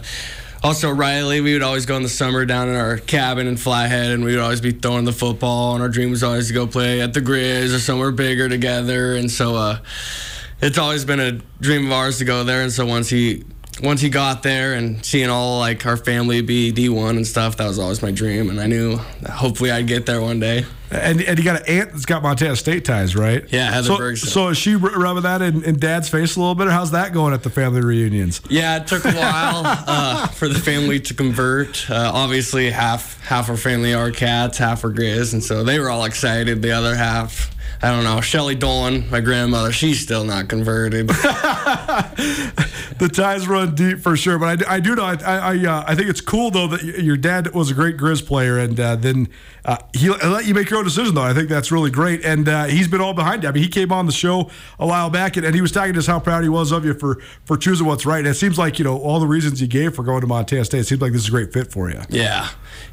also 0.63 0.91
Riley, 0.91 1.41
we 1.41 1.53
would 1.53 1.63
always 1.63 1.85
go 1.85 1.95
in 1.95 2.03
the 2.03 2.09
summer 2.09 2.45
down 2.45 2.69
in 2.69 2.75
our 2.75 2.97
cabin 2.97 3.47
in 3.47 3.57
Flathead, 3.57 4.11
and 4.11 4.23
we 4.23 4.31
would 4.31 4.41
always 4.41 4.61
be 4.61 4.71
throwing 4.71 5.05
the 5.05 5.13
football. 5.13 5.73
And 5.73 5.81
our 5.81 5.89
dream 5.89 6.11
was 6.11 6.23
always 6.23 6.49
to 6.49 6.53
go 6.53 6.67
play 6.67 7.01
at 7.01 7.13
the 7.13 7.21
Grizz 7.21 7.73
or 7.75 7.79
somewhere 7.79 8.11
bigger 8.11 8.47
together. 8.47 9.15
And 9.15 9.31
so 9.31 9.55
uh, 9.55 9.79
it's 10.61 10.77
always 10.77 11.05
been 11.05 11.19
a 11.19 11.31
dream 11.61 11.87
of 11.87 11.93
ours 11.93 12.19
to 12.19 12.25
go 12.25 12.43
there. 12.43 12.61
And 12.61 12.71
so 12.71 12.85
once 12.85 13.09
he 13.09 13.43
once 13.81 14.01
he 14.01 14.09
got 14.09 14.43
there 14.43 14.73
and 14.73 15.03
seeing 15.05 15.29
all 15.29 15.59
like 15.59 15.85
our 15.85 15.97
family 15.97 16.41
be 16.41 16.71
D1 16.73 17.11
and 17.11 17.25
stuff, 17.25 17.57
that 17.57 17.67
was 17.67 17.79
always 17.79 18.01
my 18.01 18.11
dream. 18.11 18.49
And 18.49 18.59
I 18.59 18.67
knew 18.67 18.97
hopefully 19.29 19.71
I'd 19.71 19.87
get 19.87 20.05
there 20.05 20.21
one 20.21 20.39
day. 20.39 20.65
And, 20.91 21.21
and 21.21 21.39
you 21.39 21.45
got 21.45 21.61
an 21.61 21.67
aunt 21.67 21.91
that's 21.93 22.05
got 22.05 22.21
Montana 22.21 22.55
State 22.57 22.83
ties, 22.83 23.15
right? 23.15 23.45
Yeah, 23.49 23.71
Heather 23.71 23.87
so, 23.87 23.97
Bergson. 23.97 24.29
So 24.29 24.49
is 24.49 24.57
she 24.57 24.75
rubbing 24.75 25.23
that 25.23 25.41
in, 25.41 25.63
in, 25.63 25.79
Dad's 25.79 26.09
face 26.09 26.35
a 26.35 26.39
little 26.39 26.53
bit, 26.53 26.67
or 26.67 26.71
how's 26.71 26.91
that 26.91 27.13
going 27.13 27.33
at 27.33 27.43
the 27.43 27.49
family 27.49 27.79
reunions? 27.79 28.41
Yeah, 28.49 28.75
it 28.75 28.87
took 28.87 29.05
a 29.05 29.13
while 29.13 29.63
uh, 29.87 30.27
for 30.27 30.49
the 30.49 30.59
family 30.59 30.99
to 30.99 31.13
convert. 31.13 31.89
Uh, 31.89 32.11
obviously, 32.13 32.69
half 32.69 33.23
half 33.25 33.49
our 33.49 33.55
family 33.55 33.93
are 33.93 34.11
cats, 34.11 34.57
half 34.57 34.83
are 34.83 34.91
Grizz, 34.91 35.31
and 35.31 35.41
so 35.41 35.63
they 35.63 35.79
were 35.79 35.89
all 35.89 36.03
excited. 36.03 36.61
The 36.61 36.71
other 36.71 36.93
half 36.93 37.55
I 37.83 37.89
don't 37.89 38.03
know. 38.03 38.21
Shelly 38.21 38.53
Dolan, 38.53 39.09
my 39.09 39.21
grandmother, 39.21 39.71
she's 39.71 39.99
still 39.99 40.23
not 40.23 40.47
converted. 40.47 41.07
the 43.01 43.09
ties 43.11 43.47
run 43.47 43.73
deep 43.73 43.99
for 43.99 44.15
sure. 44.15 44.37
But 44.37 44.67
I, 44.67 44.75
I 44.75 44.79
do 44.79 44.95
know. 44.95 45.03
I 45.03 45.15
I, 45.15 45.57
uh, 45.65 45.83
I 45.87 45.95
think 45.95 46.07
it's 46.07 46.21
cool 46.21 46.51
though 46.51 46.67
that 46.67 46.83
your 46.83 47.17
dad 47.17 47.53
was 47.55 47.71
a 47.71 47.73
great 47.73 47.97
Grizz 47.97 48.25
player, 48.25 48.59
and 48.59 48.79
uh, 48.79 48.95
then 48.97 49.29
uh, 49.65 49.77
he 49.93 50.09
let 50.09 50.45
you 50.45 50.53
make 50.53 50.69
your 50.69 50.77
own 50.77 50.85
decision. 50.85 51.15
Though 51.15 51.23
I 51.23 51.33
think 51.33 51.49
that's 51.49 51.71
really 51.71 51.89
great, 51.89 52.23
and 52.23 52.47
uh, 52.47 52.65
he's 52.65 52.87
been 52.87 53.01
all 53.01 53.15
behind 53.15 53.41
you. 53.43 53.49
I 53.49 53.51
mean, 53.51 53.63
he 53.63 53.69
came 53.69 53.91
on 53.91 54.05
the 54.05 54.11
show 54.11 54.51
a 54.77 54.85
while 54.85 55.09
back, 55.09 55.35
and, 55.37 55.45
and 55.45 55.55
he 55.55 55.61
was 55.61 55.71
talking 55.71 55.93
to 55.93 55.99
us 55.99 56.05
how 56.05 56.19
proud 56.19 56.43
he 56.43 56.49
was 56.49 56.71
of 56.71 56.85
you 56.85 56.93
for 56.93 57.19
for 57.45 57.57
choosing 57.57 57.87
what's 57.87 58.05
right. 58.05 58.19
And 58.19 58.27
it 58.27 58.35
seems 58.35 58.59
like 58.59 58.77
you 58.77 58.85
know 58.85 58.99
all 58.99 59.19
the 59.19 59.27
reasons 59.27 59.59
you 59.59 59.67
gave 59.67 59.95
for 59.95 60.03
going 60.03 60.21
to 60.21 60.27
Montana 60.27 60.65
State. 60.65 60.81
It 60.81 60.87
seems 60.87 61.01
like 61.01 61.13
this 61.13 61.23
is 61.23 61.29
a 61.29 61.31
great 61.31 61.51
fit 61.51 61.71
for 61.71 61.89
you. 61.89 61.99
Yeah, 62.09 62.49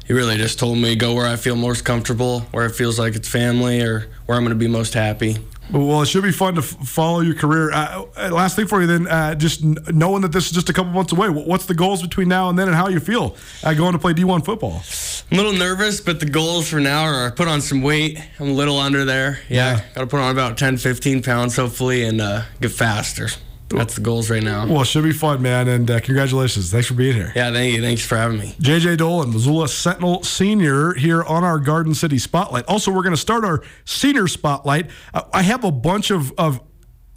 he 0.07 0.13
really 0.13 0.37
just 0.37 0.57
told 0.57 0.79
me 0.79 0.95
go 0.95 1.13
where 1.13 1.27
I 1.27 1.35
feel 1.35 1.55
most 1.55 1.85
comfortable, 1.85 2.41
where 2.51 2.65
it 2.65 2.71
feels 2.71 2.97
like 2.97 3.15
it's 3.15 3.27
family, 3.27 3.81
or 3.81 4.09
where 4.29 4.37
I'm 4.37 4.43
going 4.43 4.55
to 4.55 4.63
be 4.63 4.67
most 4.67 4.93
happy. 4.93 5.37
Well, 5.71 6.03
it 6.03 6.05
should 6.05 6.21
be 6.21 6.31
fun 6.31 6.53
to 6.53 6.61
f- 6.61 6.87
follow 6.87 7.21
your 7.21 7.33
career. 7.33 7.71
Uh, 7.71 8.05
uh 8.15 8.29
last 8.29 8.55
thing 8.55 8.67
for 8.67 8.79
you, 8.79 8.85
then, 8.85 9.07
uh, 9.07 9.33
just 9.33 9.63
n- 9.63 9.75
knowing 9.87 10.21
that 10.21 10.31
this 10.31 10.45
is 10.45 10.51
just 10.51 10.69
a 10.69 10.73
couple 10.73 10.91
months 10.91 11.11
away. 11.11 11.29
What's 11.29 11.65
the 11.65 11.73
goals 11.73 12.03
between 12.03 12.27
now 12.27 12.47
and 12.47 12.57
then, 12.57 12.67
and 12.67 12.77
how 12.77 12.89
you 12.89 12.99
feel 12.99 13.35
uh, 13.63 13.73
going 13.73 13.93
to 13.93 13.97
play 13.97 14.13
D1 14.13 14.45
football? 14.45 14.83
I'm 15.31 15.39
a 15.39 15.41
little 15.41 15.57
nervous, 15.57 15.99
but 15.99 16.19
the 16.19 16.27
goals 16.27 16.69
for 16.69 16.79
now 16.79 17.05
are 17.05 17.31
put 17.31 17.47
on 17.47 17.59
some 17.59 17.81
weight. 17.81 18.19
I'm 18.39 18.49
a 18.49 18.53
little 18.53 18.77
under 18.77 19.03
there. 19.03 19.39
Yeah, 19.49 19.77
yeah. 19.77 19.83
got 19.95 20.01
to 20.01 20.07
put 20.07 20.19
on 20.19 20.29
about 20.29 20.59
10, 20.59 20.77
15 20.77 21.23
pounds, 21.23 21.55
hopefully, 21.55 22.03
and 22.03 22.21
uh, 22.21 22.43
get 22.61 22.71
faster. 22.71 23.29
That's 23.77 23.95
the 23.95 24.01
goals 24.01 24.29
right 24.29 24.43
now. 24.43 24.65
Well, 24.67 24.81
it 24.81 24.85
should 24.85 25.03
be 25.03 25.11
fun, 25.11 25.41
man. 25.41 25.67
And 25.67 25.89
uh, 25.89 25.99
congratulations. 25.99 26.71
Thanks 26.71 26.87
for 26.87 26.95
being 26.95 27.15
here. 27.15 27.31
Yeah, 27.35 27.51
thank 27.51 27.75
you. 27.75 27.81
Thanks 27.81 28.05
for 28.05 28.17
having 28.17 28.39
me. 28.39 28.55
JJ 28.59 28.97
Dolan, 28.97 29.31
Missoula 29.31 29.67
Sentinel 29.67 30.23
Senior, 30.23 30.93
here 30.93 31.23
on 31.23 31.43
our 31.43 31.59
Garden 31.59 31.93
City 31.93 32.17
Spotlight. 32.17 32.65
Also, 32.67 32.91
we're 32.91 33.03
going 33.03 33.13
to 33.13 33.17
start 33.17 33.45
our 33.45 33.63
Senior 33.85 34.27
Spotlight. 34.27 34.89
Uh, 35.13 35.23
I 35.33 35.43
have 35.43 35.63
a 35.63 35.71
bunch 35.71 36.11
of, 36.11 36.31
of 36.37 36.61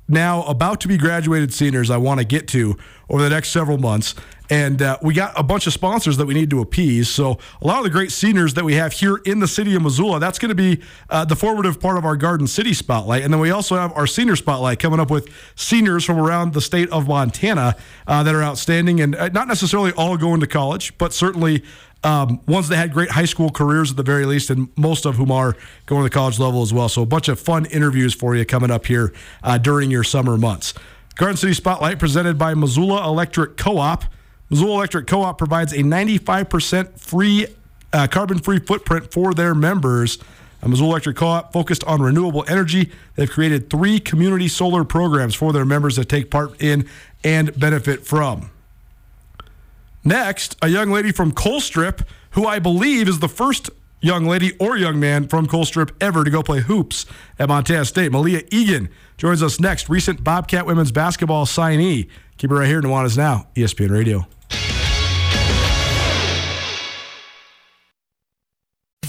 now 0.08 0.42
about 0.44 0.80
to 0.82 0.88
be 0.88 0.96
graduated 0.96 1.52
seniors 1.52 1.90
I 1.90 1.96
want 1.96 2.20
to 2.20 2.26
get 2.26 2.48
to 2.48 2.76
over 3.08 3.22
the 3.22 3.30
next 3.30 3.50
several 3.50 3.78
months. 3.78 4.14
And 4.50 4.82
uh, 4.82 4.98
we 5.00 5.14
got 5.14 5.32
a 5.38 5.42
bunch 5.42 5.66
of 5.66 5.72
sponsors 5.72 6.18
that 6.18 6.26
we 6.26 6.34
need 6.34 6.50
to 6.50 6.60
appease. 6.60 7.08
So, 7.08 7.38
a 7.62 7.66
lot 7.66 7.78
of 7.78 7.84
the 7.84 7.90
great 7.90 8.12
seniors 8.12 8.52
that 8.54 8.64
we 8.64 8.74
have 8.74 8.92
here 8.92 9.16
in 9.24 9.38
the 9.38 9.48
city 9.48 9.74
of 9.74 9.80
Missoula, 9.80 10.20
that's 10.20 10.38
going 10.38 10.50
to 10.50 10.54
be 10.54 10.82
uh, 11.08 11.24
the 11.24 11.36
formative 11.36 11.80
part 11.80 11.96
of 11.96 12.04
our 12.04 12.16
Garden 12.16 12.46
City 12.46 12.74
spotlight. 12.74 13.22
And 13.22 13.32
then 13.32 13.40
we 13.40 13.50
also 13.50 13.76
have 13.76 13.92
our 13.96 14.06
senior 14.06 14.36
spotlight 14.36 14.78
coming 14.78 15.00
up 15.00 15.10
with 15.10 15.28
seniors 15.54 16.04
from 16.04 16.18
around 16.18 16.52
the 16.52 16.60
state 16.60 16.90
of 16.90 17.08
Montana 17.08 17.76
uh, 18.06 18.22
that 18.24 18.34
are 18.34 18.42
outstanding 18.42 19.00
and 19.00 19.14
uh, 19.14 19.28
not 19.28 19.48
necessarily 19.48 19.92
all 19.92 20.18
going 20.18 20.40
to 20.40 20.46
college, 20.46 20.98
but 20.98 21.14
certainly 21.14 21.62
um, 22.04 22.40
ones 22.46 22.68
that 22.68 22.76
had 22.76 22.92
great 22.92 23.10
high 23.10 23.24
school 23.24 23.50
careers 23.50 23.90
at 23.90 23.96
the 23.96 24.02
very 24.02 24.26
least, 24.26 24.50
and 24.50 24.68
most 24.76 25.06
of 25.06 25.16
whom 25.16 25.30
are 25.30 25.56
going 25.86 26.00
to 26.00 26.04
the 26.04 26.10
college 26.10 26.38
level 26.38 26.62
as 26.62 26.72
well. 26.72 26.88
So, 26.88 27.02
a 27.02 27.06
bunch 27.06 27.28
of 27.28 27.38
fun 27.38 27.66
interviews 27.66 28.14
for 28.14 28.34
you 28.34 28.44
coming 28.44 28.70
up 28.70 28.86
here 28.86 29.12
uh, 29.42 29.58
during 29.58 29.90
your 29.90 30.04
summer 30.04 30.36
months. 30.36 30.74
Garden 31.14 31.36
City 31.36 31.54
Spotlight 31.54 31.98
presented 31.98 32.38
by 32.38 32.54
Missoula 32.54 33.06
Electric 33.06 33.56
Co 33.56 33.78
op. 33.78 34.04
Missoula 34.50 34.74
Electric 34.74 35.06
Co 35.06 35.22
op 35.22 35.38
provides 35.38 35.72
a 35.72 35.78
95% 35.78 36.98
free, 36.98 37.46
uh, 37.92 38.06
carbon 38.06 38.38
free 38.38 38.58
footprint 38.58 39.12
for 39.12 39.34
their 39.34 39.54
members. 39.54 40.18
A 40.62 40.68
Missoula 40.68 40.92
Electric 40.92 41.16
Co 41.16 41.26
op 41.26 41.52
focused 41.52 41.84
on 41.84 42.00
renewable 42.00 42.44
energy. 42.48 42.90
They've 43.14 43.30
created 43.30 43.68
three 43.68 44.00
community 44.00 44.48
solar 44.48 44.84
programs 44.84 45.34
for 45.34 45.52
their 45.52 45.64
members 45.64 45.96
that 45.96 46.08
take 46.08 46.30
part 46.30 46.60
in 46.60 46.88
and 47.22 47.58
benefit 47.58 48.06
from. 48.06 48.50
Next, 50.04 50.56
a 50.60 50.68
young 50.68 50.90
lady 50.90 51.12
from 51.12 51.32
Colstrip, 51.32 52.04
who 52.30 52.46
I 52.46 52.58
believe 52.58 53.08
is 53.08 53.20
the 53.20 53.28
first 53.28 53.70
young 54.00 54.26
lady 54.26 54.52
or 54.58 54.76
young 54.76 54.98
man 54.98 55.28
from 55.28 55.46
Colstrip 55.46 55.92
ever 56.00 56.24
to 56.24 56.30
go 56.30 56.42
play 56.42 56.60
hoops 56.60 57.06
at 57.38 57.48
Montana 57.48 57.84
State. 57.84 58.10
Malea 58.10 58.46
Egan 58.52 58.88
joins 59.16 59.42
us 59.42 59.60
next, 59.60 59.88
recent 59.88 60.24
Bobcat 60.24 60.66
women's 60.66 60.90
basketball 60.90 61.46
signee. 61.46 62.08
Keep 62.36 62.50
it 62.50 62.54
right 62.54 62.66
here, 62.66 62.82
Nuanez 62.82 63.16
Now, 63.16 63.46
ESPN 63.54 63.90
Radio. 63.90 64.26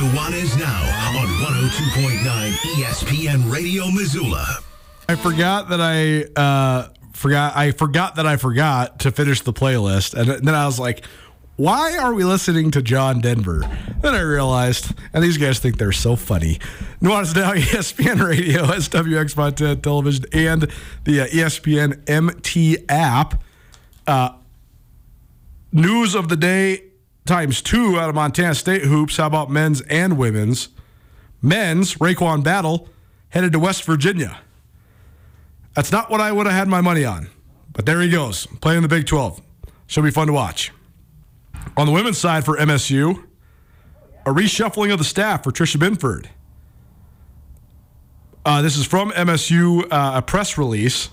Nuanez 0.00 0.58
Now 0.58 1.20
on 1.20 1.26
102.9 1.26 2.52
ESPN 2.78 3.52
Radio 3.52 3.90
Missoula. 3.90 4.46
I 5.10 5.14
forgot 5.14 5.68
that 5.68 5.80
I 5.82 6.22
uh, 6.40 6.88
forgot. 7.12 7.54
I 7.54 7.72
forgot 7.72 8.14
that 8.14 8.26
I 8.26 8.38
forgot 8.38 9.00
to 9.00 9.12
finish 9.12 9.42
the 9.42 9.52
playlist, 9.52 10.14
and 10.14 10.46
then 10.46 10.54
I 10.54 10.64
was 10.64 10.78
like, 10.78 11.04
"Why 11.56 11.98
are 11.98 12.14
we 12.14 12.24
listening 12.24 12.70
to 12.70 12.80
John 12.80 13.20
Denver?" 13.20 13.60
Then 14.00 14.14
I 14.14 14.20
realized, 14.20 14.94
and 15.12 15.22
these 15.22 15.36
guys 15.36 15.58
think 15.58 15.76
they're 15.76 15.92
so 15.92 16.16
funny. 16.16 16.60
Nuanez 17.02 17.36
Now, 17.36 17.52
ESPN 17.54 18.26
Radio, 18.26 18.64
SWX 18.64 19.36
Montana 19.36 19.76
Television, 19.76 20.24
and 20.32 20.62
the 21.04 21.20
uh, 21.20 21.26
ESPN 21.26 22.08
MT 22.08 22.86
app. 22.88 23.42
Uh, 24.06 24.30
news 25.72 26.14
of 26.14 26.30
the 26.30 26.36
day 26.36 26.89
times 27.24 27.62
two 27.62 27.98
out 27.98 28.08
of 28.08 28.14
Montana 28.14 28.54
State 28.54 28.82
hoops. 28.82 29.16
How 29.16 29.26
about 29.26 29.50
men's 29.50 29.80
and 29.82 30.18
women's? 30.18 30.68
Men's, 31.42 31.94
RaeQuan 31.94 32.42
Battle, 32.42 32.88
headed 33.30 33.52
to 33.52 33.58
West 33.58 33.84
Virginia. 33.84 34.40
That's 35.74 35.92
not 35.92 36.10
what 36.10 36.20
I 36.20 36.32
would 36.32 36.46
have 36.46 36.54
had 36.54 36.68
my 36.68 36.80
money 36.80 37.04
on. 37.04 37.28
But 37.72 37.86
there 37.86 38.00
he 38.00 38.10
goes, 38.10 38.46
playing 38.60 38.82
the 38.82 38.88
Big 38.88 39.06
12. 39.06 39.40
Should 39.86 40.04
be 40.04 40.10
fun 40.10 40.26
to 40.26 40.32
watch. 40.32 40.72
On 41.76 41.86
the 41.86 41.92
women's 41.92 42.18
side 42.18 42.44
for 42.44 42.56
MSU, 42.56 43.24
a 44.26 44.30
reshuffling 44.30 44.92
of 44.92 44.98
the 44.98 45.04
staff 45.04 45.44
for 45.44 45.50
Tricia 45.50 45.78
Binford. 45.78 46.28
Uh, 48.44 48.62
this 48.62 48.76
is 48.76 48.86
from 48.86 49.10
MSU, 49.12 49.84
uh, 49.90 50.12
a 50.16 50.22
press 50.22 50.58
release. 50.58 51.10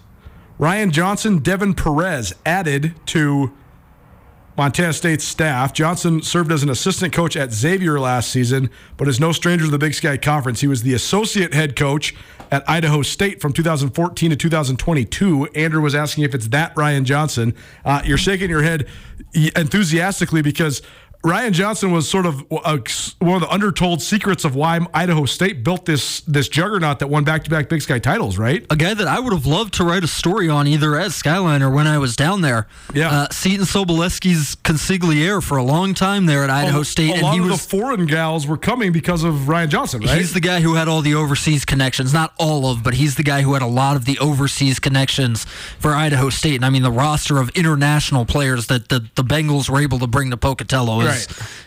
Ryan 0.60 0.92
Johnson, 0.92 1.40
Devin 1.40 1.74
Perez 1.76 2.34
added 2.46 2.94
to 3.08 3.54
Montana 4.58 4.92
State's 4.92 5.24
staff. 5.24 5.72
Johnson 5.72 6.24
served 6.24 6.52
as 6.52 6.64
an 6.64 6.70
assistant 6.70 7.14
coach 7.14 7.38
at 7.38 7.52
Xavier 7.54 8.00
last 8.00 8.32
season, 8.32 8.72
but 8.98 9.08
is 9.08 9.20
no 9.20 9.32
stranger 9.32 9.66
to 9.66 9.72
the 9.72 9.78
Big 9.78 9.94
Sky 9.94 10.18
Conference. 10.18 10.62
He 10.62 10.68
was 10.68 10.82
the 10.82 10.96
associate 10.96 11.54
head 11.54 11.76
coach 11.76 12.16
at 12.50 12.68
Idaho 12.68 13.04
State 13.04 13.40
from 13.40 13.54
2014 13.54 14.32
to 14.32 14.36
2022. 14.36 15.46
Andrew 15.54 15.82
was 15.82 15.94
asking 15.94 16.24
if 16.24 16.34
it's 16.34 16.48
that 16.48 16.76
Ryan 16.76 17.06
Johnson. 17.06 17.54
Uh, 17.86 18.02
you're 18.04 18.18
shaking 18.18 18.50
your 18.50 18.64
head 18.64 18.88
enthusiastically 19.34 20.42
because 20.42 20.82
Ryan 21.28 21.52
Johnson 21.52 21.92
was 21.92 22.10
sort 22.10 22.26
of 22.26 22.46
a, 22.50 22.80
one 23.20 23.36
of 23.36 23.42
the 23.42 23.50
undertold 23.52 24.02
secrets 24.02 24.46
of 24.46 24.56
why 24.56 24.80
Idaho 24.94 25.26
State 25.26 25.62
built 25.62 25.84
this 25.84 26.22
this 26.22 26.48
juggernaut 26.48 27.00
that 27.00 27.08
won 27.08 27.26
back 27.26 27.44
to 27.44 27.50
back 27.50 27.68
Big 27.68 27.82
Sky 27.82 28.00
titles, 28.00 28.38
right? 28.38 28.66
A 28.70 28.78
guy 28.78 28.94
that 28.94 29.08
I 29.08 29.20
would 29.20 29.34
have 29.34 29.46
loved 29.46 29.74
to 29.76 29.84
write 29.84 30.06
a 30.06 30.08
story 30.08 30.48
on 30.48 30.68
either 30.68 30.98
as 30.98 31.16
Skyline 31.16 31.62
or 31.62 31.70
when 31.70 31.86
I 31.86 31.98
was 31.98 32.16
down 32.16 32.44
there. 32.44 32.66
Yeah, 32.94 33.10
uh, 33.12 33.28
Seton 33.30 33.66
Sobolewski's 33.66 34.56
consigliere 34.64 35.44
for 35.44 35.58
a 35.58 35.64
long 35.64 35.94
time 35.94 36.28
there 36.28 36.46
at 36.46 36.50
Idaho 36.50 36.80
a, 36.80 36.86
State. 36.86 37.12
A 37.12 37.14
and 37.16 37.24
lot 37.24 37.34
he 37.34 37.40
of 37.40 37.48
was, 37.48 37.66
the 37.66 37.78
foreign 37.78 38.06
gals 38.06 38.48
were 38.48 38.58
coming 38.58 38.94
because 38.94 39.26
of 39.26 39.50
Ryan 39.50 39.70
Johnson, 39.70 40.02
right? 40.04 40.18
He's 40.18 40.34
the 40.34 40.40
guy 40.40 40.62
who 40.62 40.76
had 40.76 40.88
all 40.88 41.02
the 41.02 41.16
overseas 41.16 41.66
connections, 41.66 42.14
not 42.14 42.34
all 42.40 42.72
of, 42.72 42.84
but 42.84 42.94
he's 42.94 43.16
the 43.16 43.24
guy 43.24 43.42
who 43.42 43.52
had 43.54 43.62
a 43.62 43.68
lot 43.68 43.98
of 43.98 44.06
the 44.06 44.18
overseas 44.20 44.80
connections 44.80 45.44
for 45.78 45.94
Idaho 45.94 46.30
State. 46.30 46.56
And 46.56 46.66
I 46.66 46.70
mean, 46.70 46.84
the 46.84 46.92
roster 46.92 47.38
of 47.38 47.50
international 47.50 48.26
players 48.26 48.68
that 48.68 48.88
the, 48.88 49.00
the 49.16 49.24
Bengals 49.24 49.70
were 49.70 49.82
able 49.82 50.00
to 50.00 50.08
bring 50.08 50.32
to 50.32 50.38
Pocatello 50.38 51.02
is. 51.02 51.08
Right 51.08 51.17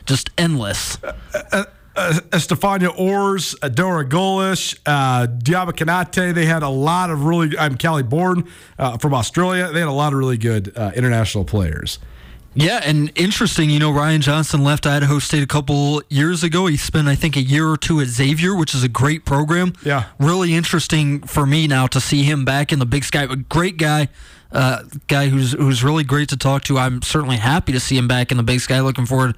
just 0.06 0.30
endless. 0.38 1.02
Uh, 1.02 1.14
uh, 1.52 1.64
uh, 1.96 2.20
Estefania 2.32 2.90
Ors, 2.90 3.54
Adora 3.56 4.08
Golish, 4.08 4.78
uh, 4.86 5.26
Diaba 5.26 5.72
Konate. 5.72 6.34
They 6.34 6.46
had 6.46 6.62
a 6.62 6.68
lot 6.68 7.10
of 7.10 7.24
really. 7.24 7.58
I'm 7.58 7.76
Callie 7.76 8.02
Bourne 8.02 8.48
uh, 8.78 8.98
from 8.98 9.12
Australia. 9.12 9.70
They 9.72 9.80
had 9.80 9.88
a 9.88 9.92
lot 9.92 10.12
of 10.12 10.18
really 10.18 10.38
good 10.38 10.72
uh, 10.76 10.92
international 10.94 11.44
players. 11.44 11.98
Yeah, 12.52 12.80
and 12.82 13.12
interesting, 13.14 13.70
you 13.70 13.78
know, 13.78 13.92
Ryan 13.92 14.20
Johnson 14.20 14.64
left 14.64 14.84
Idaho 14.84 15.20
State 15.20 15.42
a 15.42 15.46
couple 15.46 16.02
years 16.08 16.42
ago. 16.42 16.66
He 16.66 16.76
spent, 16.76 17.06
I 17.06 17.14
think, 17.14 17.36
a 17.36 17.40
year 17.40 17.68
or 17.68 17.76
two 17.76 18.00
at 18.00 18.08
Xavier, 18.08 18.56
which 18.56 18.74
is 18.74 18.82
a 18.82 18.88
great 18.88 19.24
program. 19.24 19.72
Yeah. 19.84 20.06
Really 20.18 20.54
interesting 20.54 21.20
for 21.20 21.46
me 21.46 21.68
now 21.68 21.86
to 21.86 22.00
see 22.00 22.24
him 22.24 22.44
back 22.44 22.72
in 22.72 22.80
the 22.80 22.86
big 22.86 23.04
sky. 23.04 23.22
A 23.22 23.36
great 23.36 23.76
guy, 23.76 24.08
uh, 24.52 24.82
guy 25.06 25.28
who's 25.28 25.52
who's 25.52 25.84
really 25.84 26.04
great 26.04 26.28
to 26.30 26.36
talk 26.36 26.64
to. 26.64 26.78
I'm 26.78 27.02
certainly 27.02 27.36
happy 27.36 27.72
to 27.72 27.80
see 27.80 27.96
him 27.96 28.08
back 28.08 28.30
in 28.30 28.36
the 28.36 28.42
Big 28.42 28.60
Sky. 28.60 28.80
Looking 28.80 29.06
forward 29.06 29.36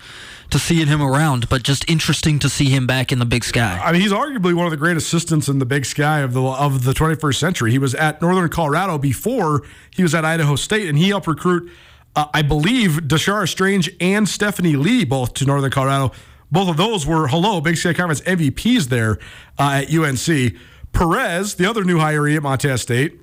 to 0.50 0.58
seeing 0.58 0.86
him 0.86 1.02
around, 1.02 1.48
but 1.48 1.62
just 1.62 1.88
interesting 1.88 2.38
to 2.38 2.48
see 2.48 2.66
him 2.66 2.86
back 2.86 3.12
in 3.12 3.18
the 3.18 3.24
Big 3.24 3.44
Sky. 3.44 3.80
I 3.82 3.92
mean, 3.92 4.00
he's 4.00 4.12
arguably 4.12 4.54
one 4.54 4.66
of 4.66 4.70
the 4.70 4.76
great 4.76 4.96
assistants 4.96 5.48
in 5.48 5.58
the 5.58 5.66
Big 5.66 5.84
Sky 5.84 6.20
of 6.20 6.32
the 6.32 6.42
of 6.42 6.84
the 6.84 6.92
21st 6.92 7.36
century. 7.36 7.70
He 7.70 7.78
was 7.78 7.94
at 7.94 8.22
Northern 8.22 8.48
Colorado 8.48 8.98
before 8.98 9.62
he 9.90 10.02
was 10.02 10.14
at 10.14 10.24
Idaho 10.24 10.56
State, 10.56 10.88
and 10.88 10.96
he 10.96 11.08
helped 11.08 11.26
recruit, 11.26 11.70
uh, 12.16 12.26
I 12.32 12.42
believe, 12.42 13.02
Deshara 13.02 13.48
Strange 13.48 13.90
and 14.00 14.28
Stephanie 14.28 14.76
Lee 14.76 15.04
both 15.04 15.34
to 15.34 15.44
Northern 15.44 15.70
Colorado. 15.70 16.12
Both 16.50 16.68
of 16.68 16.76
those 16.76 17.06
were 17.06 17.28
hello 17.28 17.60
Big 17.62 17.78
Sky 17.78 17.94
Conference 17.94 18.20
MVPs 18.22 18.88
there 18.88 19.18
uh, 19.58 19.82
at 19.82 19.94
UNC. 19.94 20.54
Perez, 20.92 21.54
the 21.54 21.64
other 21.64 21.82
new 21.84 21.98
hiree 21.98 22.36
at 22.36 22.42
Montana 22.42 22.76
State, 22.76 23.21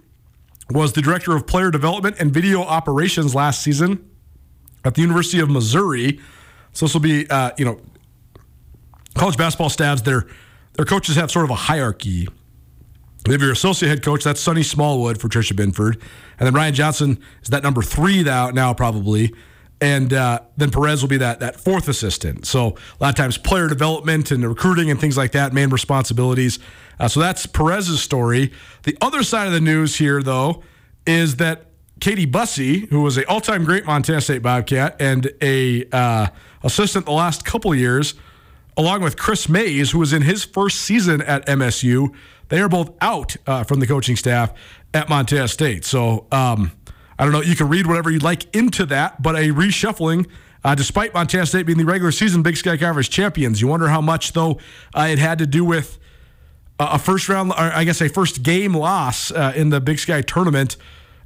was 0.72 0.94
the 0.94 1.02
director 1.02 1.36
of 1.36 1.48
player 1.48 1.72
development 1.72 2.18
and 2.20 2.32
video 2.32 2.62
operations 2.62 3.34
last 3.34 3.62
season 3.62 4.08
at 4.86 4.96
the 4.96 5.02
University 5.02 5.40
of 5.40 5.50
Missouri. 5.50 6.20
So 6.74 6.86
this 6.86 6.94
will 6.94 7.02
be, 7.02 7.30
uh, 7.30 7.52
you 7.58 7.66
know, 7.66 7.80
college 9.16 9.38
basketball 9.38 9.70
staffs. 9.70 10.02
Their 10.02 10.28
their 10.74 10.86
coaches 10.86 11.16
have 11.16 11.32
sort 11.32 11.46
of 11.46 11.52
a 11.52 11.56
hierarchy. 11.56 12.28
They 13.26 13.34
have 13.34 13.42
your 13.42 13.52
associate 13.52 13.90
head 13.90 14.04
coach. 14.04 14.24
That's 14.24 14.40
Sonny 14.40 14.64
Smallwood 14.64 15.20
for 15.20 15.28
Tricia 15.28 15.56
Binford, 15.56 16.02
and 16.40 16.48
then 16.48 16.54
Ryan 16.54 16.74
Johnson 16.74 17.20
is 17.44 17.50
that 17.50 17.64
number 17.64 17.82
three 17.82 18.24
now, 18.24 18.50
now 18.50 18.74
probably, 18.74 19.34
and 19.82 20.14
uh, 20.14 20.40
then 20.56 20.72
Perez 20.72 21.02
will 21.02 21.10
be 21.10 21.18
that 21.18 21.42
that 21.42 21.60
fourth 21.60 21.90
assistant. 21.90 22.46
So 22.46 22.68
a 23.00 23.04
lot 23.04 23.10
of 23.10 23.16
times 23.16 23.38
player 23.38 23.68
development 23.68 24.32
and 24.32 24.48
recruiting 24.48 24.90
and 24.90 25.00
things 25.00 25.18
like 25.18 25.34
that, 25.34 25.52
main 25.52 25.70
responsibilities. 25.70 26.60
Uh, 27.00 27.08
so 27.08 27.20
that's 27.20 27.46
Perez's 27.46 28.02
story. 28.02 28.52
The 28.84 28.98
other 29.02 29.24
side 29.24 29.48
of 29.48 29.54
the 29.54 29.62
news 29.62 29.96
here, 29.96 30.22
though, 30.22 30.64
is 31.08 31.38
that 31.38 31.66
Katie 32.00 32.26
Bussey, 32.26 32.90
who 32.90 33.02
was 33.02 33.18
a 33.18 33.26
all-time 33.28 33.64
great 33.64 33.86
Montana 33.86 34.22
State 34.22 34.42
Bobcat 34.42 34.96
and 35.00 35.32
a 35.42 35.86
uh, 35.92 36.28
assistant 36.64 37.06
the 37.06 37.12
last 37.12 37.46
couple 37.46 37.74
years, 37.76 38.16
along 38.78 39.02
with 39.02 39.18
Chris 39.18 39.50
Mays, 39.50 39.92
who 39.92 40.00
was 40.00 40.14
in 40.14 40.22
his 40.22 40.44
first 40.44 40.82
season 40.82 41.22
at 41.22 41.46
MSU, 41.48 42.14
they 42.50 42.62
are 42.62 42.70
both 42.70 42.92
out 43.02 43.36
uh, 43.46 43.64
from 43.64 43.80
the 43.80 43.88
coaching 43.88 44.16
staff 44.16 44.54
at 44.94 45.10
Montana 45.10 45.48
State. 45.48 45.86
So 45.86 46.26
um, 46.32 46.72
I 47.18 47.24
don't 47.24 47.34
know. 47.34 47.42
You 47.42 47.56
can 47.56 47.68
read 47.68 47.86
whatever 47.86 48.10
you'd 48.10 48.24
like 48.24 48.54
into 48.56 48.86
that, 48.88 49.22
but 49.22 49.36
a 49.36 49.50
reshuffling. 49.50 50.28
Uh, 50.64 50.76
despite 50.76 51.14
Montana 51.14 51.46
State 51.46 51.66
being 51.66 51.78
the 51.78 51.86
regular 51.86 52.12
season 52.12 52.44
Big 52.44 52.58
Sky 52.58 52.76
Conference 52.76 53.08
champions, 53.08 53.62
you 53.62 53.68
wonder 53.68 53.88
how 53.88 54.02
much 54.02 54.34
though 54.34 54.60
uh, 54.94 55.08
it 55.10 55.20
had 55.20 55.40
to 55.40 55.48
do 55.48 55.64
with 55.64 56.00
a 56.80 56.98
first 56.98 57.28
round, 57.28 57.52
I 57.54 57.84
guess 57.84 58.02
a 58.02 58.10
first 58.10 58.42
game 58.42 58.74
loss 58.74 59.32
uh, 59.32 59.54
in 59.56 59.70
the 59.70 59.82
Big 59.82 60.00
Sky 60.00 60.22
tournament. 60.22 60.78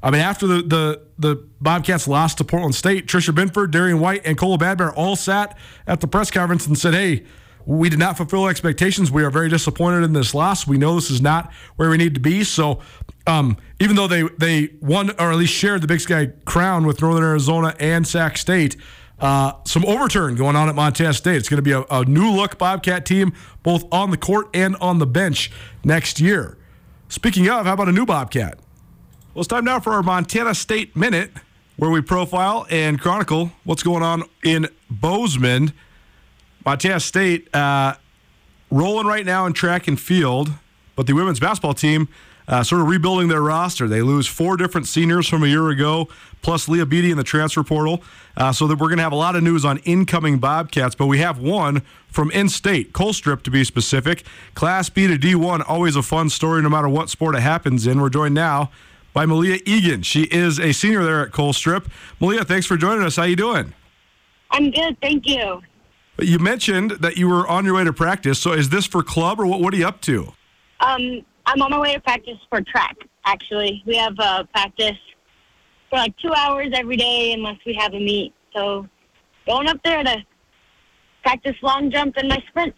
I 0.02 0.12
mean, 0.12 0.22
after 0.22 0.48
the, 0.48 0.62
the 0.64 1.02
the 1.18 1.48
Bobcats 1.62 2.08
lost 2.08 2.40
to 2.40 2.44
Portland 2.44 2.76
State, 2.76 3.08
Tricia 3.08 3.34
Binford, 3.34 3.72
Darian 3.72 4.00
White, 4.00 4.22
and 4.26 4.38
Kola 4.38 4.58
Badbear 4.58 4.92
all 4.96 5.16
sat 5.16 5.58
at 5.88 6.02
the 6.02 6.08
press 6.08 6.30
conference 6.30 6.68
and 6.68 6.78
said, 6.78 6.94
"Hey, 6.94 7.24
we 7.66 7.90
did 7.90 8.00
not 8.00 8.18
fulfill 8.18 8.48
expectations. 8.48 9.12
We 9.12 9.24
are 9.24 9.30
very 9.30 9.48
disappointed 9.48 10.04
in 10.04 10.12
this 10.12 10.34
loss. 10.34 10.68
We 10.68 10.78
know 10.78 10.96
this 10.96 11.10
is 11.10 11.22
not 11.22 11.54
where 11.78 11.90
we 11.90 11.98
need 11.98 12.16
to 12.16 12.20
be." 12.20 12.44
So, 12.44 12.82
um, 13.28 13.56
even 13.80 13.96
though 13.96 14.08
they 14.08 14.24
they 14.38 14.72
won 14.82 15.12
or 15.12 15.32
at 15.32 15.38
least 15.38 15.54
shared 15.54 15.82
the 15.82 15.88
Big 15.88 16.02
Sky 16.02 16.32
crown 16.46 16.86
with 16.86 17.02
Northern 17.02 17.24
Arizona 17.24 17.76
and 17.80 18.06
Sac 18.06 18.38
State. 18.38 18.76
Uh, 19.20 19.54
some 19.66 19.86
overturn 19.86 20.36
going 20.36 20.56
on 20.56 20.68
at 20.68 20.76
Montana 20.76 21.14
State. 21.14 21.38
It's 21.38 21.48
going 21.48 21.58
to 21.58 21.62
be 21.62 21.72
a, 21.72 21.84
a, 21.90 22.04
new 22.04 22.30
look 22.32 22.58
Bobcat 22.58 23.06
team, 23.06 23.34
both 23.62 23.86
on 23.92 24.12
the 24.12 24.18
court 24.18 24.50
and 24.54 24.76
on 24.78 25.00
the 25.00 25.06
bench 25.06 25.52
next 25.84 26.20
year. 26.20 26.58
Speaking 27.08 27.48
of, 27.48 27.66
how 27.66 27.74
about 27.74 27.88
a 27.88 27.92
new 27.92 28.06
Bobcat? 28.06 28.60
Well, 29.34 29.42
it's 29.42 29.48
time 29.48 29.66
now 29.66 29.80
for 29.80 29.94
our 29.94 30.04
Montana 30.04 30.54
State 30.56 30.96
Minute, 30.96 31.32
where 31.78 31.90
we 31.90 32.02
profile 32.02 32.66
and 32.70 33.00
chronicle 33.00 33.52
what's 33.64 33.84
going 33.84 34.04
on 34.04 34.24
in 34.44 34.68
Bozeman. 34.90 35.74
Montana 36.66 37.00
State 37.00 37.54
uh, 37.56 37.96
rolling 38.72 39.08
right 39.08 39.26
now 39.26 39.46
in 39.46 39.54
track 39.54 39.88
and 39.88 40.00
field, 40.00 40.52
but 40.96 41.08
the 41.08 41.14
women's 41.14 41.40
basketball 41.40 41.74
team 41.74 42.10
uh, 42.48 42.64
sort 42.64 42.82
of 42.82 42.88
rebuilding 42.88 43.28
their 43.28 43.42
roster. 43.42 43.88
They 43.88 44.02
lose 44.02 44.28
four 44.28 44.58
different 44.58 44.88
seniors 44.88 45.28
from 45.28 45.44
a 45.44 45.48
year 45.48 45.70
ago, 45.70 46.10
plus 46.42 46.68
Leia 46.68 46.88
Beattie 46.88 47.12
in 47.12 47.18
the 47.18 47.24
transfer 47.24 47.64
portal. 47.64 48.04
Uh, 48.36 48.52
so 48.52 48.68
that 48.68 48.80
we're 48.80 48.88
going 48.88 48.98
to 48.98 49.04
have 49.04 49.12
a 49.12 49.18
lot 49.18 49.36
of 49.36 49.44
news 49.44 49.64
on 49.64 49.78
incoming 49.80 50.40
Bobcats, 50.40 50.96
but 50.96 51.06
we 51.06 51.20
have 51.20 51.38
one 51.38 51.84
from 52.10 52.32
in-state, 52.32 52.94
Colstrip 52.94 53.44
to 53.44 53.52
be 53.52 53.64
specific. 53.64 54.24
Class 54.56 54.90
B 54.90 55.08
to 55.08 55.18
D1, 55.18 55.64
always 55.68 55.96
a 55.96 56.02
fun 56.02 56.30
story 56.30 56.62
no 56.62 56.70
matter 56.70 56.90
what 56.90 57.10
sport 57.10 57.36
it 57.36 57.42
happens 57.42 57.86
in. 57.86 58.02
We're 58.02 58.10
joined 58.10 58.36
now 58.36 58.72
by 59.14 59.26
Malea 59.26 59.62
Egan. 59.66 60.02
She 60.02 60.24
is 60.24 60.60
a 60.60 60.74
senior 60.74 61.04
there 61.04 61.22
at 61.22 61.32
Colstrip. 61.32 61.88
Malea, 62.20 62.46
thanks 62.46 62.66
for 62.66 62.78
joining 62.78 63.04
us. 63.04 63.16
How 63.16 63.24
you 63.24 63.36
doing? 63.36 63.74
I'm 64.52 64.72
good, 64.72 65.00
thank 65.02 65.28
you. 65.28 65.62
You 66.20 66.40
mentioned 66.40 66.92
that 66.92 67.18
you 67.18 67.28
were 67.28 67.48
on 67.48 67.66
your 67.66 67.76
way 67.76 67.84
to 67.84 67.94
practice. 67.94 68.40
So 68.40 68.54
is 68.54 68.70
this 68.70 68.86
for 68.86 69.02
club 69.02 69.40
or 69.40 69.48
what, 69.48 69.62
what 69.62 69.74
are 69.74 69.78
you 69.78 69.88
up 69.88 70.02
to? 70.02 70.34
Um, 70.80 71.24
I'm 71.46 71.62
on 71.62 71.72
my 71.72 71.80
way 71.80 71.94
to 71.94 72.00
practice 72.00 72.38
for 72.50 72.62
track, 72.62 72.96
actually. 73.26 73.84
We 73.86 73.96
have 73.98 74.16
uh, 74.20 74.44
practice 74.54 74.98
for 75.90 75.98
like 75.98 76.16
two 76.18 76.34
hours 76.34 76.70
every 76.74 76.98
day 76.98 77.34
unless 77.34 77.58
we 77.66 77.74
have 77.76 77.94
a 77.94 78.00
meet. 78.00 78.34
So 78.54 78.88
going 79.46 79.68
up 79.68 79.78
there 79.84 80.04
to 80.04 80.18
practice 81.24 81.56
long 81.62 81.92
jump 81.92 82.16
and 82.18 82.30
my 82.30 82.44
sprints. 82.48 82.78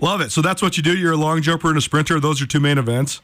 Love 0.00 0.20
it. 0.20 0.30
So 0.30 0.42
that's 0.42 0.60
what 0.60 0.76
you 0.76 0.82
do? 0.82 0.96
You're 0.96 1.12
a 1.12 1.16
long 1.16 1.40
jumper 1.40 1.68
and 1.68 1.78
a 1.78 1.80
sprinter? 1.80 2.20
Those 2.20 2.42
are 2.42 2.46
two 2.46 2.60
main 2.60 2.78
events? 2.78 3.22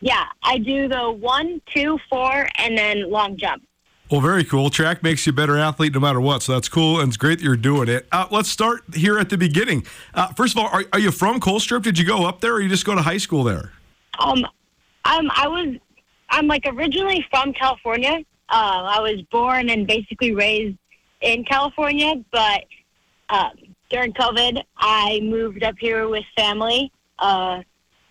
Yeah, 0.00 0.24
I 0.42 0.58
do 0.58 0.86
the 0.86 1.10
one, 1.10 1.62
two, 1.74 1.98
four, 2.10 2.46
and 2.56 2.76
then 2.76 3.10
long 3.10 3.38
jump. 3.38 3.62
Well, 4.10 4.20
very 4.20 4.44
cool. 4.44 4.68
Track 4.68 5.02
makes 5.02 5.26
you 5.26 5.30
a 5.30 5.34
better 5.34 5.56
athlete 5.56 5.94
no 5.94 6.00
matter 6.00 6.20
what, 6.20 6.42
so 6.42 6.52
that's 6.52 6.68
cool, 6.68 7.00
and 7.00 7.08
it's 7.08 7.16
great 7.16 7.38
that 7.38 7.44
you're 7.44 7.56
doing 7.56 7.88
it. 7.88 8.06
Uh, 8.12 8.26
let's 8.30 8.50
start 8.50 8.82
here 8.94 9.18
at 9.18 9.30
the 9.30 9.38
beginning. 9.38 9.86
Uh, 10.12 10.28
first 10.34 10.54
of 10.54 10.62
all, 10.62 10.68
are, 10.68 10.84
are 10.92 10.98
you 10.98 11.10
from 11.10 11.40
Colstrip? 11.40 11.82
Did 11.82 11.98
you 11.98 12.04
go 12.04 12.26
up 12.26 12.42
there, 12.42 12.52
or 12.52 12.60
you 12.60 12.68
just 12.68 12.84
go 12.84 12.94
to 12.94 13.00
high 13.00 13.16
school 13.16 13.44
there? 13.44 13.72
Um, 14.18 14.44
um, 15.04 15.30
I 15.34 15.48
was, 15.48 15.76
I'm 16.30 16.46
like 16.46 16.64
originally 16.66 17.24
from 17.30 17.52
California. 17.52 18.18
Uh, 18.48 18.82
I 18.96 19.00
was 19.00 19.22
born 19.30 19.70
and 19.70 19.86
basically 19.86 20.34
raised 20.34 20.76
in 21.20 21.44
California, 21.44 22.14
but 22.32 22.64
um, 23.30 23.50
during 23.90 24.12
COVID, 24.12 24.62
I 24.76 25.20
moved 25.22 25.62
up 25.62 25.76
here 25.78 26.08
with 26.08 26.24
family. 26.36 26.92
Uh, 27.18 27.62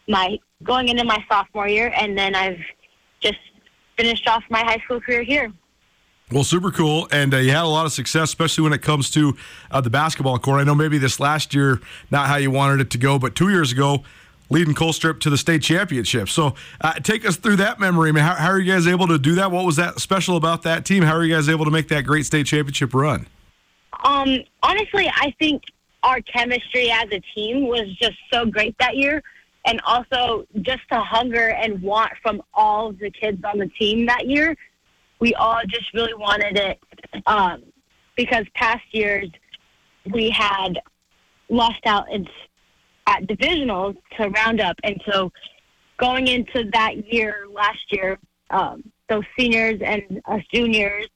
my 0.08 0.38
going 0.64 0.90
into 0.90 1.04
my 1.04 1.24
sophomore 1.30 1.68
year, 1.68 1.94
and 1.96 2.18
then 2.18 2.36
I've 2.36 2.60
just 3.20 3.40
finished 3.98 4.28
off 4.28 4.44
my 4.50 4.64
high 4.64 4.80
school 4.86 5.00
career 5.00 5.24
here. 5.24 5.52
Well, 6.32 6.44
super 6.44 6.72
cool, 6.72 7.08
and 7.12 7.34
uh, 7.34 7.38
you 7.38 7.52
had 7.52 7.64
a 7.64 7.68
lot 7.68 7.86
of 7.86 7.92
success, 7.92 8.30
especially 8.30 8.64
when 8.64 8.74
it 8.74 8.82
comes 8.82 9.12
to 9.12 9.38
uh, 9.70 9.82
the 9.82 9.90
basketball 9.90 10.40
court. 10.40 10.62
I 10.62 10.64
know 10.64 10.74
maybe 10.74 10.98
this 10.98 11.20
last 11.20 11.54
year 11.54 11.80
not 12.10 12.28
how 12.28 12.38
you 12.38 12.50
wanted 12.50 12.82
it 12.82 12.90
to 12.92 12.98
go, 12.98 13.20
but 13.20 13.36
two 13.36 13.50
years 13.50 13.72
ago, 13.72 14.04
leading 14.54 14.74
Colstrip 14.74 15.20
to 15.22 15.30
the 15.30 15.38
state 15.38 15.62
championship. 15.62 16.30
So, 16.30 16.56
uh, 16.82 16.94
take 16.94 17.26
us 17.26 17.36
through 17.36 17.58
that 17.58 17.80
memory. 17.80 18.10
I 18.10 18.12
mean, 18.14 18.24
how, 18.24 18.36
how 18.36 18.50
are 18.50 18.60
you 18.60 18.72
guys 18.72 18.88
able 18.88 19.08
to 19.08 19.18
do 19.18 19.36
that? 19.36 19.52
What 19.52 19.66
was 19.66 19.76
that 19.76 20.00
special 20.00 20.38
about 20.38 20.62
that 20.64 20.86
team? 20.86 21.04
How 21.04 21.14
are 21.14 21.24
you 21.24 21.34
guys 21.34 21.50
able 21.50 21.66
to 21.66 21.72
make 21.72 21.90
that 21.90 22.06
great 22.06 22.26
state 22.26 22.46
championship 22.46 22.94
run? 22.94 23.28
Um, 24.04 24.40
honestly, 24.62 25.12
I 25.14 25.34
think 25.40 25.64
our 26.04 26.22
chemistry 26.22 26.92
as 26.92 27.08
a 27.12 27.22
team 27.36 27.68
was 27.68 27.86
just 28.02 28.18
so 28.32 28.46
great 28.46 28.76
that 28.80 28.96
year 28.96 29.24
and 29.66 29.80
also 29.86 30.46
just 30.62 30.82
the 30.90 31.00
hunger 31.00 31.50
and 31.50 31.82
want 31.82 32.12
from 32.22 32.42
all 32.54 32.92
the 32.92 33.10
kids 33.10 33.42
on 33.44 33.58
the 33.58 33.68
team 33.80 34.06
that 34.06 34.28
year. 34.28 34.56
We 35.20 35.34
all 35.36 35.62
just 35.68 35.94
really 35.94 36.14
wanted 36.14 36.58
it 36.58 36.80
um, 37.28 37.64
because 38.16 38.46
past 38.56 38.84
years 38.92 39.30
we 40.14 40.30
had 40.30 40.80
lost 41.50 41.80
out 41.86 42.12
in, 42.12 42.28
at 43.08 43.24
divisionals 43.28 43.96
to 44.18 44.30
round 44.30 44.62
up. 44.62 44.78
and 44.84 45.02
so 45.10 45.32
going 45.98 46.28
into 46.28 46.70
that 46.74 47.12
year 47.12 47.46
last 47.52 47.92
year, 47.92 48.20
um, 48.50 48.84
those 49.10 49.24
seniors 49.38 49.80
and 49.82 50.22
us 50.26 50.42
juniors 50.54 51.08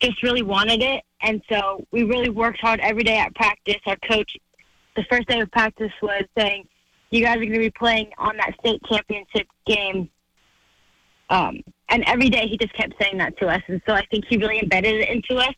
just 0.00 0.22
really 0.22 0.42
wanted 0.42 0.82
it, 0.82 1.02
and 1.22 1.40
so 1.48 1.86
we 1.92 2.02
really 2.02 2.28
worked 2.28 2.60
hard 2.60 2.80
every 2.80 3.04
day 3.04 3.18
at 3.18 3.34
practice. 3.34 3.80
Our 3.86 3.96
coach, 4.08 4.36
the 4.96 5.04
first 5.10 5.28
day 5.28 5.40
of 5.40 5.50
practice, 5.50 5.92
was 6.02 6.24
saying 6.36 6.66
you 7.10 7.22
guys 7.22 7.36
are 7.36 7.40
going 7.40 7.52
to 7.52 7.58
be 7.58 7.70
playing 7.70 8.10
on 8.18 8.36
that 8.36 8.54
state 8.60 8.80
championship 8.90 9.46
game. 9.66 10.10
Um, 11.30 11.60
and 11.88 12.04
every 12.06 12.28
day 12.28 12.48
he 12.48 12.58
just 12.58 12.74
kept 12.74 12.94
saying 13.00 13.18
that 13.18 13.38
to 13.38 13.48
us. 13.48 13.62
And 13.68 13.80
so 13.86 13.94
I 13.94 14.04
think 14.10 14.24
he 14.28 14.36
really 14.36 14.58
embedded 14.58 14.96
it 14.96 15.08
into 15.08 15.36
us 15.36 15.54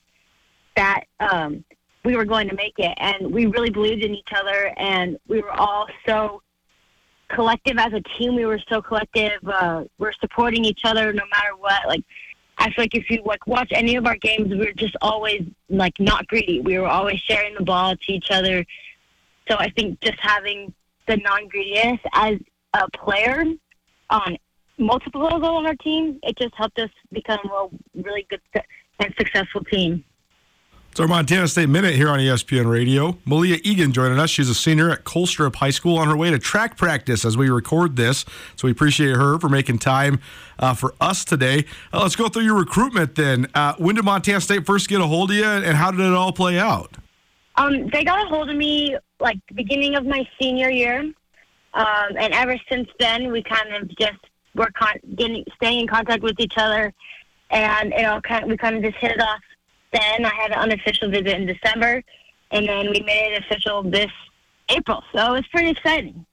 that 0.76 1.04
um, 1.18 1.64
we 2.06 2.16
were 2.16 2.24
going 2.24 2.48
to 2.48 2.54
make 2.54 2.78
it. 2.78 2.94
And 2.98 3.32
we 3.32 3.46
really 3.46 3.70
believed 3.70 4.04
in 4.04 4.14
each 4.14 4.32
other. 4.34 4.72
And 4.76 5.18
we 5.26 5.42
were 5.42 5.50
all 5.50 5.88
so 6.06 6.40
collective 7.28 7.78
as 7.78 7.92
a 7.92 8.00
team. 8.16 8.36
We 8.36 8.46
were 8.46 8.60
so 8.70 8.80
collective. 8.80 9.40
Uh, 9.44 9.84
we're 9.98 10.12
supporting 10.20 10.64
each 10.64 10.82
other 10.84 11.12
no 11.12 11.24
matter 11.30 11.56
what. 11.58 11.86
Like, 11.88 12.04
I 12.58 12.70
feel 12.70 12.84
like 12.84 12.94
if 12.94 13.10
you 13.10 13.22
like 13.26 13.44
watch 13.48 13.70
any 13.72 13.96
of 13.96 14.06
our 14.06 14.16
games, 14.16 14.50
we 14.50 14.58
were 14.58 14.72
just 14.76 14.96
always 15.02 15.42
like 15.68 15.98
not 15.98 16.28
greedy. 16.28 16.60
We 16.60 16.78
were 16.78 16.86
always 16.86 17.18
sharing 17.18 17.54
the 17.54 17.64
ball 17.64 17.96
to 17.96 18.12
each 18.12 18.30
other. 18.30 18.64
So 19.50 19.56
I 19.58 19.68
think 19.70 20.00
just 20.00 20.18
having 20.20 20.72
the 21.08 21.16
non-greediness 21.16 22.00
as 22.12 22.36
a 22.72 22.88
player 22.90 23.44
on 24.10 24.36
multiple 24.78 25.22
levels 25.22 25.42
on 25.44 25.66
our 25.66 25.74
team. 25.74 26.20
It 26.22 26.38
just 26.38 26.54
helped 26.54 26.78
us 26.78 26.90
become 27.12 27.40
a 27.44 27.68
really 28.00 28.26
good 28.30 28.40
and 29.00 29.14
successful 29.18 29.64
team. 29.64 30.04
It's 30.96 31.00
our 31.02 31.08
Montana 31.08 31.46
State 31.46 31.68
Minute 31.68 31.94
here 31.94 32.08
on 32.08 32.18
ESPN 32.18 32.70
Radio. 32.70 33.18
Malea 33.26 33.60
Egan 33.62 33.92
joining 33.92 34.18
us. 34.18 34.30
She's 34.30 34.48
a 34.48 34.54
senior 34.54 34.90
at 34.90 35.04
Colstrip 35.04 35.54
High 35.56 35.68
School 35.68 35.98
on 35.98 36.08
her 36.08 36.16
way 36.16 36.30
to 36.30 36.38
track 36.38 36.78
practice 36.78 37.26
as 37.26 37.36
we 37.36 37.50
record 37.50 37.96
this. 37.96 38.24
So 38.56 38.66
we 38.66 38.70
appreciate 38.70 39.14
her 39.14 39.38
for 39.38 39.50
making 39.50 39.80
time 39.80 40.20
uh, 40.58 40.72
for 40.72 40.94
us 40.98 41.22
today. 41.22 41.66
Uh, 41.92 42.00
let's 42.00 42.16
go 42.16 42.28
through 42.28 42.44
your 42.44 42.54
recruitment 42.54 43.14
then. 43.14 43.46
Uh, 43.54 43.74
when 43.76 43.96
did 43.96 44.06
Montana 44.06 44.40
State 44.40 44.64
first 44.64 44.88
get 44.88 45.02
a 45.02 45.06
hold 45.06 45.32
of 45.32 45.36
you, 45.36 45.44
and 45.44 45.76
how 45.76 45.90
did 45.90 46.00
it 46.00 46.14
all 46.14 46.32
play 46.32 46.58
out? 46.58 46.96
Um, 47.56 47.90
they 47.92 48.02
got 48.02 48.24
a 48.24 48.28
hold 48.30 48.48
of 48.48 48.56
me 48.56 48.96
like 49.20 49.36
the 49.48 49.54
beginning 49.54 49.96
of 49.96 50.06
my 50.06 50.26
senior 50.40 50.70
year, 50.70 51.00
um, 51.74 52.16
and 52.18 52.32
ever 52.32 52.56
since 52.70 52.88
then 52.98 53.30
we 53.30 53.42
kind 53.42 53.74
of 53.74 53.94
just 53.98 54.16
were 54.54 54.70
con- 54.74 55.00
getting 55.14 55.44
staying 55.56 55.80
in 55.80 55.88
contact 55.88 56.22
with 56.22 56.40
each 56.40 56.54
other, 56.56 56.90
and 57.50 57.92
it 57.92 58.06
all 58.06 58.22
kind 58.22 58.44
of, 58.44 58.48
we 58.48 58.56
kind 58.56 58.76
of 58.76 58.82
just 58.82 58.96
hit 58.96 59.10
it 59.10 59.20
off 59.20 59.40
then 59.92 60.24
I 60.24 60.34
had 60.34 60.52
an 60.52 60.58
unofficial 60.58 61.10
visit 61.10 61.28
in 61.28 61.46
December, 61.46 62.02
and 62.50 62.68
then 62.68 62.90
we 62.90 63.00
made 63.00 63.34
it 63.34 63.44
official 63.44 63.82
this 63.82 64.10
April. 64.68 65.02
So 65.14 65.34
it 65.34 65.38
was 65.38 65.46
pretty 65.48 65.70
exciting. 65.70 66.26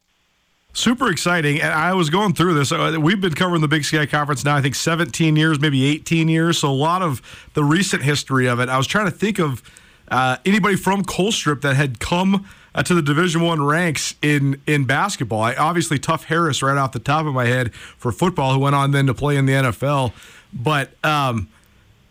Super 0.75 1.11
exciting. 1.11 1.61
And 1.61 1.71
I 1.71 1.93
was 1.93 2.09
going 2.09 2.33
through 2.33 2.55
this. 2.55 2.71
Uh, 2.71 2.97
we've 2.99 3.21
been 3.21 3.35
covering 3.35 3.61
the 3.61 3.67
Big 3.67 3.85
Sky 3.85 4.07
Conference 4.07 4.43
now, 4.43 4.55
I 4.55 4.61
think 4.61 4.73
17 4.73 5.35
years, 5.35 5.59
maybe 5.59 5.85
18 5.85 6.27
years. 6.27 6.57
So 6.57 6.69
a 6.69 6.71
lot 6.71 7.03
of 7.03 7.21
the 7.53 7.63
recent 7.63 8.01
history 8.01 8.47
of 8.47 8.59
it. 8.59 8.69
I 8.69 8.77
was 8.77 8.87
trying 8.87 9.05
to 9.05 9.11
think 9.11 9.39
of 9.39 9.61
uh, 10.07 10.37
anybody 10.45 10.75
from 10.75 11.03
Colstrip 11.03 11.61
that 11.61 11.75
had 11.75 11.99
come 11.99 12.47
uh, 12.73 12.81
to 12.83 12.95
the 12.95 13.03
Division 13.03 13.41
One 13.41 13.63
ranks 13.63 14.15
in 14.23 14.59
in 14.65 14.85
basketball. 14.85 15.41
I, 15.41 15.53
obviously, 15.53 15.99
Tuff 15.99 16.25
Harris 16.25 16.63
right 16.63 16.77
off 16.77 16.91
the 16.91 16.99
top 16.99 17.27
of 17.27 17.33
my 17.35 17.45
head 17.45 17.73
for 17.73 18.11
football, 18.11 18.53
who 18.53 18.59
went 18.59 18.75
on 18.75 18.91
then 18.91 19.05
to 19.05 19.13
play 19.13 19.37
in 19.37 19.45
the 19.45 19.53
NFL. 19.53 20.11
But 20.51 20.91
um, 21.03 21.49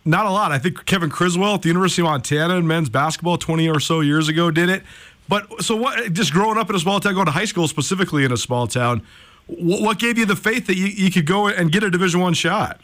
not 0.05 0.25
a 0.25 0.29
lot. 0.29 0.51
I 0.51 0.59
think 0.59 0.85
Kevin 0.85 1.09
Criswell 1.09 1.55
at 1.55 1.61
the 1.61 1.69
University 1.69 2.01
of 2.01 2.07
Montana 2.07 2.55
in 2.55 2.67
men's 2.67 2.89
basketball 2.89 3.37
20 3.37 3.69
or 3.69 3.79
so 3.79 4.01
years 4.01 4.27
ago 4.27 4.51
did 4.51 4.69
it. 4.69 4.83
But 5.29 5.63
so 5.63 5.75
what? 5.75 6.13
Just 6.13 6.33
growing 6.33 6.57
up 6.57 6.69
in 6.69 6.75
a 6.75 6.79
small 6.79 6.99
town, 6.99 7.13
going 7.13 7.25
to 7.25 7.31
high 7.31 7.45
school 7.45 7.67
specifically 7.67 8.25
in 8.25 8.31
a 8.31 8.37
small 8.37 8.67
town, 8.67 9.01
what, 9.47 9.99
gave 9.99 10.17
you 10.17 10.25
the 10.25 10.35
faith 10.35 10.67
that 10.67 10.75
you, 10.75 10.85
you 10.85 11.11
could 11.11 11.25
go 11.25 11.47
and 11.47 11.71
get 11.71 11.83
a 11.83 11.89
Division 11.89 12.19
One 12.19 12.33
shot? 12.33 12.79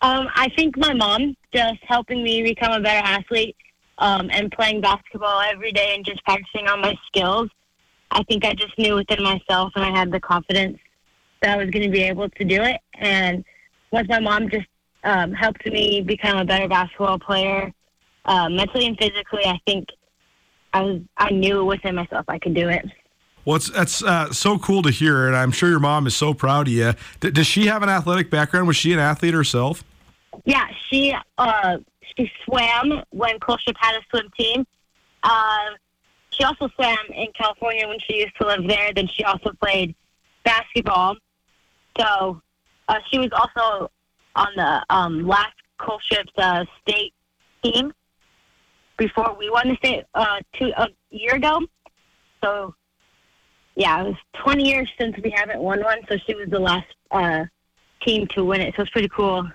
Um, 0.00 0.28
I 0.34 0.48
think 0.56 0.76
my 0.76 0.92
mom 0.92 1.36
just 1.52 1.78
helping 1.82 2.22
me 2.22 2.42
become 2.42 2.72
a 2.72 2.80
better 2.80 3.04
athlete 3.04 3.56
um, 3.98 4.30
and 4.32 4.50
playing 4.52 4.80
basketball 4.80 5.40
every 5.40 5.72
day 5.72 5.94
and 5.94 6.04
just 6.04 6.22
practicing 6.24 6.68
on 6.68 6.80
my 6.80 6.96
skills. 7.06 7.48
I 8.10 8.22
think 8.24 8.44
I 8.44 8.54
just 8.54 8.78
knew 8.78 8.94
within 8.94 9.22
myself 9.22 9.72
and 9.74 9.84
I 9.84 9.90
had 9.90 10.12
the 10.12 10.20
confidence 10.20 10.78
that 11.42 11.58
I 11.58 11.62
was 11.62 11.70
going 11.70 11.84
to 11.84 11.90
be 11.90 12.02
able 12.02 12.28
to 12.28 12.44
do 12.44 12.62
it. 12.62 12.80
And 12.94 13.44
once 13.90 14.08
my 14.08 14.20
mom 14.20 14.48
just 14.48 14.66
um, 15.04 15.32
helped 15.32 15.64
me 15.66 16.00
become 16.00 16.38
a 16.38 16.44
better 16.44 16.68
basketball 16.68 17.18
player, 17.18 17.72
uh, 18.24 18.48
mentally 18.48 18.86
and 18.86 18.98
physically. 18.98 19.44
I 19.44 19.58
think 19.66 19.88
I 20.72 20.82
was 20.82 21.00
I 21.16 21.30
knew 21.30 21.64
within 21.64 21.94
myself 21.94 22.24
I 22.28 22.38
could 22.38 22.54
do 22.54 22.68
it. 22.68 22.84
Well, 23.44 23.56
it's, 23.56 23.70
that's 23.70 24.02
uh, 24.02 24.32
so 24.32 24.58
cool 24.58 24.82
to 24.82 24.90
hear, 24.90 25.26
and 25.26 25.34
I'm 25.34 25.52
sure 25.52 25.70
your 25.70 25.80
mom 25.80 26.06
is 26.06 26.14
so 26.14 26.34
proud 26.34 26.68
of 26.68 26.72
you. 26.72 26.92
D- 27.20 27.30
does 27.30 27.46
she 27.46 27.66
have 27.66 27.82
an 27.82 27.88
athletic 27.88 28.30
background? 28.30 28.66
Was 28.66 28.76
she 28.76 28.92
an 28.92 28.98
athlete 28.98 29.32
herself? 29.32 29.84
Yeah, 30.44 30.66
she 30.88 31.14
uh, 31.38 31.78
she 32.16 32.30
swam 32.44 33.02
when 33.10 33.38
Colstrip 33.40 33.76
had 33.78 33.94
a 33.94 34.00
swim 34.10 34.28
team. 34.38 34.66
Uh, 35.22 35.70
she 36.30 36.44
also 36.44 36.68
swam 36.74 36.98
in 37.14 37.28
California 37.36 37.88
when 37.88 37.98
she 38.00 38.18
used 38.18 38.36
to 38.40 38.46
live 38.46 38.68
there. 38.68 38.92
Then 38.92 39.08
she 39.08 39.24
also 39.24 39.52
played 39.62 39.94
basketball. 40.44 41.16
So 41.98 42.40
uh, 42.88 42.98
she 43.10 43.18
was 43.18 43.30
also 43.32 43.90
on 44.38 44.48
the 44.56 44.94
um, 44.94 45.26
last 45.26 45.54
Colstrip's 45.80 46.32
uh, 46.38 46.64
state 46.80 47.12
team 47.62 47.92
before 48.96 49.36
we 49.38 49.50
won 49.50 49.68
the 49.68 49.76
state 49.76 50.04
uh, 50.14 50.40
two 50.58 50.72
a 50.76 50.88
year 51.10 51.34
ago. 51.34 51.60
So 52.42 52.74
yeah, 53.74 54.00
it 54.00 54.04
was 54.04 54.16
20 54.42 54.68
years 54.68 54.88
since 54.98 55.16
we 55.22 55.30
haven't 55.30 55.60
won 55.60 55.82
one. 55.82 55.98
So 56.08 56.16
she 56.26 56.34
was 56.34 56.48
the 56.50 56.58
last 56.58 56.86
uh, 57.10 57.44
team 58.04 58.26
to 58.34 58.44
win 58.44 58.60
it. 58.60 58.74
So 58.76 58.82
it's 58.82 58.90
pretty 58.90 59.08
cool. 59.08 59.48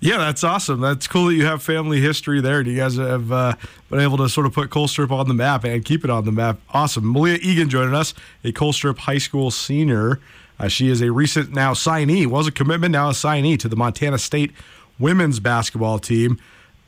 Yeah, 0.00 0.18
that's 0.18 0.44
awesome. 0.44 0.80
That's 0.80 1.06
cool 1.06 1.26
that 1.26 1.34
you 1.34 1.46
have 1.46 1.62
family 1.62 1.98
history 1.98 2.42
there. 2.42 2.60
You 2.60 2.76
guys 2.76 2.96
have 2.96 3.32
uh, 3.32 3.54
been 3.88 4.00
able 4.00 4.18
to 4.18 4.28
sort 4.28 4.46
of 4.46 4.52
put 4.52 4.68
Colstrip 4.68 5.10
on 5.10 5.28
the 5.28 5.34
map 5.34 5.64
and 5.64 5.82
keep 5.82 6.04
it 6.04 6.10
on 6.10 6.26
the 6.26 6.32
map. 6.32 6.58
Awesome. 6.74 7.04
Malea 7.14 7.38
Egan 7.40 7.70
joining 7.70 7.94
us, 7.94 8.12
a 8.44 8.52
Colstrip 8.52 8.98
High 8.98 9.18
School 9.18 9.50
senior. 9.50 10.20
Uh, 10.58 10.68
she 10.68 10.88
is 10.88 11.00
a 11.00 11.10
recent 11.10 11.52
now 11.52 11.72
signee, 11.72 12.26
was 12.26 12.46
a 12.46 12.52
commitment, 12.52 12.92
now 12.92 13.08
a 13.08 13.12
signee 13.12 13.58
to 13.58 13.68
the 13.68 13.76
Montana 13.76 14.18
State 14.18 14.52
women's 14.98 15.40
basketball 15.40 15.98
team. 15.98 16.38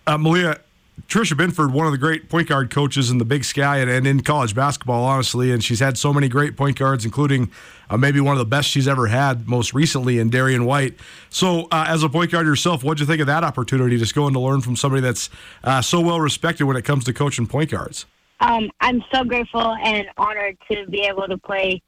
Uh, 0.06 0.16
Malea, 0.16 0.60
Tricia 1.08 1.36
Binford, 1.36 1.72
one 1.72 1.86
of 1.86 1.92
the 1.92 1.98
great 1.98 2.28
point 2.28 2.48
guard 2.48 2.70
coaches 2.70 3.10
in 3.10 3.18
the 3.18 3.24
Big 3.24 3.44
Sky 3.44 3.78
and, 3.78 3.90
and 3.90 4.06
in 4.06 4.20
college 4.22 4.54
basketball, 4.54 5.04
honestly, 5.04 5.52
and 5.52 5.62
she's 5.62 5.80
had 5.80 5.98
so 5.98 6.12
many 6.12 6.28
great 6.28 6.56
point 6.56 6.78
guards, 6.78 7.04
including 7.04 7.50
uh, 7.90 7.96
maybe 7.96 8.18
one 8.18 8.32
of 8.32 8.38
the 8.38 8.46
best 8.46 8.68
she's 8.68 8.88
ever 8.88 9.06
had 9.06 9.46
most 9.46 9.74
recently 9.74 10.18
in 10.18 10.30
Darian 10.30 10.64
White. 10.64 10.94
So, 11.28 11.68
uh, 11.70 11.84
as 11.88 12.02
a 12.02 12.08
point 12.08 12.32
guard 12.32 12.46
yourself, 12.46 12.82
what'd 12.82 13.00
you 13.00 13.06
think 13.06 13.20
of 13.20 13.26
that 13.26 13.44
opportunity, 13.44 13.98
just 13.98 14.14
going 14.14 14.32
to 14.32 14.40
learn 14.40 14.62
from 14.62 14.74
somebody 14.74 15.02
that's 15.02 15.28
uh, 15.62 15.82
so 15.82 16.00
well 16.00 16.20
respected 16.20 16.64
when 16.64 16.76
it 16.76 16.82
comes 16.82 17.04
to 17.04 17.12
coaching 17.12 17.46
point 17.46 17.70
guards? 17.70 18.06
Um, 18.40 18.70
I'm 18.80 19.02
so 19.12 19.24
grateful 19.24 19.74
and 19.82 20.06
honored 20.16 20.56
to 20.70 20.86
be 20.88 21.02
able 21.02 21.26
to 21.28 21.38
play 21.38 21.82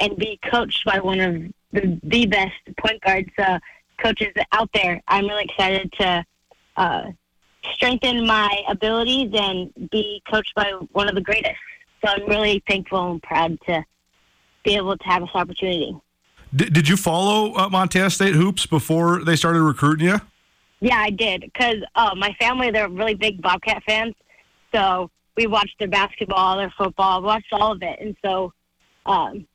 and 0.00 0.16
be 0.16 0.38
coached 0.50 0.84
by 0.84 0.98
one 0.98 1.20
of 1.20 1.34
the, 1.72 2.00
the 2.02 2.26
best 2.26 2.52
point 2.78 3.00
guards 3.02 3.30
uh, 3.38 3.58
coaches 4.02 4.32
out 4.52 4.70
there. 4.74 5.00
I'm 5.06 5.26
really 5.26 5.44
excited 5.44 5.92
to 6.00 6.24
uh, 6.76 7.02
strengthen 7.74 8.26
my 8.26 8.62
abilities 8.68 9.30
and 9.34 9.90
be 9.90 10.22
coached 10.30 10.54
by 10.54 10.72
one 10.92 11.08
of 11.08 11.14
the 11.14 11.20
greatest. 11.20 11.58
So 12.02 12.10
I'm 12.10 12.26
really 12.26 12.62
thankful 12.66 13.12
and 13.12 13.22
proud 13.22 13.58
to 13.66 13.84
be 14.64 14.76
able 14.76 14.96
to 14.96 15.04
have 15.04 15.22
this 15.22 15.30
opportunity. 15.34 15.96
Did, 16.54 16.72
did 16.72 16.88
you 16.88 16.96
follow 16.96 17.54
uh, 17.54 17.68
Montana 17.68 18.10
State 18.10 18.34
hoops 18.34 18.66
before 18.66 19.22
they 19.22 19.36
started 19.36 19.62
recruiting 19.62 20.08
you? 20.08 20.20
Yeah, 20.80 20.96
I 20.96 21.10
did 21.10 21.42
because 21.42 21.76
uh, 21.94 22.14
my 22.16 22.34
family 22.40 22.70
they're 22.70 22.88
really 22.88 23.14
big 23.14 23.42
Bobcat 23.42 23.82
fans, 23.84 24.14
so 24.74 25.10
we 25.36 25.46
watched 25.46 25.78
their 25.78 25.88
basketball, 25.88 26.56
their 26.56 26.72
football, 26.76 27.22
watched 27.22 27.52
all 27.52 27.72
of 27.72 27.82
it, 27.82 27.98
and 28.00 28.16
so 28.24 28.52
um, 29.04 29.46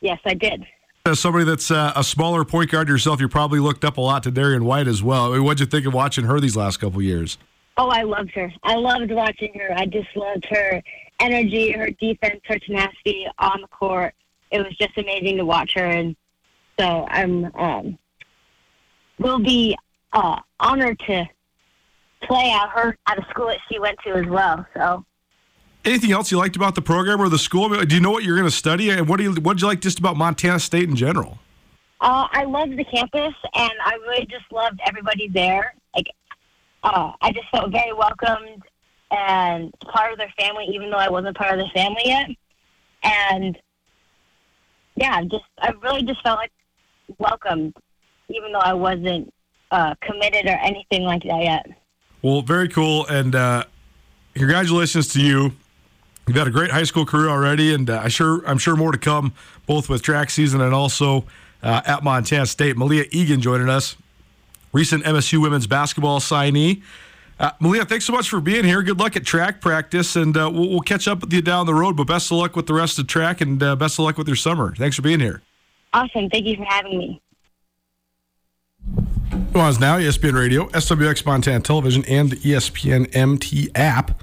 Yes, 0.00 0.18
I 0.24 0.34
did. 0.34 0.66
As 1.06 1.18
somebody 1.18 1.44
that's 1.44 1.70
uh, 1.70 1.92
a 1.96 2.04
smaller 2.04 2.44
point 2.44 2.70
guard 2.70 2.88
yourself, 2.88 3.20
you 3.20 3.28
probably 3.28 3.58
looked 3.58 3.84
up 3.84 3.96
a 3.96 4.00
lot 4.00 4.22
to 4.24 4.30
Darian 4.30 4.64
White 4.64 4.86
as 4.86 5.02
well. 5.02 5.32
I 5.32 5.36
mean, 5.36 5.44
what'd 5.44 5.60
you 5.60 5.66
think 5.66 5.86
of 5.86 5.94
watching 5.94 6.24
her 6.24 6.40
these 6.40 6.56
last 6.56 6.78
couple 6.78 7.00
years? 7.00 7.38
Oh, 7.76 7.88
I 7.88 8.02
loved 8.02 8.32
her. 8.32 8.52
I 8.62 8.74
loved 8.74 9.10
watching 9.10 9.54
her. 9.54 9.72
I 9.74 9.86
just 9.86 10.08
loved 10.14 10.46
her 10.50 10.82
energy, 11.20 11.72
her 11.72 11.90
defense, 11.90 12.40
her 12.44 12.58
tenacity 12.58 13.26
on 13.38 13.62
the 13.62 13.68
court. 13.68 14.14
It 14.50 14.58
was 14.58 14.76
just 14.76 14.98
amazing 14.98 15.38
to 15.38 15.44
watch 15.44 15.72
her, 15.74 15.84
and 15.84 16.16
so 16.78 17.06
I'm 17.08 17.50
um, 17.54 17.98
will 19.18 19.38
be 19.38 19.76
uh, 20.12 20.40
honored 20.58 20.98
to 21.06 21.28
play 22.24 22.50
at 22.50 22.68
her 22.70 22.98
at 23.06 23.18
a 23.18 23.26
school 23.30 23.46
that 23.46 23.58
she 23.70 23.78
went 23.78 23.98
to 24.04 24.14
as 24.14 24.26
well. 24.26 24.66
So 24.74 25.04
anything 25.84 26.12
else 26.12 26.30
you 26.30 26.38
liked 26.38 26.56
about 26.56 26.74
the 26.74 26.82
program 26.82 27.20
or 27.20 27.28
the 27.28 27.38
school? 27.38 27.68
Do 27.68 27.94
you 27.94 28.00
know 28.00 28.10
what 28.10 28.24
you're 28.24 28.36
going 28.36 28.48
to 28.48 28.54
study, 28.54 28.90
and 28.90 29.08
what 29.08 29.18
do 29.18 29.24
you 29.24 29.32
what 29.34 29.54
did 29.54 29.62
you 29.62 29.68
like 29.68 29.80
just 29.80 29.98
about 29.98 30.16
Montana 30.16 30.58
State 30.58 30.88
in 30.88 30.96
general? 30.96 31.38
Uh, 32.00 32.26
I 32.30 32.44
loved 32.44 32.76
the 32.78 32.84
campus, 32.84 33.34
and 33.54 33.72
I 33.84 33.94
really 34.06 34.26
just 34.26 34.50
loved 34.50 34.80
everybody 34.86 35.28
there. 35.28 35.74
Like, 35.94 36.06
uh, 36.82 37.12
I 37.20 37.30
just 37.32 37.48
felt 37.50 37.70
very 37.72 37.92
welcomed 37.92 38.62
and 39.10 39.74
part 39.80 40.12
of 40.12 40.18
their 40.18 40.32
family, 40.38 40.66
even 40.72 40.90
though 40.90 40.96
I 40.96 41.10
wasn't 41.10 41.36
part 41.36 41.58
of 41.58 41.58
the 41.58 41.70
family 41.74 42.02
yet. 42.04 42.28
And 43.02 43.58
yeah, 44.96 45.22
just 45.22 45.44
I 45.58 45.72
really 45.82 46.02
just 46.02 46.22
felt 46.22 46.38
like 46.38 46.52
welcomed, 47.18 47.74
even 48.28 48.52
though 48.52 48.60
I 48.60 48.72
wasn't 48.72 49.32
uh, 49.70 49.94
committed 50.00 50.46
or 50.46 50.56
anything 50.62 51.02
like 51.02 51.22
that 51.24 51.42
yet. 51.42 51.66
Well, 52.22 52.42
very 52.42 52.68
cool, 52.68 53.06
and 53.06 53.34
uh, 53.34 53.64
congratulations 54.34 55.08
to 55.08 55.20
you. 55.20 55.52
You've 56.26 56.36
had 56.36 56.46
a 56.46 56.50
great 56.50 56.70
high 56.70 56.84
school 56.84 57.04
career 57.04 57.28
already, 57.28 57.74
and 57.74 57.90
uh, 57.90 58.02
I 58.04 58.08
sure 58.08 58.42
I'm 58.46 58.58
sure 58.58 58.76
more 58.76 58.92
to 58.92 58.98
come, 58.98 59.32
both 59.66 59.88
with 59.88 60.02
track 60.02 60.30
season 60.30 60.60
and 60.60 60.72
also 60.72 61.24
uh, 61.62 61.82
at 61.84 62.04
Montana 62.04 62.46
State. 62.46 62.76
Malea 62.76 63.08
Egan 63.10 63.40
joining 63.40 63.68
us, 63.68 63.96
recent 64.72 65.04
MSU 65.04 65.42
women's 65.42 65.66
basketball 65.66 66.20
signee. 66.20 66.82
Uh, 67.40 67.52
Malea, 67.60 67.88
thanks 67.88 68.04
so 68.04 68.12
much 68.12 68.28
for 68.28 68.38
being 68.40 68.64
here. 68.64 68.82
Good 68.82 68.98
luck 68.98 69.16
at 69.16 69.24
track 69.24 69.62
practice, 69.62 70.14
and 70.14 70.36
uh, 70.36 70.50
we'll, 70.52 70.68
we'll, 70.68 70.80
catch 70.80 71.08
up 71.08 71.22
with 71.22 71.32
you 71.32 71.40
down 71.40 71.64
the 71.64 71.74
road. 71.74 71.96
But 71.96 72.06
best 72.06 72.30
of 72.30 72.36
luck 72.36 72.54
with 72.54 72.66
the 72.66 72.74
rest 72.74 72.98
of 72.98 73.06
track, 73.06 73.40
and 73.40 73.62
uh, 73.62 73.76
best 73.76 73.98
of 73.98 74.04
luck 74.04 74.18
with 74.18 74.26
your 74.26 74.36
summer. 74.36 74.74
Thanks 74.76 74.96
for 74.96 75.02
being 75.02 75.20
here. 75.20 75.40
Awesome. 75.94 76.28
Thank 76.28 76.46
you 76.46 76.56
for 76.56 76.64
having 76.64 76.98
me. 76.98 77.22
Well, 79.52 79.72
now 79.80 79.98
ESPN 79.98 80.34
Radio, 80.34 80.68
SWX 80.68 81.24
Montana 81.24 81.60
Television, 81.60 82.04
and 82.04 82.30
the 82.30 82.36
ESPN 82.36 83.14
MT 83.16 83.70
app. 83.74 84.22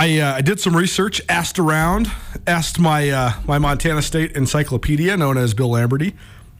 I, 0.00 0.18
uh, 0.18 0.36
I 0.36 0.40
did 0.40 0.58
some 0.58 0.74
research, 0.74 1.20
asked 1.28 1.58
around, 1.58 2.10
asked 2.46 2.78
my 2.78 3.10
uh, 3.10 3.32
my 3.44 3.58
Montana 3.58 4.00
State 4.00 4.32
encyclopedia, 4.32 5.14
known 5.14 5.36
as 5.36 5.52
Bill 5.52 5.72
Lamberty, 5.72 6.14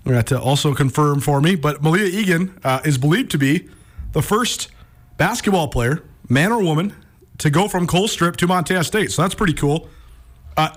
to 0.05 0.39
also 0.39 0.75
confirm 0.75 1.21
for 1.21 1.41
me, 1.41 1.55
but 1.55 1.81
Malea 1.81 2.07
Egan 2.07 2.61
uh, 2.63 2.81
is 2.85 2.99
believed 2.99 3.31
to 3.31 3.39
be 3.39 3.67
the 4.13 4.21
first 4.21 4.69
basketball 5.17 5.69
player, 5.69 6.03
man 6.29 6.53
or 6.53 6.63
woman, 6.63 6.95
to 7.39 7.49
go 7.49 7.67
from 7.67 7.87
Colstrip 7.87 8.37
to 8.37 8.47
Montana 8.47 8.85
State. 8.85 9.11
So 9.11 9.23
that's 9.23 9.35
pretty 9.35 9.55
cool. 9.55 9.89
Uh, 10.59 10.77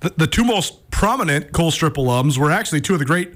the, 0.00 0.12
the 0.16 0.26
two 0.26 0.42
most 0.42 0.90
prominent 0.90 1.52
Colstrip 1.52 1.94
alums 1.94 2.36
were 2.36 2.50
actually 2.50 2.80
two 2.80 2.94
of 2.94 2.98
the 2.98 3.04
great 3.04 3.34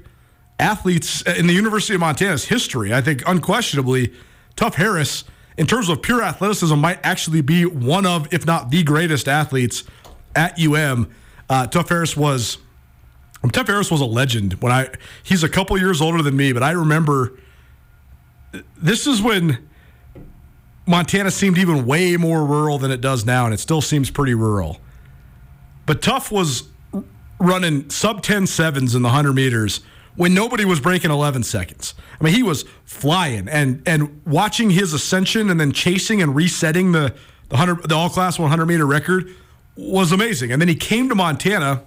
athletes 0.59 1.21
in 1.21 1.47
the 1.47 1.53
University 1.53 1.93
of 1.93 2.01
Montana's 2.01 2.43
history. 2.43 2.93
I 2.93 2.99
think 2.99 3.23
unquestionably, 3.25 4.13
Tuff 4.57 4.75
Harris, 4.75 5.23
in 5.57 5.65
terms 5.65 5.89
of 5.89 6.01
pure 6.01 6.21
athleticism, 6.21 6.77
might 6.77 6.99
actually 7.03 7.41
be 7.41 7.65
one 7.65 8.05
of, 8.05 8.31
if 8.33 8.45
not 8.45 8.69
the 8.69 8.83
greatest 8.83 9.27
athletes 9.27 9.83
at 10.35 10.59
UM. 10.59 11.09
Uh, 11.49 11.65
Tuff 11.67 11.89
Harris 11.89 12.15
was 12.15 12.59
Tuff 13.51 13.67
Harris 13.67 13.89
was 13.89 14.01
a 14.01 14.05
legend 14.05 14.53
when 14.55 14.71
I. 14.71 14.89
He's 15.23 15.43
a 15.43 15.49
couple 15.49 15.77
years 15.77 16.01
older 16.01 16.21
than 16.21 16.35
me, 16.35 16.53
but 16.53 16.63
I 16.63 16.71
remember. 16.71 17.39
This 18.77 19.07
is 19.07 19.21
when 19.21 19.67
Montana 20.85 21.31
seemed 21.31 21.57
even 21.57 21.85
way 21.85 22.15
more 22.17 22.45
rural 22.45 22.77
than 22.77 22.91
it 22.91 23.01
does 23.01 23.25
now, 23.25 23.45
and 23.45 23.53
it 23.53 23.59
still 23.59 23.81
seems 23.81 24.09
pretty 24.09 24.33
rural. 24.33 24.79
But 25.85 26.01
Tuff 26.01 26.31
was 26.31 26.63
running 27.39 27.89
sub 27.89 28.23
10 28.23 28.47
sevens 28.47 28.95
in 28.95 29.01
the 29.03 29.09
100 29.09 29.33
meters 29.33 29.81
when 30.17 30.33
nobody 30.33 30.65
was 30.65 30.79
breaking 30.79 31.11
11 31.11 31.43
seconds. 31.43 31.93
I 32.19 32.23
mean, 32.23 32.33
he 32.33 32.43
was 32.43 32.65
flying 32.83 33.47
and 33.47 33.81
and 33.85 34.21
watching 34.25 34.71
his 34.71 34.91
ascension 34.91 35.49
and 35.49 35.59
then 35.59 35.71
chasing 35.71 36.21
and 36.21 36.35
resetting 36.35 36.91
the 36.91 37.15
the 37.49 37.55
100 37.55 37.87
the 37.87 37.95
all 37.95 38.09
class 38.09 38.37
100 38.37 38.65
meter 38.65 38.85
record 38.85 39.33
was 39.77 40.11
amazing. 40.11 40.51
And 40.51 40.61
then 40.61 40.67
he 40.67 40.75
came 40.75 41.07
to 41.07 41.15
Montana 41.15 41.83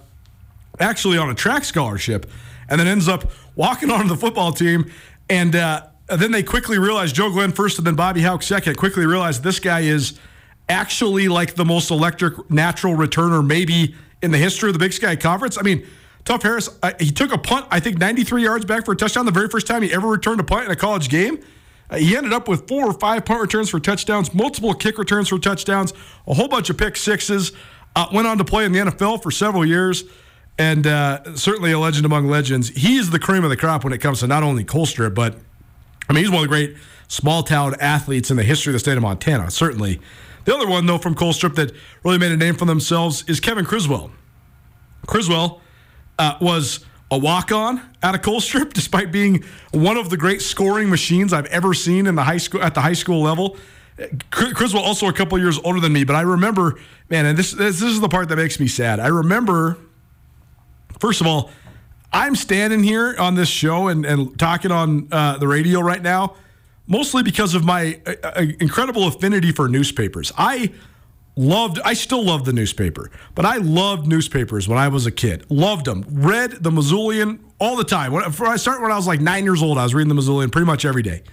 actually 0.79 1.17
on 1.17 1.29
a 1.29 1.35
track 1.35 1.65
scholarship 1.65 2.25
and 2.69 2.79
then 2.79 2.87
ends 2.87 3.07
up 3.07 3.29
walking 3.55 3.91
onto 3.91 4.07
the 4.07 4.17
football 4.17 4.51
team 4.51 4.89
and 5.29 5.55
uh, 5.55 5.83
then 6.07 6.31
they 6.31 6.41
quickly 6.41 6.79
realized 6.79 7.15
Joe 7.15 7.29
Glenn 7.29 7.51
first 7.51 7.77
and 7.77 7.85
then 7.85 7.95
Bobby 7.95 8.21
Hauck 8.21 8.43
second 8.43 8.77
quickly 8.77 9.05
realized 9.05 9.43
this 9.43 9.59
guy 9.59 9.81
is 9.81 10.17
actually 10.69 11.27
like 11.27 11.55
the 11.55 11.65
most 11.65 11.91
electric 11.91 12.49
natural 12.49 12.95
returner 12.95 13.45
maybe 13.45 13.93
in 14.21 14.31
the 14.31 14.37
history 14.37 14.69
of 14.69 14.73
the 14.73 14.79
Big 14.79 14.93
Sky 14.93 15.17
Conference. 15.17 15.57
I 15.57 15.63
mean, 15.63 15.85
Tuff 16.25 16.43
Harris, 16.43 16.69
uh, 16.83 16.91
he 16.99 17.11
took 17.11 17.31
a 17.31 17.37
punt, 17.37 17.65
I 17.71 17.79
think 17.79 17.97
93 17.97 18.43
yards 18.43 18.65
back 18.65 18.85
for 18.85 18.91
a 18.91 18.95
touchdown 18.95 19.25
the 19.25 19.31
very 19.31 19.49
first 19.49 19.67
time 19.67 19.81
he 19.81 19.93
ever 19.93 20.07
returned 20.07 20.39
a 20.39 20.43
punt 20.43 20.65
in 20.65 20.71
a 20.71 20.75
college 20.75 21.09
game. 21.09 21.39
Uh, 21.89 21.97
he 21.97 22.15
ended 22.15 22.31
up 22.31 22.47
with 22.47 22.67
four 22.67 22.85
or 22.85 22.93
five 22.93 23.25
punt 23.25 23.41
returns 23.41 23.69
for 23.69 23.79
touchdowns, 23.79 24.33
multiple 24.33 24.73
kick 24.73 24.97
returns 24.97 25.29
for 25.29 25.39
touchdowns, 25.39 25.93
a 26.27 26.33
whole 26.33 26.47
bunch 26.47 26.69
of 26.69 26.77
pick 26.77 26.95
sixes. 26.95 27.51
Uh, 27.95 28.07
went 28.13 28.25
on 28.25 28.37
to 28.37 28.45
play 28.45 28.63
in 28.63 28.71
the 28.71 28.79
NFL 28.79 29.21
for 29.21 29.31
several 29.31 29.65
years, 29.65 30.05
and 30.57 30.87
uh, 30.87 31.35
certainly 31.35 31.73
a 31.73 31.79
legend 31.79 32.05
among 32.05 32.27
legends. 32.27 32.69
He 32.69 32.95
is 32.95 33.09
the 33.09 33.19
cream 33.19 33.43
of 33.43 33.49
the 33.49 33.57
crop 33.57 33.83
when 33.83 33.91
it 33.91 33.97
comes 33.97 34.21
to 34.21 34.27
not 34.27 34.43
only 34.43 34.63
Colstrip, 34.63 35.13
but 35.13 35.35
I 36.07 36.13
mean, 36.13 36.23
he's 36.23 36.31
one 36.31 36.43
of 36.43 36.49
the 36.49 36.55
great 36.55 36.77
small 37.07 37.43
town 37.43 37.75
athletes 37.79 38.31
in 38.31 38.37
the 38.37 38.43
history 38.43 38.71
of 38.71 38.73
the 38.73 38.79
state 38.79 38.95
of 38.95 39.03
Montana, 39.03 39.51
certainly. 39.51 39.99
The 40.45 40.55
other 40.55 40.67
one, 40.67 40.85
though, 40.85 40.97
from 40.97 41.15
Colstrip 41.15 41.55
that 41.55 41.73
really 42.03 42.17
made 42.17 42.31
a 42.31 42.37
name 42.37 42.55
for 42.55 42.65
themselves 42.65 43.23
is 43.27 43.39
Kevin 43.39 43.65
Criswell. 43.65 44.11
Criswell 45.05 45.60
uh, 46.21 46.37
was 46.39 46.85
a 47.09 47.17
walk-on 47.17 47.81
out 48.03 48.13
of 48.13 48.21
Colstrip, 48.21 48.73
despite 48.73 49.11
being 49.11 49.43
one 49.71 49.97
of 49.97 50.09
the 50.09 50.17
great 50.17 50.41
scoring 50.41 50.89
machines 50.89 51.33
I've 51.33 51.47
ever 51.47 51.73
seen 51.73 52.05
in 52.05 52.15
the 52.15 52.23
high 52.23 52.37
school 52.37 52.61
at 52.61 52.75
the 52.75 52.81
high 52.81 52.93
school 52.93 53.21
level. 53.21 53.57
Criswell 54.31 54.83
also 54.83 55.07
a 55.07 55.13
couple 55.13 55.37
years 55.37 55.59
older 55.63 55.79
than 55.79 55.93
me, 55.93 56.03
but 56.03 56.15
I 56.15 56.21
remember, 56.21 56.79
man, 57.09 57.25
and 57.25 57.37
this, 57.37 57.51
this 57.51 57.79
this 57.79 57.89
is 57.89 57.99
the 57.99 58.09
part 58.09 58.29
that 58.29 58.35
makes 58.35 58.59
me 58.59 58.67
sad. 58.67 58.99
I 58.99 59.07
remember, 59.07 59.77
first 60.99 61.21
of 61.21 61.27
all, 61.27 61.51
I'm 62.13 62.35
standing 62.35 62.83
here 62.83 63.15
on 63.19 63.35
this 63.35 63.49
show 63.49 63.87
and, 63.87 64.05
and 64.05 64.37
talking 64.39 64.71
on 64.71 65.07
uh, 65.11 65.37
the 65.37 65.47
radio 65.47 65.81
right 65.81 66.01
now, 66.01 66.35
mostly 66.87 67.21
because 67.21 67.53
of 67.53 67.63
my 67.63 67.99
uh, 68.05 68.13
uh 68.23 68.45
incredible 68.59 69.07
affinity 69.07 69.51
for 69.51 69.67
newspapers. 69.67 70.31
I 70.37 70.71
loved 71.35 71.79
i 71.85 71.93
still 71.93 72.23
love 72.23 72.43
the 72.43 72.51
newspaper 72.51 73.09
but 73.35 73.45
i 73.45 73.57
loved 73.57 74.07
newspapers 74.07 74.67
when 74.67 74.77
i 74.77 74.87
was 74.87 75.05
a 75.05 75.11
kid. 75.11 75.45
Loved 75.49 75.85
them 75.85 76.05
read 76.09 76.51
the 76.63 76.71
missoulian 76.71 77.39
all 77.59 77.75
the 77.75 77.83
time. 77.83 78.11
When, 78.11 78.23
i 78.23 78.57
started 78.57 78.81
when 78.81 78.91
i 78.91 78.95
was 78.95 79.07
like 79.07 79.21
nine 79.21 79.43
years 79.43 79.63
old 79.63 79.77
i 79.77 79.83
was 79.83 79.93
reading 79.93 80.13
the 80.13 80.21
missoulian 80.21 80.51
pretty 80.51 80.65
much 80.65 80.85
every 80.85 81.03
day. 81.03 81.23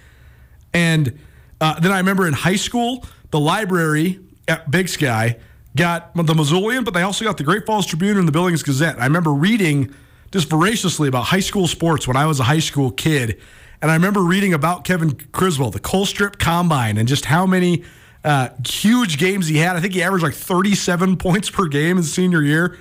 And 0.73 1.19
uh, 1.59 1.79
then 1.79 1.91
i 1.91 1.97
remember 1.97 2.27
in 2.27 2.33
high 2.33 2.55
school 2.55 3.05
the 3.31 3.39
library 3.39 4.19
at 4.47 4.71
big 4.71 4.87
sky 4.87 5.37
got 5.75 6.15
the 6.15 6.23
missoulian 6.33 6.85
but 6.85 6.93
they 6.93 7.01
also 7.01 7.25
got 7.25 7.37
the 7.37 7.43
great 7.43 7.65
falls 7.65 7.85
tribune 7.85 8.17
and 8.17 8.27
the 8.27 8.31
billings 8.31 8.63
gazette. 8.63 8.99
I 8.99 9.05
remember 9.05 9.33
reading 9.33 9.93
just 10.31 10.49
voraciously 10.49 11.09
about 11.09 11.25
high 11.25 11.39
school 11.41 11.67
sports 11.67 12.07
when 12.07 12.15
i 12.15 12.25
was 12.25 12.39
a 12.39 12.43
high 12.43 12.59
school 12.59 12.91
kid. 12.91 13.37
And 13.81 13.91
i 13.91 13.95
remember 13.95 14.21
reading 14.21 14.53
about 14.53 14.85
kevin 14.85 15.11
criswell 15.33 15.71
the 15.71 15.81
Colstrip 15.81 16.39
combine 16.39 16.97
and 16.97 17.05
just 17.05 17.25
how 17.25 17.45
many 17.45 17.83
uh, 18.23 18.49
huge 18.67 19.17
games 19.17 19.47
he 19.47 19.57
had. 19.57 19.75
I 19.75 19.79
think 19.79 19.93
he 19.93 20.03
averaged 20.03 20.23
like 20.23 20.33
37 20.33 21.17
points 21.17 21.49
per 21.49 21.67
game 21.67 21.97
his 21.97 22.13
senior 22.13 22.41
year. 22.41 22.77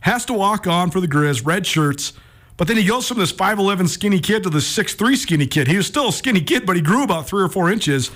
Has 0.00 0.24
to 0.26 0.32
walk 0.32 0.66
on 0.66 0.90
for 0.90 1.00
the 1.00 1.08
Grizz, 1.08 1.44
red 1.44 1.66
shirts. 1.66 2.12
But 2.56 2.68
then 2.68 2.76
he 2.76 2.84
goes 2.84 3.08
from 3.08 3.18
this 3.18 3.32
5'11 3.32 3.88
skinny 3.88 4.20
kid 4.20 4.42
to 4.44 4.50
the 4.50 4.58
6'3 4.58 5.16
skinny 5.16 5.46
kid. 5.46 5.68
He 5.68 5.76
was 5.76 5.86
still 5.86 6.08
a 6.08 6.12
skinny 6.12 6.40
kid, 6.40 6.66
but 6.66 6.76
he 6.76 6.82
grew 6.82 7.02
about 7.02 7.26
three 7.26 7.42
or 7.42 7.48
four 7.48 7.70
inches. 7.70 8.10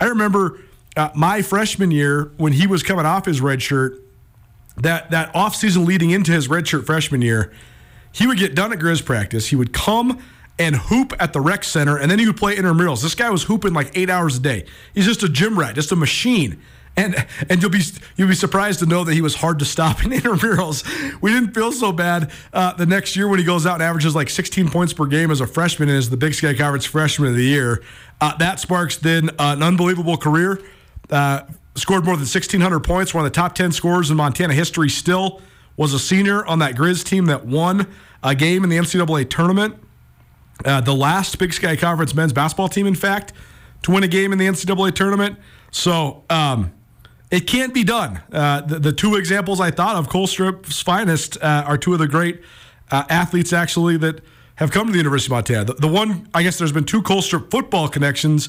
I 0.00 0.06
remember 0.06 0.60
uh, 0.96 1.10
my 1.14 1.42
freshman 1.42 1.90
year 1.90 2.30
when 2.36 2.52
he 2.52 2.66
was 2.66 2.82
coming 2.82 3.06
off 3.06 3.24
his 3.24 3.40
red 3.40 3.62
shirt, 3.62 4.00
that, 4.76 5.10
that 5.10 5.32
offseason 5.32 5.86
leading 5.86 6.10
into 6.10 6.30
his 6.30 6.48
red 6.48 6.68
shirt 6.68 6.86
freshman 6.86 7.22
year, 7.22 7.52
he 8.12 8.26
would 8.26 8.38
get 8.38 8.54
done 8.54 8.72
at 8.72 8.78
Grizz 8.78 9.04
practice. 9.04 9.48
He 9.48 9.56
would 9.56 9.72
come 9.72 10.22
and 10.58 10.76
hoop 10.76 11.12
at 11.20 11.32
the 11.32 11.40
rec 11.40 11.64
center, 11.64 11.96
and 11.96 12.10
then 12.10 12.18
he 12.18 12.26
would 12.26 12.36
play 12.36 12.56
intramurals. 12.56 13.02
This 13.02 13.14
guy 13.14 13.30
was 13.30 13.44
hooping 13.44 13.72
like 13.72 13.96
eight 13.96 14.10
hours 14.10 14.36
a 14.36 14.40
day. 14.40 14.66
He's 14.94 15.06
just 15.06 15.22
a 15.22 15.28
gym 15.28 15.58
rat, 15.58 15.74
just 15.74 15.92
a 15.92 15.96
machine. 15.96 16.60
And 16.96 17.26
and 17.48 17.62
you'll 17.62 17.70
be 17.70 17.80
you'll 18.16 18.28
be 18.28 18.34
surprised 18.34 18.80
to 18.80 18.86
know 18.86 19.04
that 19.04 19.14
he 19.14 19.20
was 19.20 19.36
hard 19.36 19.60
to 19.60 19.64
stop 19.64 20.04
in 20.04 20.10
intramurals. 20.12 20.82
We 21.22 21.32
didn't 21.32 21.54
feel 21.54 21.70
so 21.70 21.92
bad 21.92 22.32
uh, 22.52 22.72
the 22.72 22.86
next 22.86 23.14
year 23.14 23.28
when 23.28 23.38
he 23.38 23.44
goes 23.44 23.66
out 23.66 23.74
and 23.74 23.84
averages 23.84 24.16
like 24.16 24.28
16 24.28 24.68
points 24.68 24.92
per 24.92 25.06
game 25.06 25.30
as 25.30 25.40
a 25.40 25.46
freshman 25.46 25.88
and 25.88 25.96
is 25.96 26.10
the 26.10 26.16
Big 26.16 26.34
Sky 26.34 26.54
Conference 26.54 26.84
Freshman 26.84 27.28
of 27.28 27.36
the 27.36 27.44
Year. 27.44 27.84
Uh, 28.20 28.36
that 28.38 28.58
sparks 28.58 28.96
then 28.96 29.30
uh, 29.30 29.54
an 29.56 29.62
unbelievable 29.62 30.16
career. 30.16 30.60
Uh, 31.08 31.42
scored 31.76 32.04
more 32.04 32.16
than 32.16 32.22
1,600 32.22 32.80
points, 32.80 33.14
one 33.14 33.24
of 33.24 33.32
the 33.32 33.34
top 33.34 33.54
10 33.54 33.70
scorers 33.70 34.10
in 34.10 34.16
Montana 34.16 34.52
history. 34.52 34.88
Still 34.88 35.40
was 35.76 35.94
a 35.94 35.98
senior 35.98 36.44
on 36.46 36.58
that 36.58 36.74
Grizz 36.74 37.04
team 37.04 37.26
that 37.26 37.46
won 37.46 37.86
a 38.22 38.34
game 38.34 38.64
in 38.64 38.70
the 38.70 38.76
NCAA 38.76 39.30
tournament. 39.30 39.76
Uh, 40.64 40.80
the 40.80 40.94
last 40.94 41.38
Big 41.38 41.52
Sky 41.52 41.76
Conference 41.76 42.14
men's 42.14 42.32
basketball 42.32 42.68
team, 42.68 42.86
in 42.86 42.94
fact, 42.94 43.32
to 43.82 43.90
win 43.90 44.02
a 44.02 44.08
game 44.08 44.32
in 44.32 44.38
the 44.38 44.46
NCAA 44.46 44.94
tournament. 44.94 45.38
So 45.70 46.24
um, 46.30 46.72
it 47.30 47.46
can't 47.46 47.72
be 47.72 47.84
done. 47.84 48.20
Uh, 48.32 48.62
the, 48.62 48.78
the, 48.78 48.92
two 48.92 49.16
examples 49.16 49.60
I 49.60 49.70
thought 49.70 49.96
of, 49.96 50.08
Colstrip's 50.08 50.80
finest, 50.82 51.36
uh, 51.42 51.64
are 51.66 51.78
two 51.78 51.92
of 51.92 51.98
the 51.98 52.08
great 52.08 52.40
uh, 52.90 53.04
athletes 53.08 53.52
actually 53.52 53.96
that 53.98 54.20
have 54.56 54.70
come 54.72 54.86
to 54.86 54.92
the 54.92 54.98
University 54.98 55.28
of 55.28 55.36
Montana. 55.36 55.64
The, 55.66 55.74
the, 55.74 55.88
one, 55.88 56.28
I 56.34 56.42
guess, 56.42 56.58
there's 56.58 56.72
been 56.72 56.84
two 56.84 57.02
Colstrip 57.02 57.50
football 57.50 57.88
connections 57.88 58.48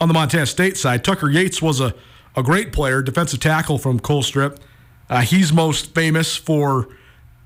on 0.00 0.08
the 0.08 0.14
Montana 0.14 0.46
State 0.46 0.76
side. 0.76 1.04
Tucker 1.04 1.28
Yates 1.28 1.60
was 1.60 1.80
a, 1.80 1.94
a 2.36 2.42
great 2.42 2.72
player, 2.72 3.02
defensive 3.02 3.40
tackle 3.40 3.76
from 3.76 4.00
Colstrip. 4.00 4.58
Uh, 5.10 5.20
he's 5.20 5.52
most 5.52 5.94
famous 5.94 6.36
for 6.36 6.88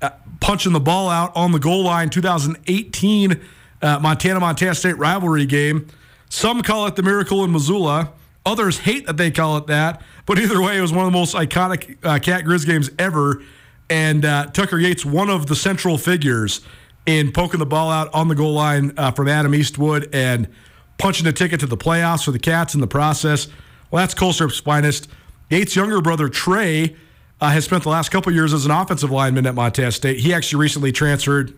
uh, 0.01 0.11
punching 0.39 0.71
the 0.71 0.79
ball 0.79 1.09
out 1.09 1.35
on 1.35 1.51
the 1.51 1.59
goal 1.59 1.83
line 1.83 2.09
2018 2.09 3.41
uh, 3.85 3.99
Montana 3.99 4.39
Montana 4.39 4.73
State 4.73 4.97
rivalry 4.97 5.45
game. 5.45 5.87
Some 6.29 6.63
call 6.63 6.87
it 6.87 6.95
the 6.95 7.03
Miracle 7.03 7.43
in 7.43 7.51
Missoula. 7.51 8.11
Others 8.45 8.79
hate 8.79 9.05
that 9.05 9.17
they 9.17 9.29
call 9.31 9.57
it 9.57 9.67
that. 9.67 10.01
But 10.25 10.39
either 10.39 10.61
way, 10.61 10.77
it 10.77 10.81
was 10.81 10.91
one 10.91 11.05
of 11.05 11.11
the 11.11 11.17
most 11.17 11.35
iconic 11.35 11.97
uh, 12.03 12.19
Cat 12.19 12.45
Grizz 12.45 12.65
games 12.65 12.89
ever. 12.97 13.43
And 13.89 14.25
uh, 14.25 14.47
Tucker 14.47 14.79
Yates, 14.79 15.05
one 15.05 15.29
of 15.29 15.45
the 15.45 15.55
central 15.55 15.99
figures 15.99 16.61
in 17.05 17.31
poking 17.31 17.59
the 17.59 17.65
ball 17.67 17.91
out 17.91 18.11
on 18.13 18.27
the 18.27 18.33
goal 18.33 18.53
line 18.53 18.91
uh, 18.97 19.11
from 19.11 19.27
Adam 19.27 19.53
Eastwood 19.53 20.09
and 20.11 20.47
punching 20.97 21.27
a 21.27 21.31
ticket 21.31 21.59
to 21.59 21.67
the 21.67 21.77
playoffs 21.77 22.25
for 22.25 22.31
the 22.31 22.39
Cats 22.39 22.73
in 22.73 22.81
the 22.81 22.87
process. 22.87 23.47
Well, 23.91 24.01
that's 24.01 24.15
Colstrip's 24.15 24.59
finest. 24.59 25.07
Yates' 25.51 25.75
younger 25.75 26.01
brother, 26.01 26.27
Trey, 26.27 26.95
uh, 27.39 27.51
has 27.51 27.65
spent 27.65 27.83
the 27.83 27.89
last 27.89 28.09
couple 28.09 28.31
years 28.33 28.51
as 28.51 28.65
an 28.65 28.71
offensive 28.71 29.11
lineman 29.11 29.45
at 29.45 29.53
Montana 29.53 29.91
State. 29.91 30.19
He 30.19 30.33
actually 30.33 30.59
recently 30.61 30.91
transferred 30.91 31.53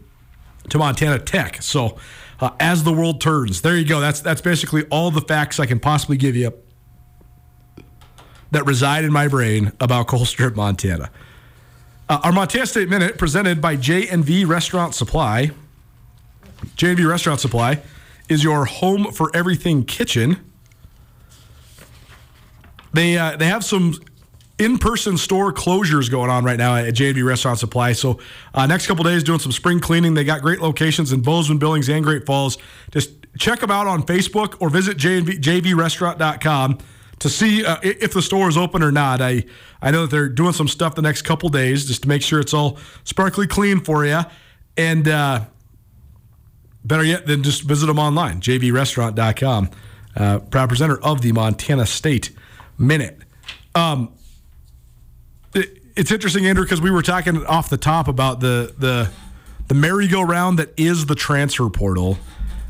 to 0.70 0.78
Montana 0.78 1.20
Tech. 1.20 1.62
So, 1.62 1.98
uh, 2.40 2.52
as 2.60 2.84
the 2.84 2.94
world 2.94 3.20
turns, 3.22 3.62
there 3.62 3.76
you 3.76 3.86
go. 3.86 4.00
That's 4.00 4.22
that's 4.22 4.42
basically 4.42 4.84
all 4.86 5.12
the 5.12 5.22
facts 5.22 5.60
I 5.60 5.66
can 5.66 5.80
possibly 5.80 6.18
give 6.18 6.36
you 6.36 6.54
that 8.52 8.66
reside 8.66 9.04
in 9.04 9.12
my 9.12 9.28
brain 9.28 9.72
about 9.80 10.08
Colstrip, 10.08 10.56
Montana. 10.56 11.10
Uh, 12.10 12.20
our 12.24 12.32
Montana 12.32 12.66
State 12.66 12.90
Minute 12.90 13.18
presented 13.18 13.62
by 13.62 13.76
J&V 13.76 14.46
Restaurant 14.46 14.96
Supply. 14.96 15.52
J&V 16.76 17.04
Restaurant 17.04 17.40
Supply 17.40 17.82
is 18.30 18.44
your 18.44 18.66
home 18.66 19.12
for 19.12 19.30
everything 19.36 19.84
kitchen. 19.84 20.40
They 22.94 23.18
uh, 23.18 23.36
they 23.36 23.48
have 23.48 23.64
some 23.64 24.00
in-person 24.60 25.18
store 25.18 25.54
closures 25.54 26.10
going 26.10 26.30
on 26.30 26.44
right 26.44 26.58
now 26.58 26.76
at 26.76 26.94
JV 26.94 27.24
Restaurant 27.24 27.60
Supply. 27.60 27.94
So 27.94 28.20
uh, 28.54 28.66
next 28.66 28.88
couple 28.88 29.04
days 29.04 29.24
doing 29.24 29.40
some 29.40 29.52
spring 29.52 29.80
cleaning. 29.80 30.14
They 30.14 30.24
got 30.24 30.42
great 30.42 30.62
locations 30.62 31.12
in 31.12 31.22
Bozeman, 31.22 31.60
Billings, 31.60 31.90
and 31.90 32.04
Great 32.04 32.26
Falls. 32.26 32.58
Just 32.92 33.12
check 33.38 33.60
them 33.60 33.72
out 33.72 33.88
on 33.88 34.04
Facebook 34.04 34.56
or 34.60 34.70
visit 34.70 34.98
JV, 34.98 35.40
jvrestaurant.com 35.40 36.80
to 37.20 37.30
see 37.30 37.66
uh, 37.66 37.78
if 37.84 38.14
the 38.14 38.22
store 38.22 38.48
is 38.50 38.58
open 38.58 38.84
or 38.84 38.92
not. 38.92 39.22
I 39.22 39.46
I 39.82 39.92
know 39.92 40.04
that 40.04 40.12
they're 40.12 40.30
doing 40.30 40.54
some 40.54 40.68
stuff 40.68 40.96
the 40.96 41.02
next 41.02 41.22
couple 41.24 41.50
days 41.50 41.86
just 41.86 42.04
to 42.04 42.08
make 42.08 42.22
sure 42.22 42.40
it's 42.40 42.54
all 42.54 42.78
sparkly 43.04 43.48
clean 43.48 43.80
for 43.80 44.06
you. 44.06 44.22
And 44.76 45.08
uh, 45.08 45.46
better 46.84 47.04
yet, 47.04 47.26
then 47.26 47.44
just 47.44 47.64
visit 47.64 47.88
them 47.88 48.00
online, 48.00 48.42
jvrestaurant.com. 48.42 49.70
Uh, 50.16 50.40
proud 50.40 50.70
presenter 50.70 51.00
of 51.04 51.22
the 51.22 51.32
Montana 51.32 51.86
State 51.86 52.32
Minute. 52.80 53.20
Um, 53.76 54.14
it's 55.98 56.12
interesting, 56.12 56.46
Andrew, 56.46 56.64
because 56.64 56.80
we 56.80 56.92
were 56.92 57.02
talking 57.02 57.44
off 57.48 57.70
the 57.70 57.78
top 57.78 58.08
about 58.08 58.40
the 58.40 58.74
the 58.78 59.10
the 59.68 59.74
merry-go-round 59.74 60.60
that 60.60 60.72
is 60.78 61.08
the 61.08 61.16
transfer 61.16 61.70
portal, 61.70 62.18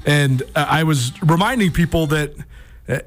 and 0.05 0.41
uh, 0.55 0.65
I 0.67 0.83
was 0.83 1.11
reminding 1.21 1.71
people 1.71 2.07
that 2.07 2.33
uh, 2.87 2.99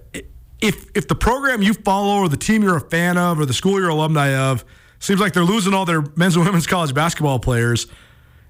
if 0.61 0.87
if 0.95 1.09
the 1.09 1.15
program 1.15 1.63
you 1.63 1.73
follow 1.73 2.21
or 2.21 2.29
the 2.29 2.37
team 2.37 2.63
you're 2.63 2.77
a 2.77 2.81
fan 2.81 3.17
of 3.17 3.41
or 3.41 3.47
the 3.47 3.55
school 3.55 3.81
you're 3.81 3.89
alumni 3.89 4.35
of 4.35 4.65
seems 4.99 5.21
like 5.21 5.33
they're 5.33 5.43
losing 5.43 5.73
all 5.73 5.87
their 5.87 6.05
men's 6.15 6.37
and 6.37 6.45
women's 6.45 6.67
college 6.67 6.93
basketball 6.93 7.39
players, 7.39 7.87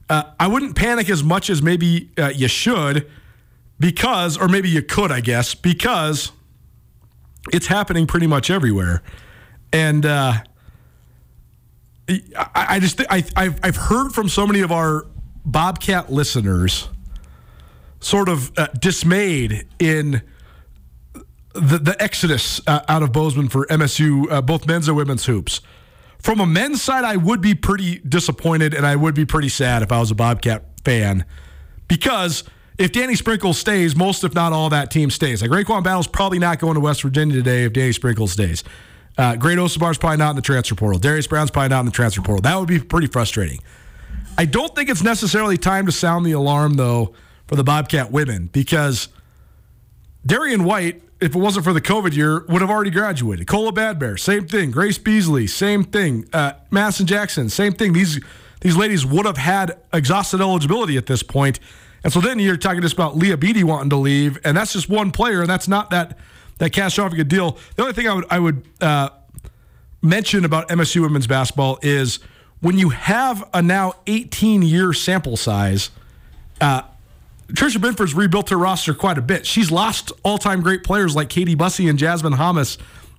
uh, 0.08 0.24
I 0.40 0.48
wouldn't 0.48 0.74
panic 0.74 1.08
as 1.08 1.22
much 1.22 1.48
as 1.48 1.62
maybe 1.62 2.10
uh, 2.18 2.32
you 2.34 2.48
should 2.48 3.08
because, 3.78 4.36
or 4.36 4.48
maybe 4.48 4.68
you 4.68 4.82
could, 4.82 5.12
I 5.12 5.20
guess, 5.20 5.54
because 5.54 6.32
it's 7.52 7.68
happening 7.68 8.08
pretty 8.08 8.26
much 8.26 8.50
everywhere. 8.50 9.02
And 9.72 10.04
uh, 10.04 10.32
I, 12.10 12.50
I, 12.54 12.80
just 12.80 13.00
I, 13.08 13.24
I've, 13.36 13.60
I've 13.62 13.76
heard 13.76 14.12
from 14.12 14.28
so 14.28 14.46
many 14.46 14.60
of 14.60 14.72
our 14.72 15.06
Bobcat 15.44 16.12
listeners 16.12 16.88
sort 18.00 18.28
of 18.28 18.50
uh, 18.58 18.68
dismayed 18.78 19.66
in 19.78 20.22
the, 21.54 21.78
the 21.78 21.96
exodus 22.00 22.60
uh, 22.66 22.80
out 22.88 23.02
of 23.02 23.12
Bozeman 23.12 23.48
for 23.48 23.66
MSU, 23.66 24.30
uh, 24.30 24.42
both 24.42 24.66
men's 24.66 24.88
and 24.88 24.96
women's 24.96 25.26
hoops. 25.26 25.60
From 26.18 26.40
a 26.40 26.46
men's 26.46 26.82
side, 26.82 27.04
I 27.04 27.16
would 27.16 27.40
be 27.40 27.54
pretty 27.54 27.98
disappointed 28.00 28.74
and 28.74 28.86
I 28.86 28.96
would 28.96 29.14
be 29.14 29.24
pretty 29.24 29.48
sad 29.48 29.82
if 29.82 29.90
I 29.90 30.00
was 30.00 30.10
a 30.10 30.14
Bobcat 30.14 30.64
fan 30.84 31.24
because 31.88 32.44
if 32.78 32.92
Danny 32.92 33.14
Sprinkle 33.14 33.52
stays, 33.52 33.96
most, 33.96 34.24
if 34.24 34.34
not 34.34 34.52
all, 34.52 34.70
that 34.70 34.90
team 34.90 35.10
stays. 35.10 35.42
Like 35.42 35.50
RaeQuan 35.50 35.82
Battle's 35.82 36.06
probably 36.06 36.38
not 36.38 36.58
going 36.58 36.74
to 36.74 36.80
West 36.80 37.02
Virginia 37.02 37.34
today 37.34 37.64
if 37.64 37.72
Danny 37.72 37.92
Sprinkle 37.92 38.26
stays. 38.26 38.64
Uh, 39.18 39.36
Great 39.36 39.58
Osobor's 39.58 39.98
probably 39.98 40.16
not 40.16 40.30
in 40.30 40.36
the 40.36 40.42
transfer 40.42 40.74
portal. 40.74 40.98
Darius 40.98 41.26
Brown's 41.26 41.50
probably 41.50 41.68
not 41.68 41.80
in 41.80 41.86
the 41.86 41.92
transfer 41.92 42.22
portal. 42.22 42.42
That 42.42 42.56
would 42.56 42.68
be 42.68 42.78
pretty 42.78 43.06
frustrating. 43.06 43.60
I 44.38 44.46
don't 44.46 44.74
think 44.74 44.88
it's 44.88 45.02
necessarily 45.02 45.58
time 45.58 45.86
to 45.86 45.92
sound 45.92 46.24
the 46.24 46.32
alarm, 46.32 46.74
though, 46.74 47.14
for 47.46 47.56
the 47.56 47.64
Bobcat 47.64 48.10
women 48.10 48.48
because 48.52 49.08
Darian 50.24 50.64
White 50.64 51.02
if 51.20 51.34
it 51.34 51.38
wasn't 51.38 51.64
for 51.64 51.72
the 51.72 51.80
COVID 51.80 52.14
year, 52.14 52.44
would 52.48 52.62
have 52.62 52.70
already 52.70 52.90
graduated. 52.90 53.46
Kola 53.46 53.72
Badbear, 53.72 54.18
same 54.18 54.46
thing. 54.48 54.70
Grace 54.70 54.98
Beasley, 54.98 55.46
same 55.46 55.84
thing. 55.84 56.26
Uh, 56.32 56.52
Madison 56.70 57.06
Jackson, 57.06 57.50
same 57.50 57.72
thing. 57.72 57.92
These 57.92 58.20
these 58.62 58.76
ladies 58.76 59.06
would 59.06 59.24
have 59.26 59.38
had 59.38 59.78
exhausted 59.92 60.40
eligibility 60.40 60.96
at 60.96 61.06
this 61.06 61.22
point. 61.22 61.60
And 62.04 62.12
so 62.12 62.20
then 62.20 62.38
you're 62.38 62.56
talking 62.56 62.82
just 62.82 62.94
about 62.94 63.16
Leia 63.16 63.38
Beattie 63.38 63.64
wanting 63.64 63.90
to 63.90 63.96
leave, 63.96 64.38
and 64.44 64.56
that's 64.56 64.72
just 64.72 64.88
one 64.88 65.10
player, 65.10 65.40
and 65.40 65.48
that's 65.48 65.68
not 65.68 65.90
that 65.90 66.18
that 66.60 66.70
catastrophic 66.72 67.14
a 67.14 67.16
good 67.16 67.28
deal. 67.28 67.58
The 67.74 67.82
only 67.82 67.94
thing 67.94 68.06
I 68.06 68.14
would 68.14 68.26
I 68.30 68.38
would 68.38 68.68
uh, 68.80 69.08
mention 70.02 70.44
about 70.44 70.68
MSU 70.68 71.00
women's 71.02 71.26
basketball 71.26 71.78
is 71.82 72.20
when 72.60 72.78
you 72.78 72.90
have 72.90 73.48
a 73.52 73.62
now 73.62 73.94
18 74.06 74.62
year 74.62 74.92
sample 74.92 75.36
size. 75.36 75.90
Uh, 76.60 76.82
Tricia 77.48 77.78
Binford's 77.78 78.14
rebuilt 78.14 78.50
her 78.50 78.58
roster 78.58 78.94
quite 78.94 79.18
a 79.18 79.22
bit. 79.22 79.44
She's 79.44 79.72
lost 79.72 80.12
all-time 80.22 80.60
great 80.60 80.84
players 80.84 81.16
like 81.16 81.28
Katie 81.28 81.56
Bussey 81.56 81.88
and 81.88 81.98
Jasmine 81.98 82.34
Hamas, 82.34 82.78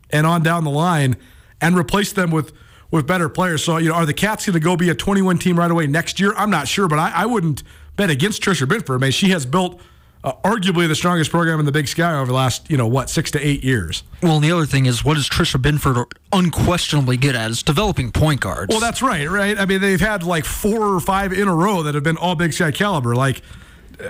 and 0.09 0.25
on 0.25 0.41
down 0.41 0.63
the 0.63 0.69
line, 0.69 1.17
and 1.59 1.75
replaced 1.75 2.15
them 2.15 2.31
with 2.31 2.53
with 2.91 3.07
better 3.07 3.27
players. 3.27 3.63
So 3.63 3.77
you 3.77 3.89
know, 3.89 3.95
are 3.95 4.05
the 4.05 4.13
Cats 4.13 4.45
going 4.45 4.53
to 4.53 4.59
go 4.59 4.77
be 4.77 4.89
a 4.89 4.95
21 4.95 5.39
team 5.39 5.57
right 5.57 5.71
away 5.71 5.87
next 5.87 6.19
year? 6.19 6.33
I'm 6.35 6.51
not 6.51 6.67
sure, 6.67 6.87
but 6.87 6.99
I, 6.99 7.11
I 7.11 7.25
wouldn't 7.25 7.63
bet 7.95 8.11
against 8.11 8.43
Tricia 8.43 8.69
Binford. 8.69 9.01
I 9.01 9.05
mean, 9.05 9.11
she 9.11 9.31
has 9.31 9.47
built. 9.47 9.81
Uh, 10.23 10.33
arguably 10.43 10.87
the 10.87 10.95
strongest 10.95 11.31
program 11.31 11.59
in 11.59 11.65
the 11.65 11.71
Big 11.71 11.87
Sky 11.87 12.15
over 12.15 12.27
the 12.27 12.33
last, 12.33 12.69
you 12.69 12.77
know, 12.77 12.85
what, 12.85 13.09
six 13.09 13.31
to 13.31 13.39
eight 13.39 13.63
years. 13.63 14.03
Well, 14.21 14.35
and 14.35 14.43
the 14.43 14.51
other 14.51 14.67
thing 14.67 14.85
is, 14.85 15.03
what 15.03 15.17
is 15.17 15.27
Tricia 15.27 15.59
Binford 15.59 16.05
unquestionably 16.31 17.17
good 17.17 17.35
at? 17.35 17.49
Is 17.49 17.63
developing 17.63 18.11
point 18.11 18.39
guards. 18.41 18.69
Well, 18.69 18.79
that's 18.79 19.01
right, 19.01 19.27
right? 19.27 19.57
I 19.57 19.65
mean, 19.65 19.81
they've 19.81 19.99
had 19.99 20.21
like 20.21 20.45
four 20.45 20.93
or 20.93 20.99
five 20.99 21.33
in 21.33 21.47
a 21.47 21.55
row 21.55 21.81
that 21.83 21.95
have 21.95 22.03
been 22.03 22.17
all 22.17 22.35
Big 22.35 22.53
Sky 22.53 22.69
caliber. 22.69 23.15
Like, 23.15 23.41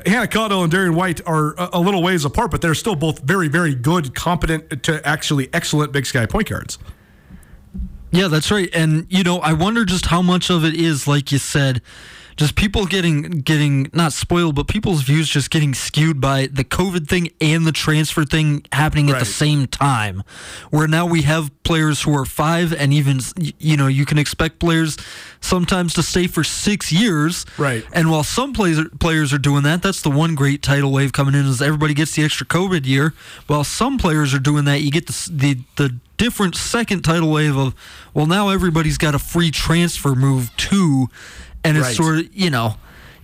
Hannah 0.05 0.28
Caudill 0.28 0.64
and 0.64 0.72
Darian 0.72 0.95
White 0.95 1.22
are 1.26 1.55
a, 1.57 1.80
little 1.80 2.01
ways 2.01 2.26
apart, 2.26 2.51
but 2.51 2.62
they're 2.62 2.76
still 2.76 2.95
both 2.95 3.20
very, 3.20 3.47
very 3.47 3.76
good, 3.76 4.16
competent 4.16 4.84
to 4.84 5.05
actually 5.07 5.49
excellent 5.53 5.91
Big 5.91 6.05
Sky 6.05 6.26
point 6.26 6.49
guards. 6.49 6.78
Yeah, 8.12 8.28
that's 8.28 8.51
right. 8.51 8.70
And 8.74 9.07
you 9.09 9.24
know, 9.24 9.39
I 9.39 9.53
wonder 9.53 9.86
just 9.86 10.07
how 10.07 10.22
much 10.22 10.49
of 10.49 10.66
it 10.66 10.76
is, 10.76 11.07
like 11.07 11.32
you 11.32 11.38
said, 11.38 11.82
just 12.41 12.55
people 12.55 12.87
getting 12.87 13.21
getting 13.21 13.87
not 13.93 14.11
spoiled, 14.13 14.55
but 14.55 14.67
people's 14.67 15.03
views 15.03 15.29
just 15.29 15.51
getting 15.51 15.75
skewed 15.75 16.19
by 16.19 16.47
the 16.47 16.63
COVID 16.63 17.07
thing 17.07 17.29
and 17.39 17.67
the 17.67 17.71
transfer 17.71 18.25
thing 18.25 18.65
happening 18.71 19.07
right. 19.07 19.17
at 19.17 19.19
the 19.19 19.31
same 19.31 19.67
time. 19.67 20.23
Where 20.71 20.87
now 20.87 21.05
we 21.05 21.21
have 21.21 21.51
players 21.61 22.01
who 22.01 22.17
are 22.17 22.25
five, 22.25 22.73
and 22.73 22.91
even 22.93 23.19
you 23.59 23.77
know 23.77 23.85
you 23.85 24.07
can 24.07 24.17
expect 24.17 24.57
players 24.57 24.97
sometimes 25.39 25.93
to 25.93 26.01
stay 26.01 26.25
for 26.25 26.43
six 26.43 26.91
years. 26.91 27.45
Right. 27.59 27.85
And 27.93 28.09
while 28.09 28.23
some 28.23 28.53
players 28.53 28.79
players 28.99 29.31
are 29.33 29.37
doing 29.37 29.61
that, 29.63 29.83
that's 29.83 30.01
the 30.01 30.09
one 30.09 30.33
great 30.33 30.63
tidal 30.63 30.91
wave 30.91 31.13
coming 31.13 31.35
in 31.35 31.45
is 31.45 31.61
everybody 31.61 31.93
gets 31.93 32.15
the 32.15 32.23
extra 32.23 32.47
COVID 32.47 32.87
year. 32.87 33.13
While 33.45 33.63
some 33.63 33.99
players 33.99 34.33
are 34.33 34.39
doing 34.39 34.65
that, 34.65 34.81
you 34.81 34.89
get 34.89 35.05
the 35.05 35.29
the, 35.31 35.59
the 35.75 35.95
different 36.17 36.55
second 36.55 37.03
tidal 37.03 37.31
wave 37.31 37.55
of 37.57 37.75
well 38.13 38.27
now 38.27 38.49
everybody's 38.49 38.97
got 38.97 39.15
a 39.15 39.19
free 39.19 39.49
transfer 39.49 40.13
move 40.13 40.55
too 40.55 41.07
and 41.64 41.78
it's 41.78 41.88
right. 41.88 41.95
sort 41.95 42.18
of 42.20 42.36
you 42.36 42.49
know 42.49 42.76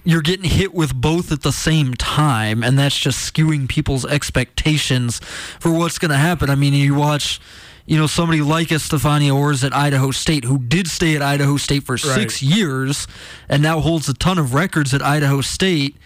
you're 0.07 0.21
getting 0.21 0.49
hit 0.49 0.73
with 0.73 0.95
both 0.95 1.33
at 1.33 1.41
the 1.41 1.51
same 1.51 1.93
time, 1.93 2.63
and 2.63 2.79
that's 2.79 2.97
just 2.97 3.33
skewing 3.33 3.67
people's 3.67 4.05
expectations 4.05 5.19
for 5.59 5.69
what's 5.69 5.99
going 5.99 6.11
to 6.11 6.17
happen. 6.17 6.49
I 6.49 6.55
mean, 6.55 6.73
you 6.73 6.95
watch, 6.95 7.41
you 7.85 7.97
know, 7.97 8.07
somebody 8.07 8.39
like 8.39 8.71
Estefania 8.71 9.35
Ors 9.35 9.65
at 9.65 9.75
Idaho 9.75 10.11
State, 10.11 10.45
who 10.45 10.59
did 10.59 10.87
stay 10.87 11.17
at 11.17 11.21
Idaho 11.21 11.57
State 11.57 11.83
for 11.83 11.93
right. 11.93 11.99
six 11.99 12.41
years 12.41 13.05
and 13.49 13.61
now 13.61 13.81
holds 13.81 14.07
a 14.07 14.13
ton 14.13 14.37
of 14.37 14.53
records 14.53 14.93
at 14.93 15.01
Idaho 15.01 15.41
State. 15.41 15.97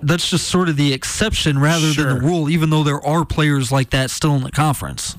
That's 0.00 0.28
just 0.28 0.48
sort 0.48 0.68
of 0.68 0.76
the 0.76 0.92
exception 0.92 1.58
rather 1.58 1.90
sure. 1.90 2.04
than 2.04 2.18
the 2.18 2.20
rule, 2.20 2.50
even 2.50 2.68
though 2.68 2.84
there 2.84 3.00
are 3.02 3.24
players 3.24 3.72
like 3.72 3.88
that 3.90 4.10
still 4.10 4.34
in 4.34 4.42
the 4.42 4.52
conference. 4.52 5.16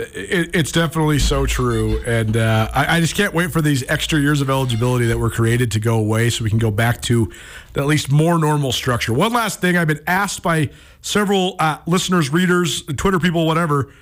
It, 0.00 0.54
it's 0.54 0.70
definitely 0.70 1.18
so 1.18 1.44
true, 1.44 2.00
and 2.06 2.36
uh, 2.36 2.70
I, 2.72 2.98
I, 2.98 3.00
just 3.00 3.16
can't 3.16 3.34
wait 3.34 3.50
for 3.50 3.60
these 3.60 3.82
extra 3.88 4.20
years 4.20 4.40
of 4.40 4.48
eligibility 4.48 5.06
that 5.06 5.18
were 5.18 5.28
created 5.28 5.72
to 5.72 5.80
go 5.80 5.98
away, 5.98 6.30
so 6.30 6.44
we 6.44 6.50
can 6.50 6.60
go 6.60 6.70
back 6.70 7.02
to 7.02 7.32
at 7.74 7.84
least 7.86 8.08
more 8.08 8.38
normal 8.38 8.70
structure. 8.70 9.12
One 9.12 9.32
last 9.32 9.60
thing, 9.60 9.76
I've 9.76 9.88
been 9.88 10.02
asked 10.06 10.40
by 10.44 10.70
several 11.02 11.56
uh, 11.58 11.78
listeners, 11.86 12.32
readers, 12.32 12.82
Twitter 12.96 13.18
people, 13.18 13.44
whatever, 13.44 13.92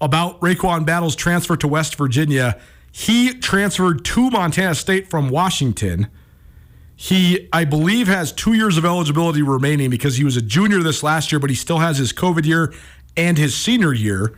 about 0.00 0.40
RaeQuan 0.40 0.84
Battle's 0.84 1.14
transfer 1.14 1.56
to 1.58 1.68
West 1.68 1.94
Virginia. 1.94 2.60
He 2.90 3.34
transferred 3.34 4.04
to 4.06 4.30
Montana 4.30 4.74
State 4.74 5.08
from 5.08 5.28
Washington. 5.28 6.08
He, 6.96 7.48
I 7.52 7.64
believe, 7.64 8.08
has 8.08 8.32
two 8.32 8.54
years 8.54 8.76
of 8.76 8.84
eligibility 8.84 9.42
remaining 9.42 9.88
because 9.88 10.16
he 10.16 10.24
was 10.24 10.36
a 10.36 10.42
junior 10.42 10.82
this 10.82 11.04
last 11.04 11.30
year, 11.30 11.38
but 11.38 11.50
he 11.50 11.56
still 11.56 11.78
has 11.78 11.98
his 11.98 12.12
COVID 12.12 12.44
year 12.44 12.74
and 13.16 13.38
his 13.38 13.54
senior 13.56 13.92
year. 13.92 14.36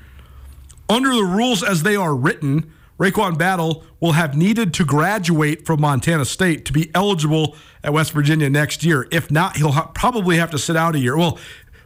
Under 0.88 1.14
the 1.14 1.24
rules 1.24 1.62
as 1.62 1.82
they 1.82 1.96
are 1.96 2.14
written, 2.14 2.72
RaeQuan 2.98 3.36
Battle 3.36 3.84
will 4.00 4.12
have 4.12 4.36
needed 4.36 4.72
to 4.74 4.84
graduate 4.84 5.66
from 5.66 5.80
Montana 5.80 6.24
State 6.24 6.64
to 6.66 6.72
be 6.72 6.90
eligible 6.94 7.56
at 7.84 7.92
West 7.92 8.12
Virginia 8.12 8.48
next 8.48 8.84
year. 8.84 9.06
If 9.10 9.30
not, 9.30 9.56
he'll 9.56 9.72
ha- 9.72 9.90
probably 9.94 10.36
have 10.36 10.50
to 10.52 10.58
sit 10.58 10.76
out 10.76 10.94
a 10.94 10.98
year. 10.98 11.16
Well, 11.16 11.38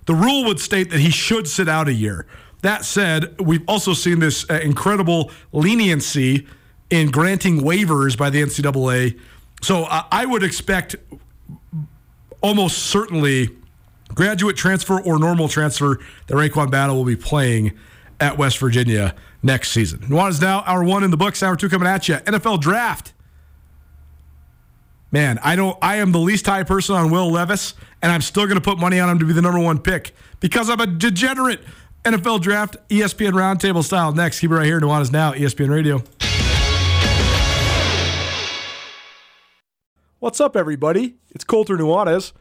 the 0.06 0.14
rule 0.14 0.44
would 0.44 0.60
state 0.60 0.90
that 0.90 1.00
he 1.00 1.10
should 1.10 1.48
sit 1.48 1.68
out 1.68 1.88
a 1.88 1.92
year. 1.92 2.26
That 2.62 2.84
said, 2.84 3.40
we've 3.40 3.64
also 3.66 3.92
seen 3.92 4.20
this 4.20 4.48
uh, 4.48 4.60
incredible 4.62 5.30
leniency 5.52 6.46
in 6.90 7.10
granting 7.10 7.60
waivers 7.60 8.16
by 8.16 8.30
the 8.30 8.42
NCAA. 8.42 9.18
So 9.62 9.84
uh, 9.84 10.02
I 10.12 10.26
would 10.26 10.42
expect 10.42 10.96
almost 12.40 12.78
certainly 12.78 13.50
graduate 14.14 14.56
transfer 14.56 15.00
or 15.00 15.18
normal 15.18 15.48
transfer 15.48 16.00
that 16.26 16.34
RaeQuan 16.34 16.70
Battle 16.70 16.96
will 16.96 17.04
be 17.04 17.16
playing 17.16 17.78
at 18.20 18.38
West 18.38 18.58
Virginia 18.58 19.14
next 19.42 19.70
season. 19.70 20.00
Nuanez 20.00 20.40
Now 20.40 20.62
hour 20.66 20.84
one 20.84 21.02
in 21.02 21.10
the 21.10 21.16
books, 21.16 21.42
hour 21.42 21.56
two 21.56 21.68
coming 21.68 21.88
at 21.88 22.08
you. 22.08 22.16
NFL 22.16 22.60
draft. 22.60 23.12
Man, 25.10 25.40
I 25.42 25.56
don't 25.56 25.76
I 25.82 25.96
am 25.96 26.12
the 26.12 26.20
least 26.20 26.46
high 26.46 26.62
person 26.62 26.94
on 26.94 27.10
Will 27.10 27.30
Levis, 27.30 27.74
and 28.02 28.12
I'm 28.12 28.20
still 28.20 28.46
gonna 28.46 28.60
put 28.60 28.78
money 28.78 29.00
on 29.00 29.08
him 29.08 29.18
to 29.18 29.24
be 29.24 29.32
the 29.32 29.42
number 29.42 29.58
one 29.58 29.78
pick 29.80 30.14
because 30.38 30.70
I'm 30.70 30.80
a 30.80 30.86
degenerate. 30.86 31.60
NFL 32.04 32.40
draft, 32.40 32.76
ESPN 32.88 33.32
roundtable 33.32 33.84
style. 33.84 34.12
Next, 34.12 34.40
keep 34.40 34.50
it 34.50 34.54
right 34.54 34.64
here. 34.64 34.80
Nuanez 34.80 35.12
Now 35.12 35.32
ESPN 35.32 35.68
Radio. 35.68 36.02
What's 40.18 40.40
up, 40.40 40.56
everybody? 40.56 41.16
It's 41.30 41.44
Colter 41.44 41.76
Nuanez 41.76 42.32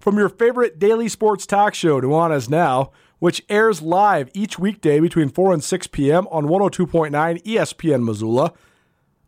from 0.00 0.16
your 0.16 0.28
favorite 0.28 0.78
daily 0.78 1.08
sports 1.08 1.46
talk 1.46 1.74
show, 1.74 2.00
Nuanez 2.00 2.48
Now 2.48 2.92
which 3.20 3.44
airs 3.48 3.80
live 3.80 4.28
each 4.34 4.58
weekday 4.58 4.98
between 4.98 5.28
4 5.28 5.52
and 5.54 5.62
6 5.62 5.86
p.m. 5.88 6.26
on 6.28 6.46
102.9 6.46 7.42
ESPN 7.44 8.04
Missoula, 8.04 8.52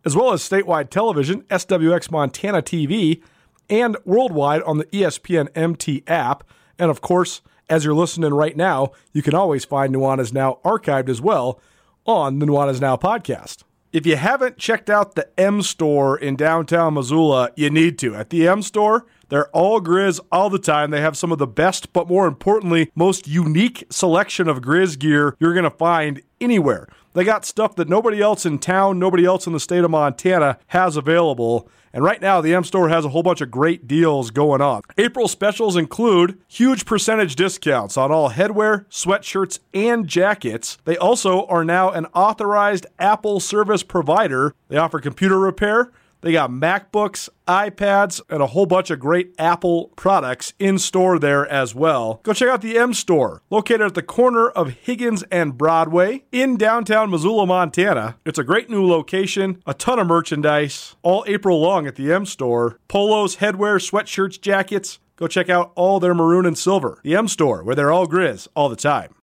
as 0.04 0.16
well 0.16 0.32
as 0.32 0.42
statewide 0.42 0.90
television, 0.90 1.42
SWX 1.42 2.10
Montana 2.10 2.60
TV, 2.60 3.22
and 3.70 3.96
worldwide 4.04 4.62
on 4.62 4.78
the 4.78 4.86
ESPN 4.86 5.48
MT 5.54 6.02
app. 6.06 6.42
And 6.78 6.90
of 6.90 7.00
course, 7.00 7.42
as 7.68 7.84
you're 7.84 7.94
listening 7.94 8.34
right 8.34 8.56
now, 8.56 8.90
you 9.12 9.22
can 9.22 9.34
always 9.34 9.64
find 9.64 9.94
Nuanez 9.94 10.32
Now 10.32 10.58
archived 10.64 11.08
as 11.08 11.20
well 11.20 11.60
on 12.04 12.38
the 12.38 12.46
Nuanez 12.46 12.80
Now 12.80 12.96
podcast. 12.96 13.62
If 13.92 14.06
you 14.06 14.16
haven't 14.16 14.56
checked 14.56 14.88
out 14.88 15.14
the 15.14 15.28
M 15.38 15.60
store 15.60 16.18
in 16.18 16.34
downtown 16.34 16.94
Missoula, 16.94 17.50
you 17.56 17.68
need 17.68 17.98
to. 17.98 18.14
At 18.14 18.30
the 18.30 18.48
M 18.48 18.62
store, 18.62 19.06
they're 19.32 19.48
all 19.48 19.80
Grizz 19.80 20.20
all 20.30 20.50
the 20.50 20.58
time. 20.58 20.90
They 20.90 21.00
have 21.00 21.16
some 21.16 21.32
of 21.32 21.38
the 21.38 21.46
best, 21.46 21.94
but 21.94 22.06
more 22.06 22.26
importantly, 22.26 22.90
most 22.94 23.26
unique 23.26 23.82
selection 23.88 24.46
of 24.46 24.60
Grizz 24.60 24.98
gear 24.98 25.36
you're 25.40 25.54
going 25.54 25.64
to 25.64 25.70
find 25.70 26.20
anywhere. 26.38 26.86
They 27.14 27.24
got 27.24 27.46
stuff 27.46 27.74
that 27.76 27.88
nobody 27.88 28.20
else 28.20 28.44
in 28.44 28.58
town, 28.58 28.98
nobody 28.98 29.24
else 29.24 29.46
in 29.46 29.54
the 29.54 29.58
state 29.58 29.84
of 29.84 29.90
Montana 29.90 30.58
has 30.66 30.98
available. 30.98 31.66
And 31.94 32.04
right 32.04 32.20
now, 32.20 32.42
the 32.42 32.54
M 32.54 32.62
Store 32.62 32.90
has 32.90 33.06
a 33.06 33.08
whole 33.08 33.22
bunch 33.22 33.40
of 33.40 33.50
great 33.50 33.88
deals 33.88 34.30
going 34.30 34.60
on. 34.60 34.82
April 34.98 35.28
specials 35.28 35.76
include 35.76 36.38
huge 36.46 36.84
percentage 36.84 37.34
discounts 37.34 37.96
on 37.96 38.12
all 38.12 38.32
headwear, 38.32 38.84
sweatshirts, 38.90 39.60
and 39.72 40.06
jackets. 40.06 40.76
They 40.84 40.98
also 40.98 41.46
are 41.46 41.64
now 41.64 41.88
an 41.88 42.04
authorized 42.14 42.84
Apple 42.98 43.40
service 43.40 43.82
provider. 43.82 44.54
They 44.68 44.76
offer 44.76 45.00
computer 45.00 45.38
repair. 45.38 45.90
They 46.22 46.32
got 46.32 46.50
MacBooks, 46.50 47.28
iPads, 47.48 48.20
and 48.30 48.40
a 48.40 48.46
whole 48.46 48.64
bunch 48.64 48.90
of 48.90 49.00
great 49.00 49.34
Apple 49.38 49.90
products 49.96 50.54
in 50.60 50.78
store 50.78 51.18
there 51.18 51.46
as 51.48 51.74
well. 51.74 52.20
Go 52.22 52.32
check 52.32 52.48
out 52.48 52.62
the 52.62 52.78
M 52.78 52.94
Store, 52.94 53.42
located 53.50 53.82
at 53.82 53.94
the 53.94 54.02
corner 54.02 54.48
of 54.48 54.70
Higgins 54.70 55.24
and 55.32 55.58
Broadway 55.58 56.24
in 56.30 56.56
downtown 56.56 57.10
Missoula, 57.10 57.44
Montana. 57.46 58.16
It's 58.24 58.38
a 58.38 58.44
great 58.44 58.70
new 58.70 58.86
location, 58.86 59.60
a 59.66 59.74
ton 59.74 59.98
of 59.98 60.06
merchandise, 60.06 60.94
all 61.02 61.24
April 61.26 61.60
long 61.60 61.88
at 61.88 61.96
the 61.96 62.12
M 62.12 62.24
Store. 62.24 62.78
Polos, 62.86 63.36
headwear, 63.36 63.78
sweatshirts, 63.78 64.40
jackets. 64.40 65.00
Go 65.16 65.26
check 65.26 65.48
out 65.48 65.72
all 65.74 65.98
their 65.98 66.14
maroon 66.14 66.46
and 66.46 66.56
silver. 66.56 67.00
The 67.02 67.16
M 67.16 67.26
Store, 67.26 67.64
where 67.64 67.74
they're 67.74 67.92
all 67.92 68.06
grizz 68.06 68.46
all 68.54 68.68
the 68.68 68.76
time. 68.76 69.14